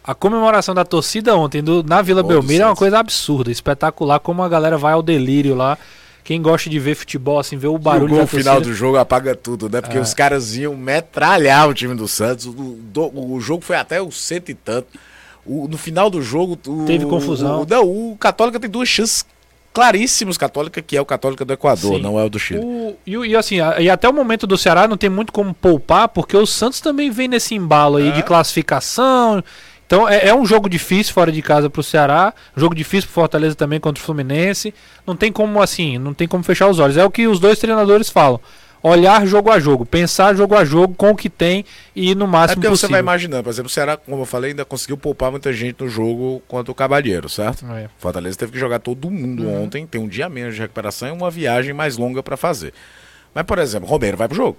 A 0.04 0.16
comemoração 0.16 0.74
da 0.74 0.84
torcida 0.84 1.36
ontem 1.36 1.62
do, 1.62 1.84
na 1.84 2.02
Vila 2.02 2.24
Belmiro 2.24 2.64
é 2.64 2.66
uma 2.66 2.76
coisa 2.76 3.00
absurda, 3.00 3.52
espetacular, 3.52 4.20
como 4.20 4.42
a 4.42 4.50
galera 4.50 4.78
vai 4.78 4.94
ao 4.94 5.02
delírio 5.02 5.56
lá. 5.56 5.78
Quem 6.24 6.42
gosta 6.42 6.70
de 6.70 6.80
ver 6.80 6.96
futebol, 6.96 7.40
assim, 7.40 7.58
ver 7.58 7.68
o 7.68 7.78
barulho. 7.78 8.18
E 8.18 8.20
o 8.20 8.28
final 8.28 8.62
do 8.62 8.74
jogo 8.74 8.98
apaga 8.98 9.36
tudo, 9.36 9.68
né? 9.70 9.82
Porque 9.82 9.98
é. 9.98 10.02
os 10.02 10.14
caras 10.14 10.56
iam 10.56 10.76
metralhar 10.76 11.68
o 11.68 11.74
time 11.74 11.96
do 11.96 12.08
Santos. 12.08 12.46
O, 12.46 12.54
do, 12.54 13.12
o 13.14 13.40
jogo 13.42 13.64
foi 13.64 13.76
até 13.76 14.02
o 14.02 14.12
cento 14.12 14.50
e 14.50 14.54
tanto. 14.54 14.88
O, 15.46 15.68
no 15.68 15.78
final 15.78 16.10
do 16.10 16.22
jogo. 16.22 16.58
O, 16.68 16.86
Teve 16.86 17.06
confusão. 17.06 17.62
O, 17.62 17.68
não, 17.68 17.84
o 17.84 18.18
Católica 18.18 18.60
tem 18.60 18.70
duas 18.70 18.88
chances 18.88 19.26
claríssimas 19.74 20.38
Católica, 20.38 20.82
que 20.82 20.98
é 20.98 21.02
o 21.02 21.06
Católica 21.06 21.46
do 21.46 21.54
Equador, 21.54 21.96
Sim. 21.96 22.02
não 22.02 22.20
é 22.20 22.24
o 22.24 22.30
do 22.30 22.38
Chile. 22.38 22.60
O, 22.60 22.96
e, 23.06 23.16
e, 23.16 23.36
assim, 23.36 23.58
e 23.80 23.90
até 23.90 24.08
o 24.08 24.14
momento 24.14 24.46
do 24.46 24.58
Ceará 24.58 24.88
não 24.88 24.98
tem 24.98 25.10
muito 25.10 25.32
como 25.32 25.54
poupar, 25.54 26.10
porque 26.10 26.36
o 26.36 26.46
Santos 26.46 26.82
também 26.82 27.10
vem 27.10 27.28
nesse 27.28 27.56
embalo 27.56 27.98
aí 27.98 28.10
é. 28.10 28.12
de 28.12 28.24
classificação. 28.24 29.44
Então 29.86 30.08
é, 30.08 30.30
é, 30.30 30.36
um 30.36 30.46
jogo 30.46 30.70
difícil 30.70 31.14
fora 31.14 31.32
de 31.32 31.42
casa 31.42 31.70
para 31.70 31.80
o 31.80 31.84
Ceará, 31.84 32.34
jogo 32.56 32.74
difícil 32.74 33.10
para 33.10 33.16
Fortaleza 33.16 33.56
também 33.56 33.80
contra 33.80 34.02
o 34.02 34.06
Fluminense. 34.06 34.74
Não 35.06 35.16
tem 35.16 35.32
como 35.32 35.62
assim, 35.62 35.98
não 35.98 36.14
tem 36.14 36.28
como 36.28 36.44
fechar 36.44 36.70
os 36.70 36.80
olhos. 36.80 36.98
É 36.98 37.04
o 37.04 37.12
que 37.12 37.28
os 37.28 37.40
dois 37.40 37.60
treinadores 37.60 38.10
falam. 38.10 38.40
Olhar 38.84 39.28
jogo 39.28 39.52
a 39.52 39.60
jogo, 39.60 39.86
pensar 39.86 40.36
jogo 40.36 40.56
a 40.56 40.66
jogo 40.66 40.96
com 40.96 41.12
o 41.12 41.16
que 41.16 41.30
tem 41.30 41.64
e 41.96 42.16
no 42.16 42.26
máximo 42.26 42.54
é 42.54 42.56
porque 42.56 42.70
possível. 42.70 42.88
você 42.88 42.92
vai 42.92 43.00
imaginando, 43.00 43.44
por 43.44 43.52
exemplo, 43.52 43.68
o 43.68 43.70
Ceará, 43.70 43.96
como 43.96 44.24
eu 44.24 44.26
falei, 44.26 44.52
ainda 44.52 44.66
conseguiu 44.66 44.98
poupar 44.98 45.30
muita 45.30 45.54
gente 45.54 45.84
no 45.84 45.88
jogo 45.88 46.42
contra 46.48 46.72
o 46.72 46.76
Cabalheiro, 46.76 47.30
certo? 47.30 47.64
É. 47.74 47.88
Fortaleza 48.00 48.38
teve 48.38 48.54
que 48.54 48.60
jogar 48.60 48.80
todo 48.80 49.12
mundo 49.12 49.44
uhum. 49.44 49.66
ontem, 49.66 49.86
tem 49.86 50.02
um 50.02 50.08
dia 50.08 50.28
menos 50.28 50.56
de 50.56 50.62
recuperação 50.62 51.10
e 51.10 51.12
uma 51.12 51.30
viagem 51.30 51.74
mais 51.74 51.96
longa 51.96 52.24
para 52.24 52.36
fazer. 52.36 52.74
Mas, 53.36 53.44
por 53.46 53.60
exemplo, 53.60 53.88
Romero 53.88 54.18
vai 54.18 54.28
pro 54.28 54.36
jogo. 54.36 54.58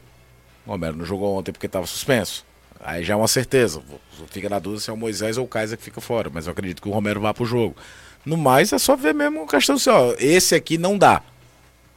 Romero 0.66 0.96
não 0.96 1.04
jogou 1.04 1.36
ontem 1.36 1.50
porque 1.50 1.66
estava 1.66 1.86
suspenso. 1.86 2.44
Aí 2.84 3.04
já 3.04 3.14
é 3.14 3.16
uma 3.16 3.28
certeza. 3.28 3.82
Fica 4.30 4.48
na 4.48 4.58
dúvida 4.58 4.80
se 4.82 4.90
é 4.90 4.92
o 4.92 4.96
Moisés 4.96 5.36
ou 5.36 5.44
o 5.44 5.48
Kaiser 5.48 5.76
que 5.76 5.84
fica 5.84 6.00
fora. 6.00 6.30
Mas 6.32 6.46
eu 6.46 6.52
acredito 6.52 6.80
que 6.80 6.88
o 6.88 6.92
Romero 6.92 7.20
vá 7.20 7.34
pro 7.34 7.44
jogo. 7.44 7.76
No 8.24 8.36
mais, 8.36 8.72
é 8.72 8.78
só 8.78 8.96
ver 8.96 9.14
mesmo 9.14 9.42
a 9.42 9.46
questão 9.46 9.76
assim, 9.76 9.90
ó. 9.90 10.14
Esse 10.18 10.54
aqui 10.54 10.78
não 10.78 10.96
dá. 10.96 11.22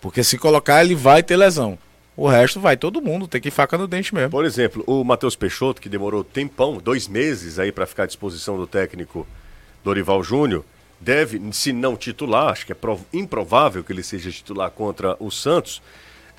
Porque 0.02 0.24
se 0.24 0.38
colocar, 0.38 0.84
ele 0.84 0.96
vai 0.96 1.24
ter 1.24 1.38
lesão. 1.38 1.78
O 2.18 2.30
resto 2.30 2.62
vai 2.62 2.78
todo 2.78 3.02
mundo, 3.02 3.28
tem 3.28 3.42
que 3.42 3.50
ir 3.50 3.52
faca 3.52 3.78
no 3.78 3.88
dente 3.88 4.16
mesmo. 4.16 4.30
Por 4.30 4.46
exemplo, 4.46 4.84
o 4.88 5.04
Matheus 5.04 5.36
Peixoto, 5.36 5.82
que 5.82 5.90
demorou 5.90 6.24
tempão, 6.24 6.78
dois 6.78 7.08
meses 7.08 7.60
aí 7.60 7.72
para 7.72 7.86
ficar 7.86 8.04
à 8.04 8.06
disposição 8.06 8.58
do 8.58 8.66
técnico 8.66 9.28
Dorival 9.84 10.24
Júnior, 10.24 10.64
deve, 11.00 11.42
se 11.52 11.74
não 11.74 11.98
titular, 11.98 12.50
acho 12.50 12.66
que 12.66 12.72
é 12.72 12.78
improvável 13.14 13.84
que 13.84 13.92
ele 13.92 14.02
seja 14.02 14.32
titular 14.32 14.72
contra 14.72 15.18
o 15.20 15.30
Santos, 15.30 15.82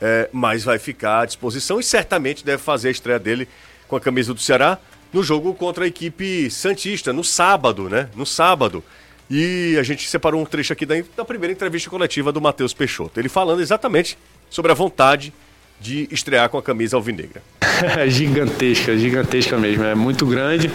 é, 0.01 0.31
mas 0.33 0.65
vai 0.65 0.79
ficar 0.79 1.21
à 1.21 1.27
disposição 1.27 1.79
e 1.79 1.83
certamente 1.83 2.45
deve 2.45 2.63
fazer 2.63 2.89
a 2.89 2.91
estreia 2.91 3.19
dele 3.19 3.47
com 3.87 3.97
a 3.97 4.01
camisa 4.01 4.33
do 4.33 4.41
Ceará 4.41 4.79
no 5.13 5.23
jogo 5.23 5.55
contra 5.55 5.85
a 5.85 5.87
equipe 5.87 6.51
Santista, 6.51 7.13
no 7.13 7.23
sábado, 7.23 7.89
né? 7.89 8.09
No 8.15 8.27
sábado. 8.27 8.83
E 9.31 9.77
a 9.79 9.83
gente 9.83 10.09
separou 10.09 10.41
um 10.41 10.45
trecho 10.45 10.73
aqui 10.73 10.87
da, 10.87 10.95
da 11.17 11.25
primeira 11.25 11.53
entrevista 11.53 11.91
coletiva 11.91 12.33
do 12.33 12.41
Matheus 12.41 12.73
Peixoto. 12.73 13.19
Ele 13.21 13.29
falando 13.29 13.61
exatamente 13.61 14.19
sobre 14.51 14.73
a 14.73 14.75
vontade 14.75 15.33
de 15.81 16.09
estrear 16.11 16.49
com 16.49 16.59
a 16.59 16.63
camisa 16.63 16.97
alvinegra. 16.97 17.43
Gigantesca, 18.09 18.97
gigantesca 18.97 19.57
mesmo. 19.59 19.85
É 19.85 19.95
muito 19.95 20.25
grande 20.27 20.71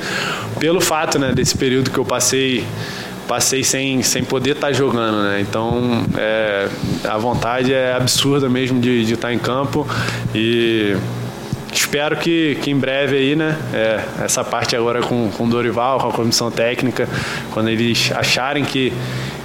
pelo 0.59 0.79
fato 0.79 1.17
né, 1.17 1.31
desse 1.33 1.57
período 1.57 1.89
que 1.89 1.97
eu 1.97 2.05
passei 2.05 2.65
passei 3.27 3.63
sem, 3.63 4.03
sem 4.03 4.25
poder 4.25 4.51
estar 4.51 4.67
tá 4.67 4.73
jogando, 4.73 5.23
né? 5.23 5.39
Então 5.39 6.05
é, 6.17 6.67
a 7.05 7.17
vontade 7.17 7.73
é 7.73 7.93
absurda 7.93 8.49
mesmo 8.49 8.81
de, 8.81 9.05
de 9.05 9.13
estar 9.13 9.29
tá 9.29 9.33
em 9.33 9.39
campo 9.39 9.87
e 10.35 10.97
espero 11.71 12.17
que, 12.17 12.57
que 12.61 12.69
em 12.69 12.77
breve 12.77 13.15
aí, 13.15 13.35
né, 13.35 13.57
é, 13.73 14.03
essa 14.25 14.43
parte 14.43 14.75
agora 14.75 15.01
com, 15.01 15.31
com 15.31 15.45
o 15.45 15.49
Dorival, 15.49 15.99
com 15.99 16.09
a 16.09 16.11
comissão 16.11 16.51
técnica, 16.51 17.07
quando 17.51 17.69
eles 17.69 18.11
acharem 18.11 18.65
que, 18.65 18.91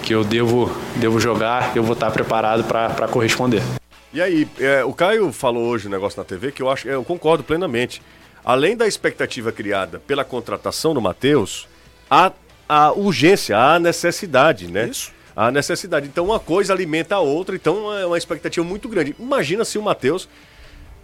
que 0.03 0.13
eu 0.13 0.25
devo, 0.25 0.71
devo 0.97 1.21
jogar, 1.21 1.73
eu 1.77 1.85
vou 1.85 1.93
estar 1.93 2.11
preparado 2.11 2.65
para 2.65 3.07
corresponder. 3.09 3.63
E 4.17 4.23
aí, 4.23 4.49
é, 4.59 4.83
o 4.83 4.95
Caio 4.95 5.31
falou 5.31 5.65
hoje 5.67 5.89
um 5.89 5.91
negócio 5.91 6.19
na 6.19 6.25
TV 6.25 6.51
que 6.51 6.63
eu 6.63 6.71
acho, 6.71 6.89
eu 6.89 7.05
concordo 7.05 7.45
plenamente. 7.45 8.01
Além 8.43 8.75
da 8.75 8.89
expectativa 8.89 9.53
criada 9.53 9.99
pela 10.07 10.25
contratação 10.25 10.95
do 10.95 11.03
Matheus, 11.03 11.69
há 12.11 12.33
a 12.67 12.93
urgência, 12.93 13.59
há 13.59 13.75
a 13.75 13.79
necessidade, 13.79 14.69
né? 14.69 14.89
Isso. 14.89 15.13
A 15.37 15.51
necessidade. 15.51 16.07
Então, 16.07 16.25
uma 16.25 16.41
coisa 16.41 16.73
alimenta 16.73 17.15
a 17.15 17.21
outra, 17.21 17.55
então 17.55 17.93
é 17.93 18.07
uma 18.07 18.17
expectativa 18.17 18.65
muito 18.65 18.89
grande. 18.89 19.15
Imagina 19.19 19.67
se 19.67 19.77
o 19.77 19.83
Matheus 19.83 20.27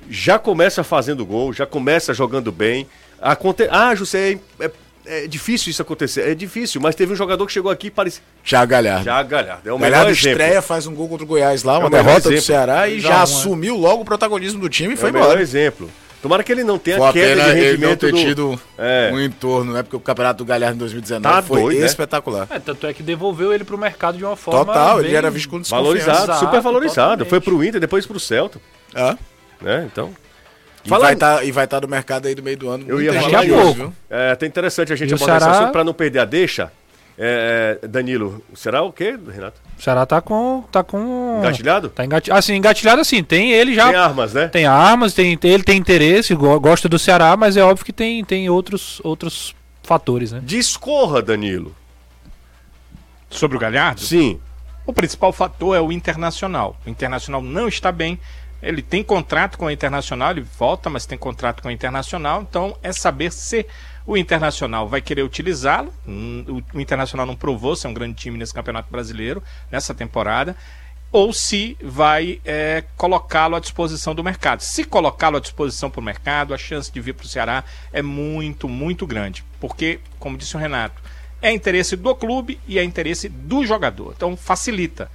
já 0.08 0.38
começa 0.38 0.82
fazendo 0.82 1.26
gol, 1.26 1.52
já 1.52 1.66
começa 1.66 2.14
jogando 2.14 2.50
bem. 2.50 2.88
Aconte... 3.20 3.68
Ah, 3.70 3.94
José, 3.94 4.38
é, 4.58 4.70
é, 5.06 5.24
é, 5.24 5.26
difícil 5.26 5.70
isso 5.70 5.82
acontecer. 5.82 6.28
É 6.28 6.34
difícil, 6.34 6.80
mas 6.80 6.94
teve 6.94 7.12
um 7.12 7.16
jogador 7.16 7.46
que 7.46 7.52
chegou 7.52 7.70
aqui 7.70 7.88
e 7.88 7.90
parecia. 7.90 8.22
Já 8.44 8.64
Galhardo. 8.64 9.04
Já 9.04 9.22
Galhardo. 9.22 9.68
É 9.68 9.72
o 9.72 9.78
Galhardo 9.78 10.06
melhor 10.06 10.10
estreia, 10.12 10.50
exemplo. 10.50 10.62
faz 10.62 10.86
um 10.86 10.94
gol 10.94 11.08
contra 11.08 11.24
o 11.24 11.26
Goiás 11.26 11.62
lá, 11.62 11.78
uma 11.78 11.88
é 11.88 11.90
derrota 11.90 12.28
exemplo. 12.28 12.36
do 12.36 12.42
Ceará 12.42 12.88
e 12.88 13.00
já, 13.00 13.08
já 13.08 13.22
assumiu 13.22 13.76
logo 13.76 14.02
o 14.02 14.04
protagonismo 14.04 14.60
do 14.60 14.68
time 14.68 14.90
e 14.90 14.94
é 14.94 14.96
foi 14.96 15.10
embora. 15.10 15.40
exemplo. 15.40 15.90
Tomara 16.22 16.44
que 16.44 16.52
ele 16.52 16.62
não 16.62 16.78
tenha 16.78 16.98
foi 16.98 17.12
queda 17.12 17.34
de 17.34 17.50
rendimento 17.50 17.64
ele 17.64 17.78
não 17.78 17.96
ter 17.96 18.12
do... 18.12 18.18
tido 18.18 18.60
é. 18.78 19.10
um 19.12 19.20
entorno, 19.20 19.72
né? 19.72 19.82
Porque 19.82 19.96
o 19.96 20.00
Campeonato 20.00 20.38
do 20.38 20.44
Galhardo 20.44 20.76
em 20.76 20.78
2019 20.78 21.34
tá 21.34 21.42
foi 21.42 21.60
doido, 21.62 21.80
né? 21.80 21.86
espetacular. 21.86 22.46
É, 22.48 22.60
tanto 22.60 22.86
é 22.86 22.94
que 22.94 23.02
devolveu 23.02 23.52
ele 23.52 23.64
pro 23.64 23.76
mercado 23.76 24.16
de 24.16 24.24
uma 24.24 24.36
forma 24.36 24.66
Total, 24.66 25.00
ele 25.00 25.16
era 25.16 25.28
visto 25.32 25.48
com 25.48 25.60
Valorizado, 25.60 26.38
super 26.38 26.60
valorizado. 26.60 27.26
Foi 27.26 27.40
pro 27.40 27.64
Inter, 27.64 27.80
depois 27.80 28.06
pro 28.06 28.20
Celta. 28.20 28.60
Ah. 28.94 29.16
Né? 29.60 29.88
Então... 29.90 30.12
E 30.84 30.88
Fala... 30.88 31.04
vai 31.04 31.14
estar 31.14 31.36
tá, 31.36 31.44
e 31.44 31.52
vai 31.52 31.64
estar 31.64 31.80
tá 31.80 31.86
no 31.86 31.90
mercado 31.90 32.26
aí 32.26 32.34
do 32.34 32.42
meio 32.42 32.56
do 32.56 32.68
ano. 32.68 32.84
Eu 32.88 33.00
ia 33.00 33.12
falar 33.12 33.44
isso. 33.44 33.92
É 34.10 34.32
até 34.32 34.46
interessante 34.46 34.92
a 34.92 34.96
gente 34.96 35.14
abordar 35.14 35.38
Ceará... 35.38 35.52
esse 35.52 35.60
assunto 35.60 35.72
para 35.72 35.84
não 35.84 35.94
perder 35.94 36.18
a 36.20 36.24
deixa. 36.24 36.72
É, 37.18 37.78
é, 37.82 37.86
Danilo, 37.86 38.42
será 38.54 38.82
o 38.82 38.92
quê, 38.92 39.18
Renato? 39.28 39.60
O 39.78 39.82
Ceará 39.82 40.06
tá 40.06 40.20
com. 40.20 40.64
tá 40.72 40.82
com. 40.82 41.38
Engatilhado? 41.40 41.90
Tá 41.90 42.04
engatilhado. 42.04 42.38
Assim, 42.38 42.54
engatilhado 42.54 43.00
assim, 43.00 43.22
tem 43.22 43.52
ele 43.52 43.74
já. 43.74 43.88
Tem 43.88 43.96
armas, 43.96 44.32
né? 44.32 44.48
Tem 44.48 44.66
armas, 44.66 45.12
tem, 45.12 45.38
ele 45.42 45.62
tem 45.62 45.78
interesse, 45.78 46.34
gosta 46.34 46.88
do 46.88 46.98
Ceará, 46.98 47.36
mas 47.36 47.56
é 47.56 47.62
óbvio 47.62 47.84
que 47.84 47.92
tem, 47.92 48.24
tem 48.24 48.48
outros, 48.48 49.00
outros 49.04 49.54
fatores, 49.82 50.32
né? 50.32 50.40
Discorra, 50.42 51.20
Danilo. 51.20 51.74
Sobre 53.28 53.56
o 53.56 53.60
Galhardo? 53.60 54.00
Sim. 54.00 54.40
O 54.86 54.92
principal 54.92 55.32
fator 55.32 55.76
é 55.76 55.80
o 55.80 55.92
internacional. 55.92 56.76
O 56.84 56.90
internacional 56.90 57.40
não 57.40 57.68
está 57.68 57.92
bem. 57.92 58.18
Ele 58.62 58.80
tem 58.80 59.02
contrato 59.02 59.58
com 59.58 59.66
o 59.66 59.70
internacional, 59.70 60.30
ele 60.30 60.42
volta, 60.42 60.88
mas 60.88 61.04
tem 61.04 61.18
contrato 61.18 61.62
com 61.62 61.68
o 61.68 61.70
internacional. 61.70 62.42
Então 62.42 62.76
é 62.82 62.92
saber 62.92 63.32
se 63.32 63.66
o 64.06 64.16
internacional 64.16 64.88
vai 64.88 65.00
querer 65.00 65.22
utilizá-lo. 65.22 65.92
Hum, 66.06 66.62
o 66.72 66.80
internacional 66.80 67.26
não 67.26 67.34
provou 67.34 67.74
ser 67.74 67.88
um 67.88 67.94
grande 67.94 68.14
time 68.14 68.38
nesse 68.38 68.54
campeonato 68.54 68.90
brasileiro, 68.90 69.42
nessa 69.70 69.92
temporada. 69.92 70.56
Ou 71.10 71.32
se 71.32 71.76
vai 71.82 72.40
é, 72.44 72.84
colocá-lo 72.96 73.56
à 73.56 73.60
disposição 73.60 74.14
do 74.14 74.24
mercado. 74.24 74.60
Se 74.60 74.84
colocá-lo 74.84 75.36
à 75.36 75.40
disposição 75.40 75.90
para 75.90 76.00
o 76.00 76.04
mercado, 76.04 76.54
a 76.54 76.58
chance 76.58 76.90
de 76.90 77.00
vir 77.00 77.14
para 77.14 77.26
o 77.26 77.28
Ceará 77.28 77.64
é 77.92 78.00
muito, 78.00 78.68
muito 78.68 79.06
grande. 79.06 79.44
Porque, 79.60 80.00
como 80.18 80.38
disse 80.38 80.56
o 80.56 80.58
Renato, 80.58 81.02
é 81.42 81.52
interesse 81.52 81.96
do 81.96 82.14
clube 82.14 82.58
e 82.66 82.78
é 82.78 82.84
interesse 82.84 83.28
do 83.28 83.66
jogador. 83.66 84.14
Então 84.16 84.36
facilita. 84.36 85.10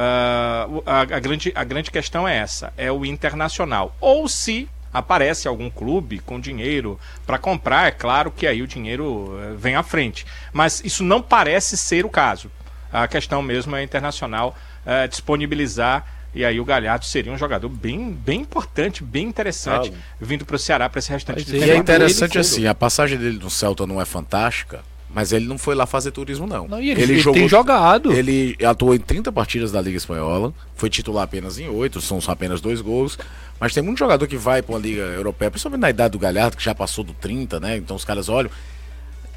Uh, 0.00 0.82
a, 0.86 1.00
a, 1.00 1.04
grande, 1.04 1.52
a 1.54 1.62
grande 1.62 1.90
questão 1.90 2.26
é 2.26 2.36
essa: 2.38 2.72
é 2.76 2.90
o 2.90 3.04
internacional. 3.04 3.94
Ou 4.00 4.26
se 4.28 4.66
aparece 4.92 5.46
algum 5.46 5.68
clube 5.68 6.18
com 6.20 6.40
dinheiro 6.40 6.98
para 7.26 7.38
comprar, 7.38 7.88
é 7.88 7.90
claro 7.90 8.30
que 8.30 8.46
aí 8.46 8.62
o 8.62 8.66
dinheiro 8.66 9.04
uh, 9.04 9.56
vem 9.58 9.76
à 9.76 9.82
frente. 9.82 10.26
Mas 10.52 10.82
isso 10.84 11.04
não 11.04 11.20
parece 11.20 11.76
ser 11.76 12.06
o 12.06 12.08
caso. 12.08 12.50
A 12.90 13.06
questão 13.06 13.42
mesmo 13.42 13.76
é 13.76 13.82
internacional 13.82 14.56
uh, 14.86 15.06
disponibilizar. 15.06 16.06
E 16.32 16.44
aí 16.44 16.60
o 16.60 16.64
Galhardo 16.64 17.04
seria 17.04 17.32
um 17.32 17.36
jogador 17.36 17.68
bem, 17.68 18.12
bem 18.12 18.42
importante, 18.42 19.02
bem 19.02 19.26
interessante, 19.26 19.92
ah, 19.92 20.14
vindo 20.20 20.46
para 20.46 20.54
o 20.54 20.58
Ceará 20.60 20.88
para 20.88 21.00
esse 21.00 21.10
restante 21.10 21.44
de 21.44 21.56
E 21.56 21.68
é 21.68 21.76
interessante 21.76 22.38
assim, 22.38 22.68
a 22.68 22.74
passagem 22.74 23.18
dele 23.18 23.36
no 23.36 23.50
Celta 23.50 23.84
não 23.84 24.00
é 24.00 24.04
fantástica, 24.04 24.84
mas 25.12 25.32
ele 25.32 25.46
não 25.46 25.58
foi 25.58 25.74
lá 25.74 25.86
fazer 25.86 26.12
turismo, 26.12 26.46
não. 26.46 26.68
não 26.68 26.78
ele, 26.78 27.02
ele, 27.02 27.18
jogou, 27.18 27.40
tem 27.40 27.48
jogado. 27.48 28.12
Ele 28.12 28.56
atuou 28.64 28.94
em 28.94 28.98
30 28.98 29.32
partidas 29.32 29.72
da 29.72 29.80
Liga 29.80 29.96
Espanhola, 29.96 30.54
foi 30.74 30.88
titular 30.88 31.24
apenas 31.24 31.58
em 31.58 31.68
8, 31.68 32.00
são 32.00 32.20
só 32.20 32.32
apenas 32.32 32.60
dois 32.60 32.80
gols. 32.80 33.18
Mas 33.58 33.74
tem 33.74 33.82
muito 33.82 33.98
jogador 33.98 34.26
que 34.26 34.36
vai 34.36 34.62
para 34.62 34.74
uma 34.74 34.80
Liga 34.80 35.02
Europeia, 35.02 35.50
principalmente 35.50 35.80
na 35.80 35.90
idade 35.90 36.12
do 36.12 36.18
Galhardo, 36.18 36.56
que 36.56 36.62
já 36.62 36.74
passou 36.74 37.02
do 37.02 37.12
30, 37.12 37.58
né? 37.58 37.76
Então 37.76 37.96
os 37.96 38.04
caras 38.04 38.28
olham, 38.28 38.50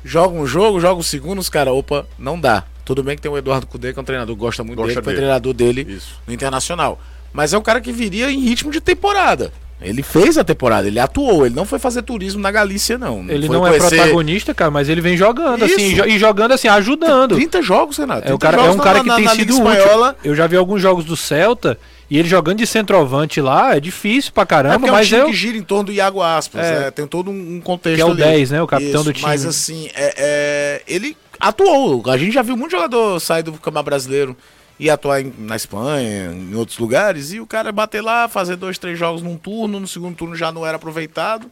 jogam 0.06 0.40
um 0.40 0.48
jogo, 0.48 0.80
jogam 0.80 1.00
um 1.00 1.04
segundo, 1.04 1.40
os 1.40 1.50
caras, 1.50 1.74
opa, 1.74 2.06
não 2.18 2.40
dá. 2.40 2.64
Tudo 2.86 3.02
bem 3.02 3.16
que 3.16 3.22
tem 3.22 3.32
o 3.32 3.38
Eduardo 3.38 3.66
Cudê, 3.66 3.94
que 3.94 4.00
é 4.00 4.02
um 4.02 4.06
treinador, 4.06 4.36
gosta 4.36 4.64
muito 4.64 4.78
gosta 4.78 4.90
dele, 4.90 5.02
dele, 5.02 5.06
foi 5.06 5.16
treinador 5.16 5.54
dele 5.54 5.86
Isso. 5.90 6.22
no 6.28 6.34
Internacional. 6.34 7.02
Mas 7.34 7.52
é 7.52 7.58
um 7.58 7.62
cara 7.62 7.82
que 7.82 7.92
viria 7.92 8.32
em 8.32 8.40
ritmo 8.40 8.72
de 8.72 8.80
temporada. 8.80 9.52
Ele 9.84 10.02
fez 10.02 10.38
a 10.38 10.44
temporada, 10.44 10.88
ele 10.88 11.00
atuou, 11.00 11.46
ele 11.46 11.56
não 11.56 11.66
foi 11.66 11.78
fazer 11.78 12.02
turismo 12.02 12.42
na 12.42 12.52
Galícia, 12.52 12.98
não. 12.98 13.26
Ele 13.28 13.50
não, 13.50 13.68
é 13.68 13.78
protagonista, 13.78 14.54
cara, 14.54 14.72
mas 14.72 14.90
ele 14.90 15.02
vem 15.02 15.18
jogando, 15.18 15.64
assim, 15.64 15.92
Isso. 15.92 16.02
assim, 16.02 16.12
e 16.12 16.20
jogando 16.20 16.54
assim, 16.54 16.68
ajudando. 16.68 17.36
30 17.36 17.62
jogos, 17.62 17.98
Renato. 17.98 18.30
É, 18.30 18.34
o 18.34 18.40
cara, 18.40 18.58
é 18.58 18.70
um 18.70 18.78
cara 18.78 19.00
na, 19.00 19.04
que 19.04 19.10
na, 19.10 19.16
tem 19.16 19.26
na 19.26 19.36
sido 19.36 19.62
útil. 19.62 20.16
Eu 20.24 20.36
já 20.36 20.48
vi 20.48 20.56
alguns 20.56 20.82
jogos 20.82 21.06
do 21.06 21.18
Celta 21.18 21.78
e 22.10 22.18
ele 22.18 22.28
jogando 22.28 22.60
de 22.60 22.68
centroavante 22.68 23.42
lá 23.42 23.76
é 23.76 23.80
difícil 23.80 24.32
pra 24.34 24.46
caramba, 24.46 24.88
é 24.88 24.92
mas 24.92 25.12
é 25.12 25.18
um 25.18 25.20
time 25.22 25.32
que 25.32 25.38
gira 25.38 25.58
em 25.58 25.64
torno 25.64 25.86
do 25.86 25.92
Iago 25.92 26.22
Aspas, 26.22 26.64
é, 26.64 26.88
é, 26.88 26.92
tem 26.92 27.08
todo 27.08 27.32
um 27.32 27.60
contexto 27.60 27.96
Que 27.96 28.02
é 28.02 28.06
o 28.06 28.12
ali. 28.12 28.22
10, 28.22 28.52
né, 28.52 28.62
o 28.62 28.68
capitão 28.68 29.02
Isso, 29.02 29.04
do 29.04 29.14
time. 29.14 29.28
Mas 29.28 29.46
assim, 29.46 29.90
é, 29.96 30.14
é, 30.18 30.82
ele 30.88 31.18
atuou, 31.40 32.04
a 32.08 32.18
gente 32.18 32.34
já 32.34 32.42
viu 32.42 32.56
muito 32.56 32.72
jogador 32.72 33.20
sair 33.20 33.44
do 33.44 33.54
campeonato 33.54 33.86
brasileiro 33.86 34.38
ir 34.80 34.90
atuar 34.90 35.22
em, 35.22 35.34
na 35.38 35.56
Espanha, 35.56 36.32
em 36.32 36.56
outros 36.56 36.78
lugares, 36.78 37.32
e 37.32 37.40
o 37.40 37.48
cara 37.48 37.72
bater 37.72 38.02
lá, 38.02 38.28
fazer 38.28 38.56
dois, 38.56 38.78
três 38.78 38.98
jogos 38.98 39.22
num 39.22 39.38
turno, 39.38 39.80
no 39.80 39.88
segundo 39.88 40.16
turno 40.16 40.36
já 40.36 40.52
não 40.52 40.66
era 40.66 40.78
aproveitado. 40.78 41.50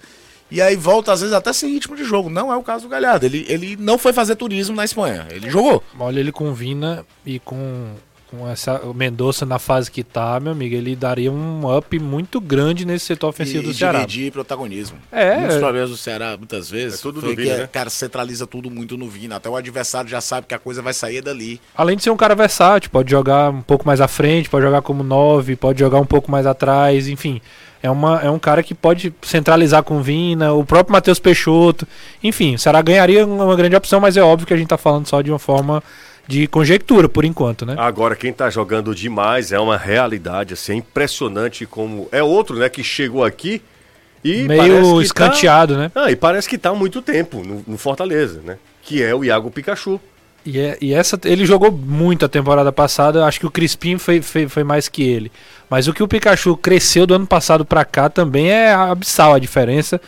E 0.50 0.62
aí 0.62 0.76
volta, 0.76 1.14
às 1.14 1.22
vezes, 1.22 1.34
até 1.34 1.54
sem 1.54 1.72
ritmo 1.72 1.96
de 1.96 2.04
jogo. 2.04 2.30
Não 2.30 2.52
é 2.52 2.58
o 2.58 2.62
caso 2.62 2.84
do 2.84 2.90
Galhardo. 2.90 3.26
Ele, 3.26 3.46
ele 3.48 3.78
não 3.78 3.98
foi 3.98 4.12
fazer 4.12 4.36
turismo 4.36 4.76
na 4.76 4.84
Espanha. 4.84 5.26
Ele 5.32 5.50
jogou. 5.50 5.82
Olha 5.98 6.20
ele 6.20 6.32
com 6.32 6.54
Vina 6.54 7.06
e 7.26 7.40
com 7.40 7.94
com 8.32 8.50
essa 8.50 8.80
o 8.86 8.94
Mendonça 8.94 9.46
na 9.46 9.60
fase 9.60 9.92
que 9.92 10.04
tá, 10.04 10.40
meu 10.40 10.54
amigo, 10.54 10.74
ele 10.74 10.96
daria 10.96 11.30
um 11.30 11.78
up 11.78 12.00
muito 12.00 12.40
grande 12.40 12.86
nesse 12.86 13.06
setor 13.06 13.28
ofensivo 13.28 13.64
e, 13.64 13.66
do 13.68 13.74
Ceará. 13.74 14.00
dividir 14.00 14.32
protagonismo. 14.32 14.98
É. 15.12 15.38
Um 15.38 15.48
dos 15.48 15.58
problemas 15.58 15.90
do 15.90 15.98
Ceará, 15.98 16.38
muitas 16.38 16.70
vezes, 16.70 17.00
é 17.00 17.02
tudo 17.02 17.20
do 17.20 17.36
Vina, 17.36 17.56
que, 17.56 17.62
né? 17.62 17.68
cara, 17.68 17.90
centraliza 17.90 18.48
tudo 18.48 18.72
muito 18.72 18.98
no 18.98 19.10
Vina. 19.10 19.36
Até 19.36 19.50
o 19.50 19.56
adversário 19.56 20.10
já 20.10 20.22
sabe 20.22 20.48
que 20.48 20.56
a 20.56 20.60
coisa 20.60 20.82
vai 20.82 20.94
sair 20.94 21.22
dali. 21.22 21.60
Além 21.76 21.98
de 21.98 22.04
ser 22.04 22.10
um 22.10 22.18
cara 22.18 22.34
versátil, 22.34 22.90
pode 22.90 23.12
jogar 23.12 23.50
um 23.50 23.62
pouco 23.62 23.86
mais 23.86 24.00
à 24.00 24.08
frente, 24.08 24.50
pode 24.50 24.66
jogar 24.66 24.82
como 24.82 25.04
nove, 25.04 25.58
pode 25.58 25.80
jogar 25.80 26.00
um 26.00 26.06
pouco 26.06 26.32
mais 26.32 26.46
atrás, 26.46 27.10
enfim. 27.10 27.42
É, 27.84 27.90
uma, 27.90 28.22
é 28.22 28.30
um 28.30 28.40
cara 28.40 28.62
que 28.64 28.76
pode 28.76 29.14
centralizar 29.24 29.84
com 29.84 30.02
Vina, 30.02 30.54
o 30.54 30.64
próprio 30.64 30.94
Matheus 30.94 31.20
Peixoto. 31.20 31.88
Enfim, 32.24 32.56
o 32.56 32.60
Ceará 32.60 32.82
ganharia 32.82 33.26
uma 33.26 33.56
grande 33.56 33.76
opção, 33.76 34.00
mas 34.00 34.16
é 34.16 34.22
óbvio 34.22 34.48
que 34.48 34.54
a 34.54 34.58
gente 34.58 34.68
tá 34.68 34.78
falando 34.78 35.08
só 35.08 35.22
de 35.22 35.32
uma 35.32 35.40
forma 35.40 35.84
de 36.32 36.48
conjectura 36.48 37.10
por 37.10 37.26
enquanto, 37.26 37.66
né? 37.66 37.76
Agora, 37.78 38.16
quem 38.16 38.32
tá 38.32 38.50
jogando 38.50 38.96
demais 38.96 39.52
é 39.52 39.60
uma 39.60 39.76
realidade, 39.76 40.54
assim, 40.54 40.72
é 40.72 40.76
impressionante 40.76 41.66
como. 41.66 42.08
É 42.10 42.24
outro, 42.24 42.58
né, 42.58 42.70
que 42.70 42.82
chegou 42.82 43.26
aqui 43.26 43.62
e. 44.24 44.44
Meio 44.44 44.96
tá- 44.96 45.04
escanteado, 45.04 45.74
tá... 45.74 45.80
né? 45.82 45.92
Ah, 45.94 46.10
e 46.10 46.16
parece 46.16 46.48
que 46.48 46.58
tá 46.58 46.70
há 46.70 46.76
muito 46.76 47.02
tempo 47.02 47.44
no, 47.44 47.64
no 47.68 47.78
Fortaleza, 47.78 48.42
né? 48.46 48.58
Que 48.82 49.04
é 49.04 49.14
o 49.14 49.26
Iago 49.26 49.52
Pikachu. 49.52 50.00
E, 50.46 50.58
é, 50.58 50.78
e 50.82 50.94
essa 50.94 51.20
ele 51.26 51.46
jogou 51.46 51.70
muito 51.70 52.26
a 52.26 52.30
temporada 52.30 52.72
passada, 52.72 53.26
acho 53.26 53.40
que 53.40 53.46
o 53.46 53.52
Crispim 53.52 53.98
foi, 53.98 54.22
foi, 54.22 54.48
foi 54.48 54.64
mais 54.64 54.88
que 54.88 55.04
ele. 55.04 55.32
Mas 55.70 55.88
o 55.88 55.94
que 55.94 56.02
o 56.02 56.08
Pikachu 56.08 56.56
cresceu 56.56 57.06
do 57.06 57.14
ano 57.14 57.28
passado 57.28 57.66
para 57.66 57.84
cá 57.84 58.10
também 58.10 58.50
é 58.50 58.74
abissal 58.74 59.34
a 59.34 59.40
diferença. 59.40 60.02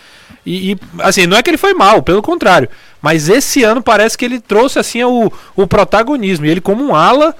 E, 0.46 0.72
e, 0.72 0.78
assim, 1.00 1.26
não 1.26 1.38
é 1.38 1.44
que 1.44 1.50
ele 1.50 1.58
foi 1.58 1.74
mal, 1.74 2.02
pelo 2.02 2.22
contrário. 2.22 2.70
Mas 3.02 3.30
esse 3.30 3.64
ano 3.64 3.82
parece 3.82 4.18
que 4.18 4.26
ele 4.26 4.40
trouxe 4.40 4.80
assim 4.80 5.04
o, 5.04 5.32
o 5.56 5.68
protagonismo. 5.68 6.46
E 6.46 6.50
ele, 6.50 6.62
como 6.62 6.84
um 6.84 6.96
ala, 6.96 7.36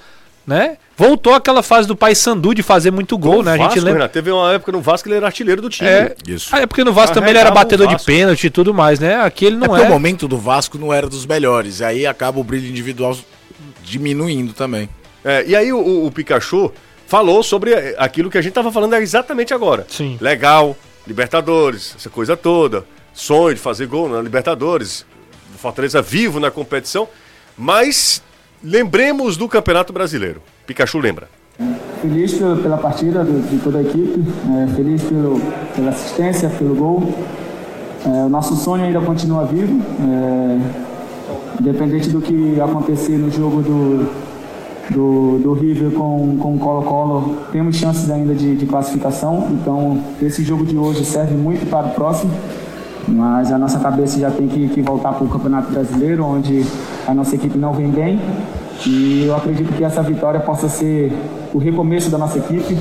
né? 0.46 0.78
Voltou 0.96 1.34
aquela 1.34 1.64
fase 1.64 1.88
do 1.88 1.96
Pai 1.96 2.14
Sandu 2.14 2.54
de 2.54 2.62
fazer 2.62 2.92
muito 2.92 3.18
gol, 3.18 3.42
né? 3.42 3.54
A 3.54 3.58
gente 3.58 3.80
lembra. 3.80 3.94
Renato, 3.94 4.14
teve 4.14 4.30
uma 4.30 4.54
época 4.54 4.72
no 4.72 4.80
Vasco 4.80 5.06
que 5.06 5.10
ele 5.10 5.18
era 5.18 5.26
artilheiro 5.26 5.60
do 5.60 5.70
time. 5.70 5.90
É, 5.90 6.16
Isso. 6.28 6.56
é 6.56 6.68
porque 6.68 6.84
no 6.84 6.94
Vasco 6.94 7.16
também 7.16 7.32
ele 7.32 7.40
era 7.40 7.50
batedor 7.50 7.88
de 7.88 8.04
pênalti 8.06 8.46
e 8.46 8.50
tudo 8.52 8.74
mais, 8.74 9.00
né? 9.00 9.16
Aqui 9.22 9.46
ele 9.46 9.56
não 9.56 9.76
é. 9.76 9.82
é. 9.82 9.86
o 9.86 9.90
momento 9.90 10.28
do 10.28 10.38
Vasco 10.38 10.78
não 10.78 10.94
era 10.94 11.10
dos 11.10 11.26
melhores. 11.26 11.82
Aí 11.82 12.06
acaba 12.06 12.40
o 12.40 12.44
brilho 12.44 12.70
individual 12.70 13.18
diminuindo 13.84 14.54
também. 14.54 14.88
É, 15.26 15.44
e 15.48 15.56
aí 15.56 15.74
o, 15.74 16.06
o, 16.06 16.12
Pikachu 16.12 16.72
falou 17.08 17.42
sobre 17.42 17.74
aquilo 17.98 18.30
que 18.30 18.38
a 18.38 18.42
gente 18.42 18.54
tava 18.54 18.72
falando 18.72 18.94
exatamente 18.96 19.54
agora. 19.54 19.88
Sim. 19.90 20.18
Legal, 20.22 20.78
Libertadores, 21.08 21.96
essa 21.98 22.10
coisa 22.10 22.38
toda. 22.38 22.86
Sonho 23.14 23.54
de 23.54 23.62
fazer 23.62 23.86
gol 23.88 24.10
na 24.10 24.22
Libertadores. 24.22 25.06
Fortaleza 25.58 26.02
vivo 26.02 26.40
na 26.40 26.50
competição. 26.50 27.08
Mas 27.58 28.22
lembremos 28.64 29.38
do 29.38 29.48
Campeonato 29.48 29.94
Brasileiro. 29.94 30.42
Pikachu 30.66 30.98
lembra. 31.00 31.30
Feliz 32.02 32.34
pela 32.34 32.78
partida 32.78 33.24
de 33.24 33.58
toda 33.60 33.78
a 33.78 33.82
equipe, 33.82 34.20
é, 34.20 34.76
feliz 34.76 35.04
pelo, 35.04 35.40
pela 35.76 35.92
assistência, 35.92 36.50
pelo 36.50 36.76
gol. 36.76 37.14
É, 38.06 38.26
o 38.26 38.30
nosso 38.30 38.56
sonho 38.56 38.84
ainda 38.84 39.00
continua 39.00 39.46
vivo, 39.46 39.80
é, 40.02 41.62
independente 41.62 42.10
do 42.10 42.20
que 42.20 42.60
acontecer 42.60 43.18
no 43.18 43.32
jogo 43.32 43.62
do, 43.62 44.10
do, 44.90 45.40
do 45.40 45.54
River 45.54 45.92
com, 45.92 46.38
com 46.38 46.56
o 46.56 46.60
Colo-Colo, 46.60 47.38
temos 47.52 47.78
chances 47.78 48.10
ainda 48.10 48.34
de, 48.34 48.56
de 48.56 48.66
classificação. 48.66 49.48
Então, 49.52 50.04
esse 50.22 50.44
jogo 50.44 50.66
de 50.66 50.76
hoje 50.76 51.06
serve 51.06 51.36
muito 51.36 51.70
para 51.70 51.88
o 51.88 51.92
próximo 51.92 52.34
mas 53.08 53.52
a 53.52 53.58
nossa 53.58 53.80
cabeça 53.80 54.20
já 54.20 54.32
tem 54.32 54.48
que, 54.48 54.70
que 54.70 54.82
voltar 54.82 55.14
para 55.14 55.26
o 55.26 55.30
Campeonato 55.30 55.72
Brasileiro, 55.72 56.26
onde 56.26 56.64
a 57.08 57.14
nossa 57.14 57.36
equipe 57.36 57.58
não 57.58 57.74
vem 57.74 57.90
bem. 57.90 58.20
E 58.86 59.26
eu 59.26 59.36
acredito 59.36 59.74
que 59.76 59.84
essa 59.84 60.02
vitória 60.02 60.40
possa 60.40 60.68
ser 60.68 61.12
o 61.54 61.58
recomeço 61.58 62.10
da 62.10 62.18
nossa 62.18 62.38
equipe. 62.38 62.78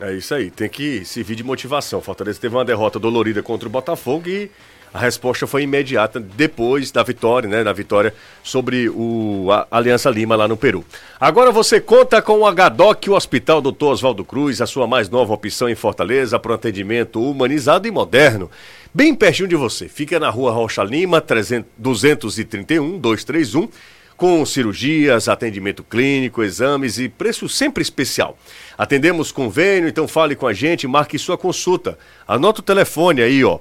É 0.00 0.12
isso 0.14 0.34
aí, 0.34 0.50
tem 0.50 0.68
que 0.68 1.04
servir 1.04 1.36
de 1.36 1.44
motivação. 1.44 2.00
Fortaleza 2.00 2.40
teve 2.40 2.54
uma 2.54 2.64
derrota 2.64 2.98
dolorida 2.98 3.42
contra 3.42 3.68
o 3.68 3.70
Botafogo 3.70 4.28
e 4.28 4.50
a 4.92 4.98
resposta 4.98 5.46
foi 5.46 5.62
imediata 5.62 6.20
depois 6.20 6.90
da 6.90 7.02
vitória, 7.02 7.48
né? 7.48 7.64
Da 7.64 7.72
vitória 7.72 8.14
sobre 8.42 8.88
o 8.90 9.48
Aliança 9.70 10.10
Lima 10.10 10.36
lá 10.36 10.46
no 10.46 10.56
Peru. 10.56 10.84
Agora 11.18 11.50
você 11.50 11.80
conta 11.80 12.20
com 12.20 12.40
o 12.40 12.46
HDOC, 12.46 13.08
o 13.08 13.14
Hospital 13.14 13.62
Dr. 13.62 13.84
Oswaldo 13.84 14.24
Cruz, 14.24 14.60
a 14.60 14.66
sua 14.66 14.86
mais 14.86 15.08
nova 15.08 15.32
opção 15.32 15.68
em 15.68 15.74
Fortaleza 15.74 16.38
para 16.38 16.52
um 16.52 16.56
atendimento 16.56 17.22
humanizado 17.22 17.88
e 17.88 17.90
moderno. 17.90 18.50
Bem 18.92 19.14
pertinho 19.14 19.48
de 19.48 19.56
você. 19.56 19.88
Fica 19.88 20.20
na 20.20 20.28
rua 20.28 20.52
Rocha 20.52 20.84
Lima, 20.84 21.20
300, 21.20 21.70
231 21.78 22.98
231 22.98 23.68
com 24.14 24.44
cirurgias, 24.46 25.26
atendimento 25.26 25.82
clínico, 25.82 26.44
exames 26.44 26.98
e 26.98 27.08
preço 27.08 27.48
sempre 27.48 27.82
especial. 27.82 28.38
Atendemos 28.78 29.32
convênio, 29.32 29.88
então 29.88 30.06
fale 30.06 30.36
com 30.36 30.46
a 30.46 30.52
gente, 30.52 30.86
marque 30.86 31.18
sua 31.18 31.38
consulta. 31.38 31.98
Anota 32.28 32.60
o 32.60 32.62
telefone 32.62 33.22
aí, 33.22 33.42
ó. 33.42 33.58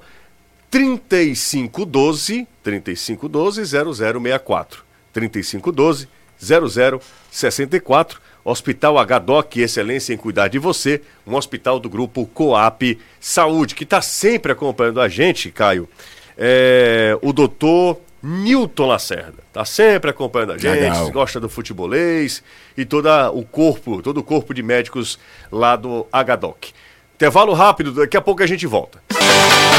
3512 0.72 2.48
3512 2.64 3.66
0064. 3.66 4.84
3512 5.12 6.08
0064. 6.40 8.22
Hospital 8.44 8.98
HDOC, 8.98 9.62
excelência 9.62 10.16
em 10.16 10.18
cuidar 10.18 10.48
de 10.48 10.58
você, 10.58 11.04
um 11.28 11.36
hospital 11.36 11.80
do 11.80 11.88
grupo 11.88 12.26
Coap 12.26 12.98
Saúde, 13.20 13.76
que 13.76 13.84
está 13.84 14.02
sempre 14.02 14.52
acompanhando 14.52 15.00
a 15.00 15.08
gente, 15.08 15.52
Caio. 15.52 15.88
É, 16.36 17.16
o 17.22 17.32
doutor 17.32 18.00
Newton 18.24 18.88
Lacerda. 18.88 19.44
Está 19.48 19.64
sempre 19.64 20.10
acompanhando 20.10 20.54
a 20.54 20.58
gente, 20.58 20.80
Legal. 20.80 21.12
gosta 21.12 21.40
do 21.40 21.48
futebolês 21.48 22.42
e 22.76 22.84
todo 22.84 23.08
o 23.34 23.44
corpo, 23.46 24.02
todo 24.02 24.18
o 24.18 24.24
corpo 24.24 24.56
de 24.56 24.64
médicos 24.64 25.20
lá 25.52 25.76
do 25.76 26.08
HDOC. 26.12 26.74
Intervalo 27.14 27.54
rápido, 27.54 27.92
daqui 27.92 28.18
a 28.18 28.22
pouco 28.22 28.42
a 28.42 28.48
gente 28.48 28.66
volta. 28.66 29.04
De 29.10 29.71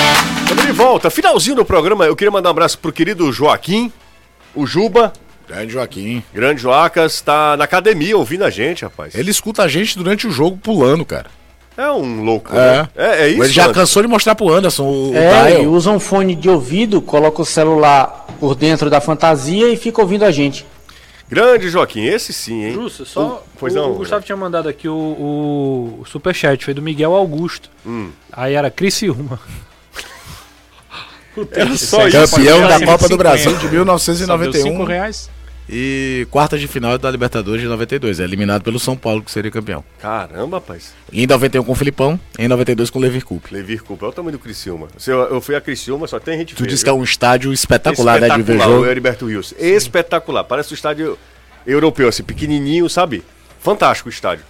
volta. 0.82 1.10
Finalzinho 1.10 1.56
do 1.56 1.64
programa, 1.64 2.06
eu 2.06 2.16
queria 2.16 2.30
mandar 2.30 2.48
um 2.48 2.52
abraço 2.52 2.78
pro 2.78 2.92
querido 2.92 3.32
Joaquim, 3.32 3.92
o 4.54 4.66
Juba, 4.66 5.12
Grande 5.48 5.72
Joaquim. 5.72 6.22
Grande 6.32 6.62
Joacas 6.62 7.20
tá 7.20 7.56
na 7.56 7.64
academia 7.64 8.16
ouvindo 8.16 8.44
a 8.44 8.50
gente, 8.50 8.84
rapaz. 8.84 9.14
Ele 9.14 9.30
escuta 9.30 9.62
a 9.62 9.68
gente 9.68 9.96
durante 9.96 10.26
o 10.26 10.30
jogo 10.30 10.56
pulando, 10.56 11.04
cara. 11.04 11.26
É 11.76 11.90
um 11.90 12.22
louco, 12.22 12.54
é. 12.54 12.54
né? 12.54 12.88
É, 12.96 13.22
é 13.24 13.28
isso. 13.28 13.44
Ele 13.44 13.52
já 13.52 13.72
cansou 13.72 14.02
de 14.02 14.08
mostrar 14.08 14.34
pro 14.34 14.52
Anderson 14.52 14.84
o, 14.84 15.14
É, 15.14 15.58
o 15.58 15.70
usa 15.70 15.90
um 15.90 16.00
fone 16.00 16.34
de 16.34 16.48
ouvido, 16.48 17.00
coloca 17.00 17.42
o 17.42 17.46
celular 17.46 18.26
por 18.40 18.54
dentro 18.54 18.90
da 18.90 19.00
fantasia 19.00 19.68
e 19.68 19.76
fica 19.76 20.00
ouvindo 20.00 20.24
a 20.24 20.30
gente. 20.30 20.66
Grande 21.28 21.70
Joaquim, 21.70 22.04
esse 22.04 22.32
sim, 22.32 22.64
hein? 22.64 22.72
Justo, 22.72 23.06
só. 23.06 23.26
O, 23.26 23.58
pois 23.58 23.74
o, 23.74 23.76
não, 23.76 23.92
o 23.92 23.94
Gustavo 23.94 24.24
tinha 24.24 24.36
mandado 24.36 24.68
aqui 24.68 24.88
o, 24.88 24.94
o, 24.94 25.98
o 26.02 26.04
superchat, 26.06 26.64
foi 26.64 26.74
do 26.74 26.82
Miguel 26.82 27.14
Augusto. 27.14 27.70
Hum. 27.86 28.10
Aí 28.30 28.54
era 28.54 28.70
Criciúma. 28.70 29.40
Era 31.52 31.76
só 31.76 32.06
isso. 32.06 32.36
Campeão 32.36 32.68
da 32.68 32.84
Copa 32.84 33.08
do 33.08 33.16
Brasil 33.16 33.56
de 33.56 33.68
1991. 33.68 34.62
5 34.62 34.84
reais. 34.84 35.30
E 35.68 36.26
quartas 36.30 36.60
de 36.60 36.66
final 36.66 36.98
da 36.98 37.10
Libertadores 37.10 37.62
de 37.62 37.68
92. 37.68 38.20
É 38.20 38.24
eliminado 38.24 38.62
pelo 38.62 38.78
São 38.78 38.96
Paulo, 38.96 39.22
que 39.22 39.30
seria 39.30 39.50
campeão. 39.50 39.84
Caramba, 40.00 40.58
rapaz. 40.58 40.92
em 41.12 41.26
91 41.26 41.62
com 41.62 41.72
o 41.72 41.74
Filipão, 41.74 42.18
em 42.38 42.48
92 42.48 42.90
com 42.90 42.98
o 42.98 43.02
Levir 43.02 43.24
Coupe. 43.24 43.54
Levir 43.54 43.82
Coupe, 43.82 44.04
olha 44.04 44.10
o 44.10 44.14
tamanho 44.14 44.32
do 44.32 44.38
Criciúma. 44.38 44.88
Eu, 45.06 45.18
eu 45.20 45.40
fui 45.40 45.54
a 45.54 45.60
Criciúma, 45.60 46.06
só 46.06 46.18
tem 46.18 46.36
gente 46.38 46.54
Tu 46.54 46.66
disse 46.66 46.82
que 46.84 46.90
é 46.90 46.92
um 46.92 47.04
estádio 47.04 47.52
espetacular, 47.52 48.16
espetacular 48.16 48.38
né, 48.38 48.44
de 48.44 48.52
ver 48.52 48.62
jogo. 48.62 48.84
o 48.84 48.86
Heriberto 48.86 49.26
Rios. 49.26 49.54
Espetacular. 49.58 50.44
Parece 50.44 50.72
um 50.72 50.74
estádio 50.74 51.16
europeu, 51.66 52.08
assim, 52.08 52.24
pequenininho, 52.24 52.88
sabe? 52.90 53.22
Fantástico 53.60 54.08
o 54.08 54.12
estádio. 54.12 54.44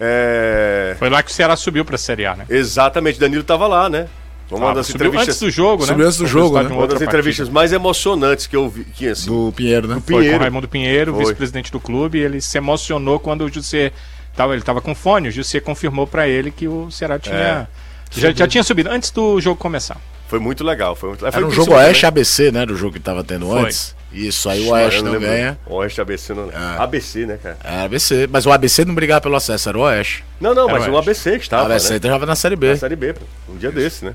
É... 0.00 0.96
Foi 0.98 1.10
lá 1.10 1.22
que 1.22 1.30
o 1.30 1.34
Ceará 1.34 1.54
subiu 1.54 1.84
pra 1.84 1.98
Série 1.98 2.24
A, 2.24 2.34
né? 2.34 2.46
Exatamente, 2.48 3.20
Danilo 3.20 3.44
tava 3.44 3.66
lá, 3.66 3.90
né? 3.90 4.08
Uma 4.50 4.70
ah, 4.70 4.74
das 4.74 4.90
entrevistas 4.90 5.28
antes 5.28 5.40
do 5.40 5.50
jogo, 5.50 5.86
né? 5.86 6.04
antes 6.04 6.16
do 6.18 6.26
jogo, 6.26 6.60
né? 6.60 6.68
Uma 6.74 6.86
das 6.86 7.00
entrevistas 7.00 7.46
partida. 7.46 7.54
mais 7.54 7.72
emocionantes 7.72 8.46
que 8.46 8.56
eu 8.56 8.68
vi, 8.68 8.84
que 8.84 9.08
assim, 9.08 9.26
do 9.28 9.52
Pinheiro, 9.52 9.86
né? 9.86 9.94
Do 9.94 10.00
Pinheiro. 10.00 10.26
Foi 10.26 10.32
com 10.32 10.38
o 10.38 10.42
Raimundo 10.42 10.68
Pinheiro, 10.68 11.16
vice-presidente 11.16 11.70
do 11.70 11.78
clube, 11.78 12.18
ele 12.18 12.40
se 12.40 12.58
emocionou 12.58 13.20
quando 13.20 13.44
o 13.44 13.52
José 13.52 13.92
tava, 14.34 14.52
ele 14.52 14.62
estava 14.62 14.80
com 14.80 14.94
fone, 14.94 15.28
o 15.28 15.32
José 15.32 15.60
confirmou 15.60 16.06
para 16.06 16.26
ele 16.26 16.50
que 16.50 16.66
o 16.66 16.90
Ceará 16.90 17.18
tinha 17.18 17.36
é, 17.36 17.66
já, 18.10 18.32
já, 18.32 18.48
tinha 18.48 18.62
subido 18.62 18.90
antes 18.90 19.10
do 19.10 19.40
jogo 19.40 19.56
começar. 19.56 20.00
Foi 20.28 20.38
muito 20.38 20.62
legal, 20.64 20.94
foi 20.94 21.10
muito, 21.10 21.26
Era 21.26 21.46
um 21.46 21.50
jogo 21.50 21.74
Oeste 21.74 22.06
ABC, 22.06 22.52
né, 22.52 22.64
do 22.66 22.76
jogo 22.76 22.92
que 22.92 22.98
estava 22.98 23.22
tendo 23.22 23.46
foi. 23.46 23.62
antes. 23.62 23.96
Isso, 24.12 24.48
aí 24.48 24.66
o 24.66 24.70
Oeste 24.70 25.02
não, 25.02 25.12
não 25.12 25.20
ganha. 25.20 25.58
Oeste 25.66 26.00
ABC 26.00 26.34
não. 26.34 26.50
É. 26.50 26.82
ABC, 26.82 27.26
né, 27.26 27.38
cara? 27.40 27.56
É, 27.62 27.84
ABC. 27.84 28.28
Mas 28.30 28.44
o 28.44 28.52
ABC 28.52 28.84
não 28.84 28.94
brigava 28.94 29.20
pelo 29.20 29.36
acesso, 29.36 29.68
era 29.68 29.78
o 29.78 29.82
Oeste. 29.82 30.24
Não, 30.40 30.52
não, 30.52 30.68
era 30.68 30.78
mas 30.78 30.88
o, 30.88 30.92
o 30.92 30.98
ABC 30.98 31.32
que 31.38 31.44
estava. 31.44 31.62
O 31.62 31.66
ABC 31.66 31.90
né? 31.90 31.96
estava 31.96 32.26
na 32.26 32.34
Série 32.34 32.56
B. 32.56 32.70
Na 32.70 32.76
Série 32.76 32.96
B, 32.96 33.14
um 33.48 33.56
dia 33.56 33.70
desse, 33.70 34.04
né? 34.04 34.14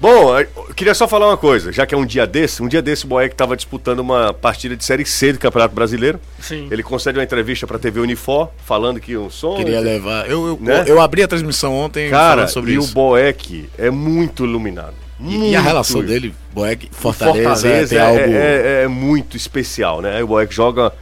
Bom, 0.00 0.38
eu 0.38 0.74
queria 0.74 0.94
só 0.94 1.06
falar 1.06 1.28
uma 1.28 1.36
coisa, 1.36 1.70
já 1.70 1.84
que 1.84 1.94
é 1.94 1.98
um 1.98 2.06
dia 2.06 2.26
desse, 2.26 2.62
um 2.62 2.68
dia 2.68 2.80
desse 2.80 3.04
o 3.04 3.08
Boeck 3.08 3.34
estava 3.34 3.54
disputando 3.54 4.00
uma 4.00 4.32
partida 4.32 4.74
de 4.74 4.82
Série 4.82 5.04
C 5.04 5.34
do 5.34 5.38
Campeonato 5.38 5.74
Brasileiro. 5.74 6.18
Sim. 6.40 6.68
Ele 6.70 6.82
concede 6.82 7.18
uma 7.18 7.24
entrevista 7.24 7.66
para 7.66 7.76
a 7.76 7.78
TV 7.78 8.00
Unifor, 8.00 8.48
falando 8.64 8.98
que 8.98 9.14
o 9.14 9.28
som... 9.28 9.56
Queria 9.56 9.78
levar... 9.78 10.28
Eu, 10.28 10.46
eu, 10.46 10.58
né? 10.58 10.84
eu, 10.86 11.02
abri 11.02 11.22
a 11.22 11.28
transmissão 11.28 11.74
ontem 11.74 12.08
Cara, 12.08 12.48
sobre 12.48 12.72
e 12.72 12.76
isso. 12.76 12.92
o 12.92 12.94
Boeck 12.94 13.68
é 13.76 13.90
muito 13.90 14.44
iluminado. 14.44 14.94
Muito. 15.18 15.44
E 15.44 15.54
a 15.54 15.60
relação 15.60 16.02
dele, 16.02 16.34
Boeck, 16.54 16.88
Fortaleza, 16.90 17.50
Fortaleza 17.50 17.94
é, 17.94 17.98
é, 17.98 18.00
algo... 18.00 18.20
é, 18.20 18.82
é, 18.84 18.88
muito 18.88 19.36
especial, 19.36 20.00
né? 20.00 20.22
O 20.22 20.28
Boeck 20.28 20.54
joga 20.54 20.94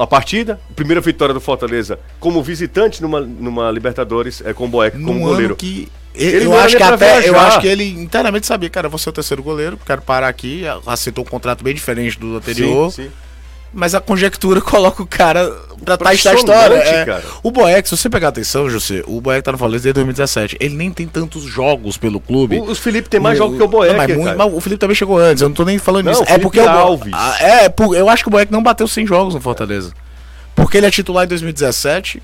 a 0.00 0.06
partida, 0.06 0.60
primeira 0.76 1.00
vitória 1.00 1.32
do 1.32 1.40
Fortaleza 1.40 1.98
como 2.18 2.42
visitante 2.42 3.00
numa, 3.00 3.20
numa 3.20 3.70
Libertadores, 3.70 4.42
é 4.44 4.52
com 4.52 4.66
o 4.66 4.68
Boeck 4.68 4.98
como 5.02 5.20
goleiro. 5.20 5.56
que 5.56 5.90
ele 6.14 6.44
eu 6.44 6.58
acho 6.58 6.76
que 6.76 6.82
até, 6.82 7.28
eu 7.28 7.38
acho 7.38 7.60
que 7.60 7.68
ele 7.68 7.84
inteiramente 7.84 8.46
sabia, 8.46 8.68
cara, 8.68 8.88
você 8.88 9.08
é 9.08 9.10
o 9.10 9.12
terceiro 9.12 9.42
goleiro, 9.42 9.78
quero 9.86 10.02
parar 10.02 10.28
aqui, 10.28 10.64
aceitou 10.86 11.24
um 11.24 11.28
contrato 11.28 11.62
bem 11.62 11.74
diferente 11.74 12.18
do 12.18 12.36
anterior. 12.36 12.90
Sim, 12.90 13.04
sim. 13.04 13.10
Mas 13.72 13.94
a 13.94 14.00
conjectura 14.00 14.60
coloca 14.62 15.02
o 15.02 15.06
cara 15.06 15.48
pra 15.84 15.96
trás 15.96 16.22
da 16.22 16.34
história. 16.34 16.74
É, 16.74 17.22
o 17.42 17.50
Boeck, 17.50 17.88
se 17.88 17.96
você 17.96 18.08
pegar 18.08 18.28
atenção, 18.28 18.68
José, 18.68 19.02
o 19.06 19.20
Boeck 19.20 19.42
tá 19.42 19.52
no 19.52 19.58
Fortaleza 19.58 19.84
desde 19.84 19.94
2017. 19.94 20.56
Ele 20.60 20.74
nem 20.74 20.90
tem 20.90 21.06
tantos 21.06 21.42
jogos 21.42 21.96
pelo 21.96 22.20
clube. 22.20 22.58
O, 22.58 22.70
o 22.70 22.74
Felipe 22.74 23.08
tem 23.08 23.20
mais 23.20 23.38
jogos 23.38 23.56
que 23.56 23.62
o 23.62 23.68
Boeck. 23.68 23.96
Mas, 23.96 24.16
muito, 24.16 24.36
mas, 24.36 24.52
o 24.52 24.60
Felipe 24.60 24.80
também 24.80 24.94
chegou 24.94 25.18
antes, 25.18 25.42
eu 25.42 25.48
não 25.48 25.56
tô 25.56 25.64
nem 25.64 25.78
falando 25.78 26.06
não, 26.06 26.12
isso. 26.12 26.24
É 26.26 26.38
porque 26.38 26.60
Alves. 26.60 27.12
Ah, 27.14 27.36
é, 27.40 27.68
por, 27.68 27.94
eu 27.96 28.08
acho 28.08 28.22
que 28.22 28.28
o 28.28 28.32
Boeck 28.32 28.52
não 28.52 28.62
bateu 28.62 28.86
100 28.86 29.06
jogos 29.06 29.34
no 29.34 29.40
Fortaleza. 29.40 29.92
Porque 30.54 30.76
ele 30.76 30.86
é 30.86 30.90
titular 30.90 31.24
em 31.24 31.28
2017 31.28 32.22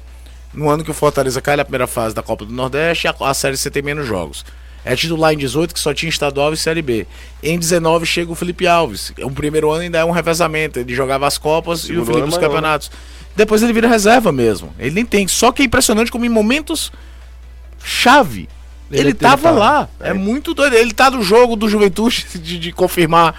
no 0.57 0.71
ano 0.71 0.83
que 0.83 0.91
o 0.91 0.95
Fortaleza 0.95 1.41
cai 1.41 1.57
na 1.57 1.65
primeira 1.65 1.87
fase 1.87 2.15
da 2.15 2.23
Copa 2.23 2.45
do 2.45 2.53
Nordeste, 2.53 3.07
a, 3.07 3.15
a 3.21 3.35
Série 3.35 3.57
C 3.57 3.71
tem 3.71 3.83
menos 3.83 4.07
jogos. 4.07 4.45
É 4.85 4.95
titular 4.95 5.33
em 5.33 5.37
18, 5.37 5.75
que 5.75 5.81
só 5.81 5.93
tinha 5.93 6.09
estadual 6.09 6.53
e 6.53 6.57
Série 6.57 6.81
B. 6.81 7.07
Em 7.43 7.59
19 7.59 8.07
chega 8.07 8.31
o 8.31 8.37
Felipe 8.37 8.69
Alves. 8.69 9.13
O 9.21 9.31
primeiro 9.33 9.69
ano 9.71 9.83
ainda 9.83 9.99
é 9.99 10.05
um 10.05 10.13
revezamento. 10.13 10.79
Ele 10.79 10.95
jogava 10.95 11.27
as 11.27 11.37
Copas 11.37 11.89
e 11.89 11.97
o 11.97 12.07
Felipe 12.07 12.29
os 12.29 12.39
campeonatos. 12.39 12.91
Depois 13.37 13.63
ele 13.63 13.73
vira 13.73 13.87
reserva 13.87 14.33
mesmo. 14.33 14.75
Ele 14.79 14.93
nem 14.93 15.05
tem. 15.05 15.29
Só 15.29 15.53
que 15.53 15.63
é 15.63 15.65
impressionante 15.65 16.11
como 16.11 16.25
em 16.25 16.29
momentos 16.29 16.91
chave. 17.85 18.49
Ele, 18.91 19.09
ele 19.09 19.15
tava 19.15 19.51
lá. 19.51 19.89
É. 20.01 20.11
é. 20.11 20.13
muito 20.15 20.55
doido. 20.55 20.75
Ele 20.75 20.93
tá 20.93 21.11
no 21.11 21.23
jogo 21.23 21.55
do 21.55 21.69
Juventude 21.69 22.27
de, 22.41 22.59
de 22.59 22.73
confirmar 22.73 23.35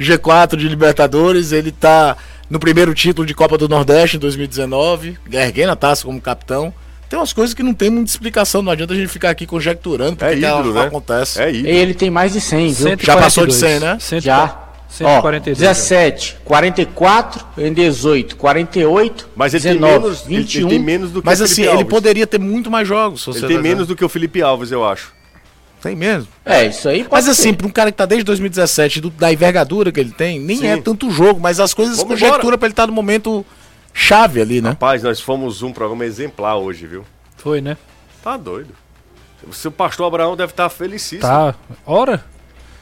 G4 0.00 0.56
de 0.56 0.68
Libertadores. 0.68 1.52
Ele 1.52 1.70
tá 1.70 2.16
no 2.50 2.58
primeiro 2.58 2.92
título 2.92 3.24
de 3.26 3.34
Copa 3.34 3.56
do 3.56 3.68
Nordeste 3.68 4.16
em 4.16 4.20
2019, 4.20 5.16
erguendo 5.30 5.70
a 5.70 5.76
taça 5.76 6.04
como 6.04 6.20
capitão. 6.20 6.74
Tem 7.08 7.16
umas 7.16 7.32
coisas 7.32 7.54
que 7.54 7.62
não 7.62 7.72
tem 7.72 7.88
muita 7.88 8.10
explicação, 8.10 8.62
não 8.62 8.72
adianta 8.72 8.92
a 8.92 8.96
gente 8.96 9.08
ficar 9.08 9.30
aqui 9.30 9.46
conjecturando 9.46 10.16
porque 10.16 10.34
é 10.34 10.38
ídolo, 10.38 10.74
né? 10.74 10.86
acontece. 10.86 11.40
É 11.40 11.52
ídolo. 11.52 11.68
Ele 11.68 11.94
tem 11.94 12.10
mais 12.10 12.32
de 12.32 12.40
100, 12.40 12.72
viu? 12.72 12.96
Já 13.00 13.16
passou 13.16 13.46
de 13.46 13.54
100, 13.54 13.78
né? 13.78 13.98
Já. 14.20 14.65
142. 14.96 15.58
Ó, 15.58 15.60
17, 15.60 16.38
44, 16.44 17.46
em 17.58 17.72
18, 17.72 18.36
48, 18.36 19.28
Mas 19.36 19.54
ele 19.54 19.62
19, 19.62 19.92
tem 19.92 20.00
menos, 20.00 20.22
21. 20.22 20.60
Ele 20.60 20.70
tem 20.70 20.78
menos 20.78 21.10
do 21.10 21.20
que 21.20 21.26
Mas 21.26 21.40
o 21.40 21.44
assim, 21.44 21.62
ele 21.62 21.84
poderia 21.84 22.26
ter 22.26 22.38
muito 22.38 22.70
mais 22.70 22.88
jogos. 22.88 23.26
Ele 23.28 23.46
tem 23.46 23.58
menos 23.58 23.86
do 23.86 23.94
que 23.94 24.04
o 24.04 24.08
Felipe 24.08 24.40
Alves, 24.42 24.72
eu 24.72 24.84
acho. 24.84 25.14
Tem 25.82 25.94
mesmo. 25.94 26.28
É, 26.44 26.66
isso 26.66 26.88
aí 26.88 27.06
Mas 27.08 27.28
assim, 27.28 27.52
para 27.52 27.66
um 27.66 27.70
cara 27.70 27.92
que 27.92 27.98
tá 27.98 28.06
desde 28.06 28.24
2017, 28.24 29.00
do, 29.00 29.10
da 29.10 29.32
envergadura 29.32 29.92
que 29.92 30.00
ele 30.00 30.10
tem, 30.10 30.40
nem 30.40 30.56
Sim. 30.56 30.66
é 30.66 30.76
tanto 30.78 31.10
jogo, 31.10 31.38
mas 31.38 31.60
as 31.60 31.74
coisas 31.74 31.98
Vamos 31.98 32.18
conjectura 32.18 32.56
para 32.56 32.66
ele 32.66 32.72
estar 32.72 32.84
tá 32.84 32.86
no 32.86 32.92
momento 32.92 33.44
chave 33.92 34.40
ali, 34.40 34.60
né? 34.60 34.70
Rapaz, 34.70 35.02
nós 35.02 35.20
fomos 35.20 35.62
um 35.62 35.72
programa 35.72 36.04
exemplar 36.04 36.56
hoje, 36.56 36.86
viu? 36.86 37.04
Foi, 37.36 37.60
né? 37.60 37.76
Tá 38.22 38.36
doido. 38.36 38.74
O 39.46 39.52
seu 39.52 39.70
pastor 39.70 40.06
Abraão 40.06 40.34
deve 40.34 40.52
estar 40.52 40.64
tá 40.64 40.70
felicíssimo. 40.70 41.20
Tá. 41.20 41.54
Ora. 41.86 42.24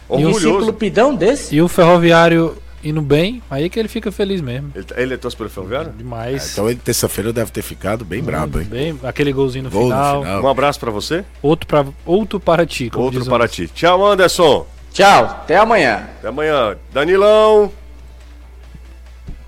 Orgulhoso. 0.08 0.48
E 0.48 0.52
um 0.52 0.72
ciclo 0.72 1.16
desse? 1.16 1.56
E 1.56 1.62
o 1.62 1.68
ferroviário 1.68 2.56
indo 2.84 3.00
bem, 3.00 3.42
aí 3.50 3.70
que 3.70 3.78
ele 3.78 3.88
fica 3.88 4.12
feliz 4.12 4.40
mesmo. 4.40 4.70
Ele, 4.74 4.84
tá, 4.84 5.00
ele 5.00 5.14
é 5.14 5.16
torce 5.16 5.36
pelo 5.36 5.48
Ferroviário? 5.48 5.90
Demais. 5.92 6.48
É, 6.48 6.52
então 6.52 6.68
ele 6.68 6.78
terça-feira 6.78 7.32
deve 7.32 7.50
ter 7.50 7.62
ficado 7.62 8.04
bem 8.04 8.20
hum, 8.20 8.24
brabo, 8.24 8.60
hein? 8.60 8.66
Bem, 8.66 9.00
aquele 9.02 9.32
golzinho 9.32 9.64
no, 9.64 9.70
Gol 9.70 9.84
final. 9.84 10.16
no, 10.16 10.22
final. 10.24 10.42
Um 10.42 10.48
abraço 10.48 10.78
para 10.78 10.90
você. 10.90 11.24
Outro, 11.40 11.66
pra, 11.66 11.86
outro 12.04 12.38
para 12.38 12.66
ti. 12.66 12.90
Outro 12.94 13.24
para 13.24 13.48
ti. 13.48 13.68
Tchau, 13.68 14.04
Anderson. 14.04 14.66
Tchau, 14.92 15.24
até 15.24 15.56
amanhã. 15.56 16.06
Até 16.18 16.28
amanhã. 16.28 16.76
Danilão. 16.92 17.72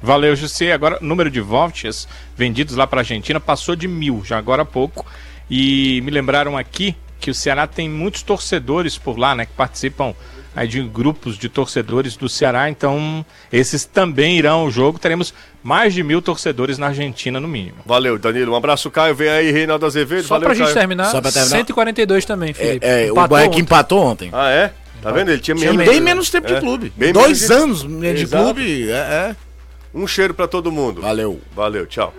Valeu, 0.03 0.35
José. 0.35 0.73
Agora, 0.73 0.99
número 1.01 1.31
de 1.31 1.41
vouchers 1.41 2.09
vendidos 2.37 2.77
lá 2.77 2.87
para 2.87 3.01
Argentina 3.01 3.39
passou 3.39 3.77
de 3.77 3.87
mil, 3.87 4.23
já 4.25 4.39
agora 4.39 4.63
há 4.63 4.67
pouco. 4.67 5.05
E 5.51 6.01
me 6.03 6.11
lembraram 6.11 6.57
aqui 6.57 6.97
que 7.21 7.31
o 7.31 7.35
Ceará 7.35 7.67
tem 7.67 7.89
muitos 7.89 8.23
torcedores 8.23 8.99
por 8.99 9.19
lá, 9.19 9.35
né? 9.35 9.47
Que 9.47 9.53
participam 9.53 10.15
aí 10.57 10.67
de 10.67 10.83
grupos 10.83 11.37
de 11.37 11.49
torcedores 11.49 12.17
do 12.17 12.29
Ceará, 12.29 12.71
então 12.71 13.25
esses 13.53 13.85
também 13.85 14.39
irão 14.39 14.61
ao 14.61 14.71
jogo. 14.71 14.99
Teremos 14.99 15.35
mais 15.63 15.93
de 15.93 16.03
mil 16.03 16.23
torcedores 16.23 16.79
na 16.79 16.87
Argentina, 16.87 17.39
no 17.39 17.47
mínimo. 17.47 17.77
Valeu, 17.85 18.19
Danilo. 18.19 18.53
Um 18.53 18.57
abraço, 18.57 18.91
Caio. 18.91 19.15
Vem 19.15 19.29
aí, 19.29 19.53
Reinaldo 19.53 19.85
Azevedo. 19.85 20.23
Só 20.23 20.35
Valeu, 20.35 20.49
pra 20.49 20.55
gente 20.55 20.73
terminar, 20.73 21.11
Só 21.11 21.21
pra 21.21 21.31
terminar, 21.31 21.57
142 21.59 22.25
também, 22.25 22.55
Felipe. 22.55 22.87
É, 22.87 23.09
é 23.09 23.13
o 23.13 23.29
Boeck 23.29 23.61
empatou 23.61 24.03
ontem. 24.03 24.31
Ah, 24.33 24.51
é? 24.51 24.73
Tá 25.03 25.13
vendo? 25.13 25.31
Ele 25.31 25.41
tinha, 25.41 25.55
tinha 25.55 25.73
menos, 25.73 25.87
bem 25.87 26.01
menos 26.01 26.31
tempo 26.31 26.51
é. 26.51 26.55
de 26.55 26.61
clube. 26.61 26.93
Bem 26.97 27.13
Dois 27.13 27.51
anos 27.51 27.83
de, 27.83 28.15
de 28.15 28.27
clube. 28.27 28.91
É, 28.91 28.95
é. 28.95 29.37
Um 29.95 30.07
cheiro 30.07 30.35
para 30.35 30.49
todo 30.49 30.73
mundo. 30.73 31.03
Valeu. 31.03 31.41
Valeu, 31.55 31.87
tchau. 31.87 32.13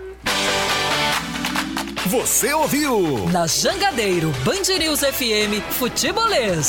Você 2.06 2.54
ouviu? 2.54 3.28
Na 3.30 3.46
Jangadeiro, 3.46 4.30
Band 4.42 4.78
News 4.78 5.00
FM, 5.00 5.60
Futebolês. 5.72 6.68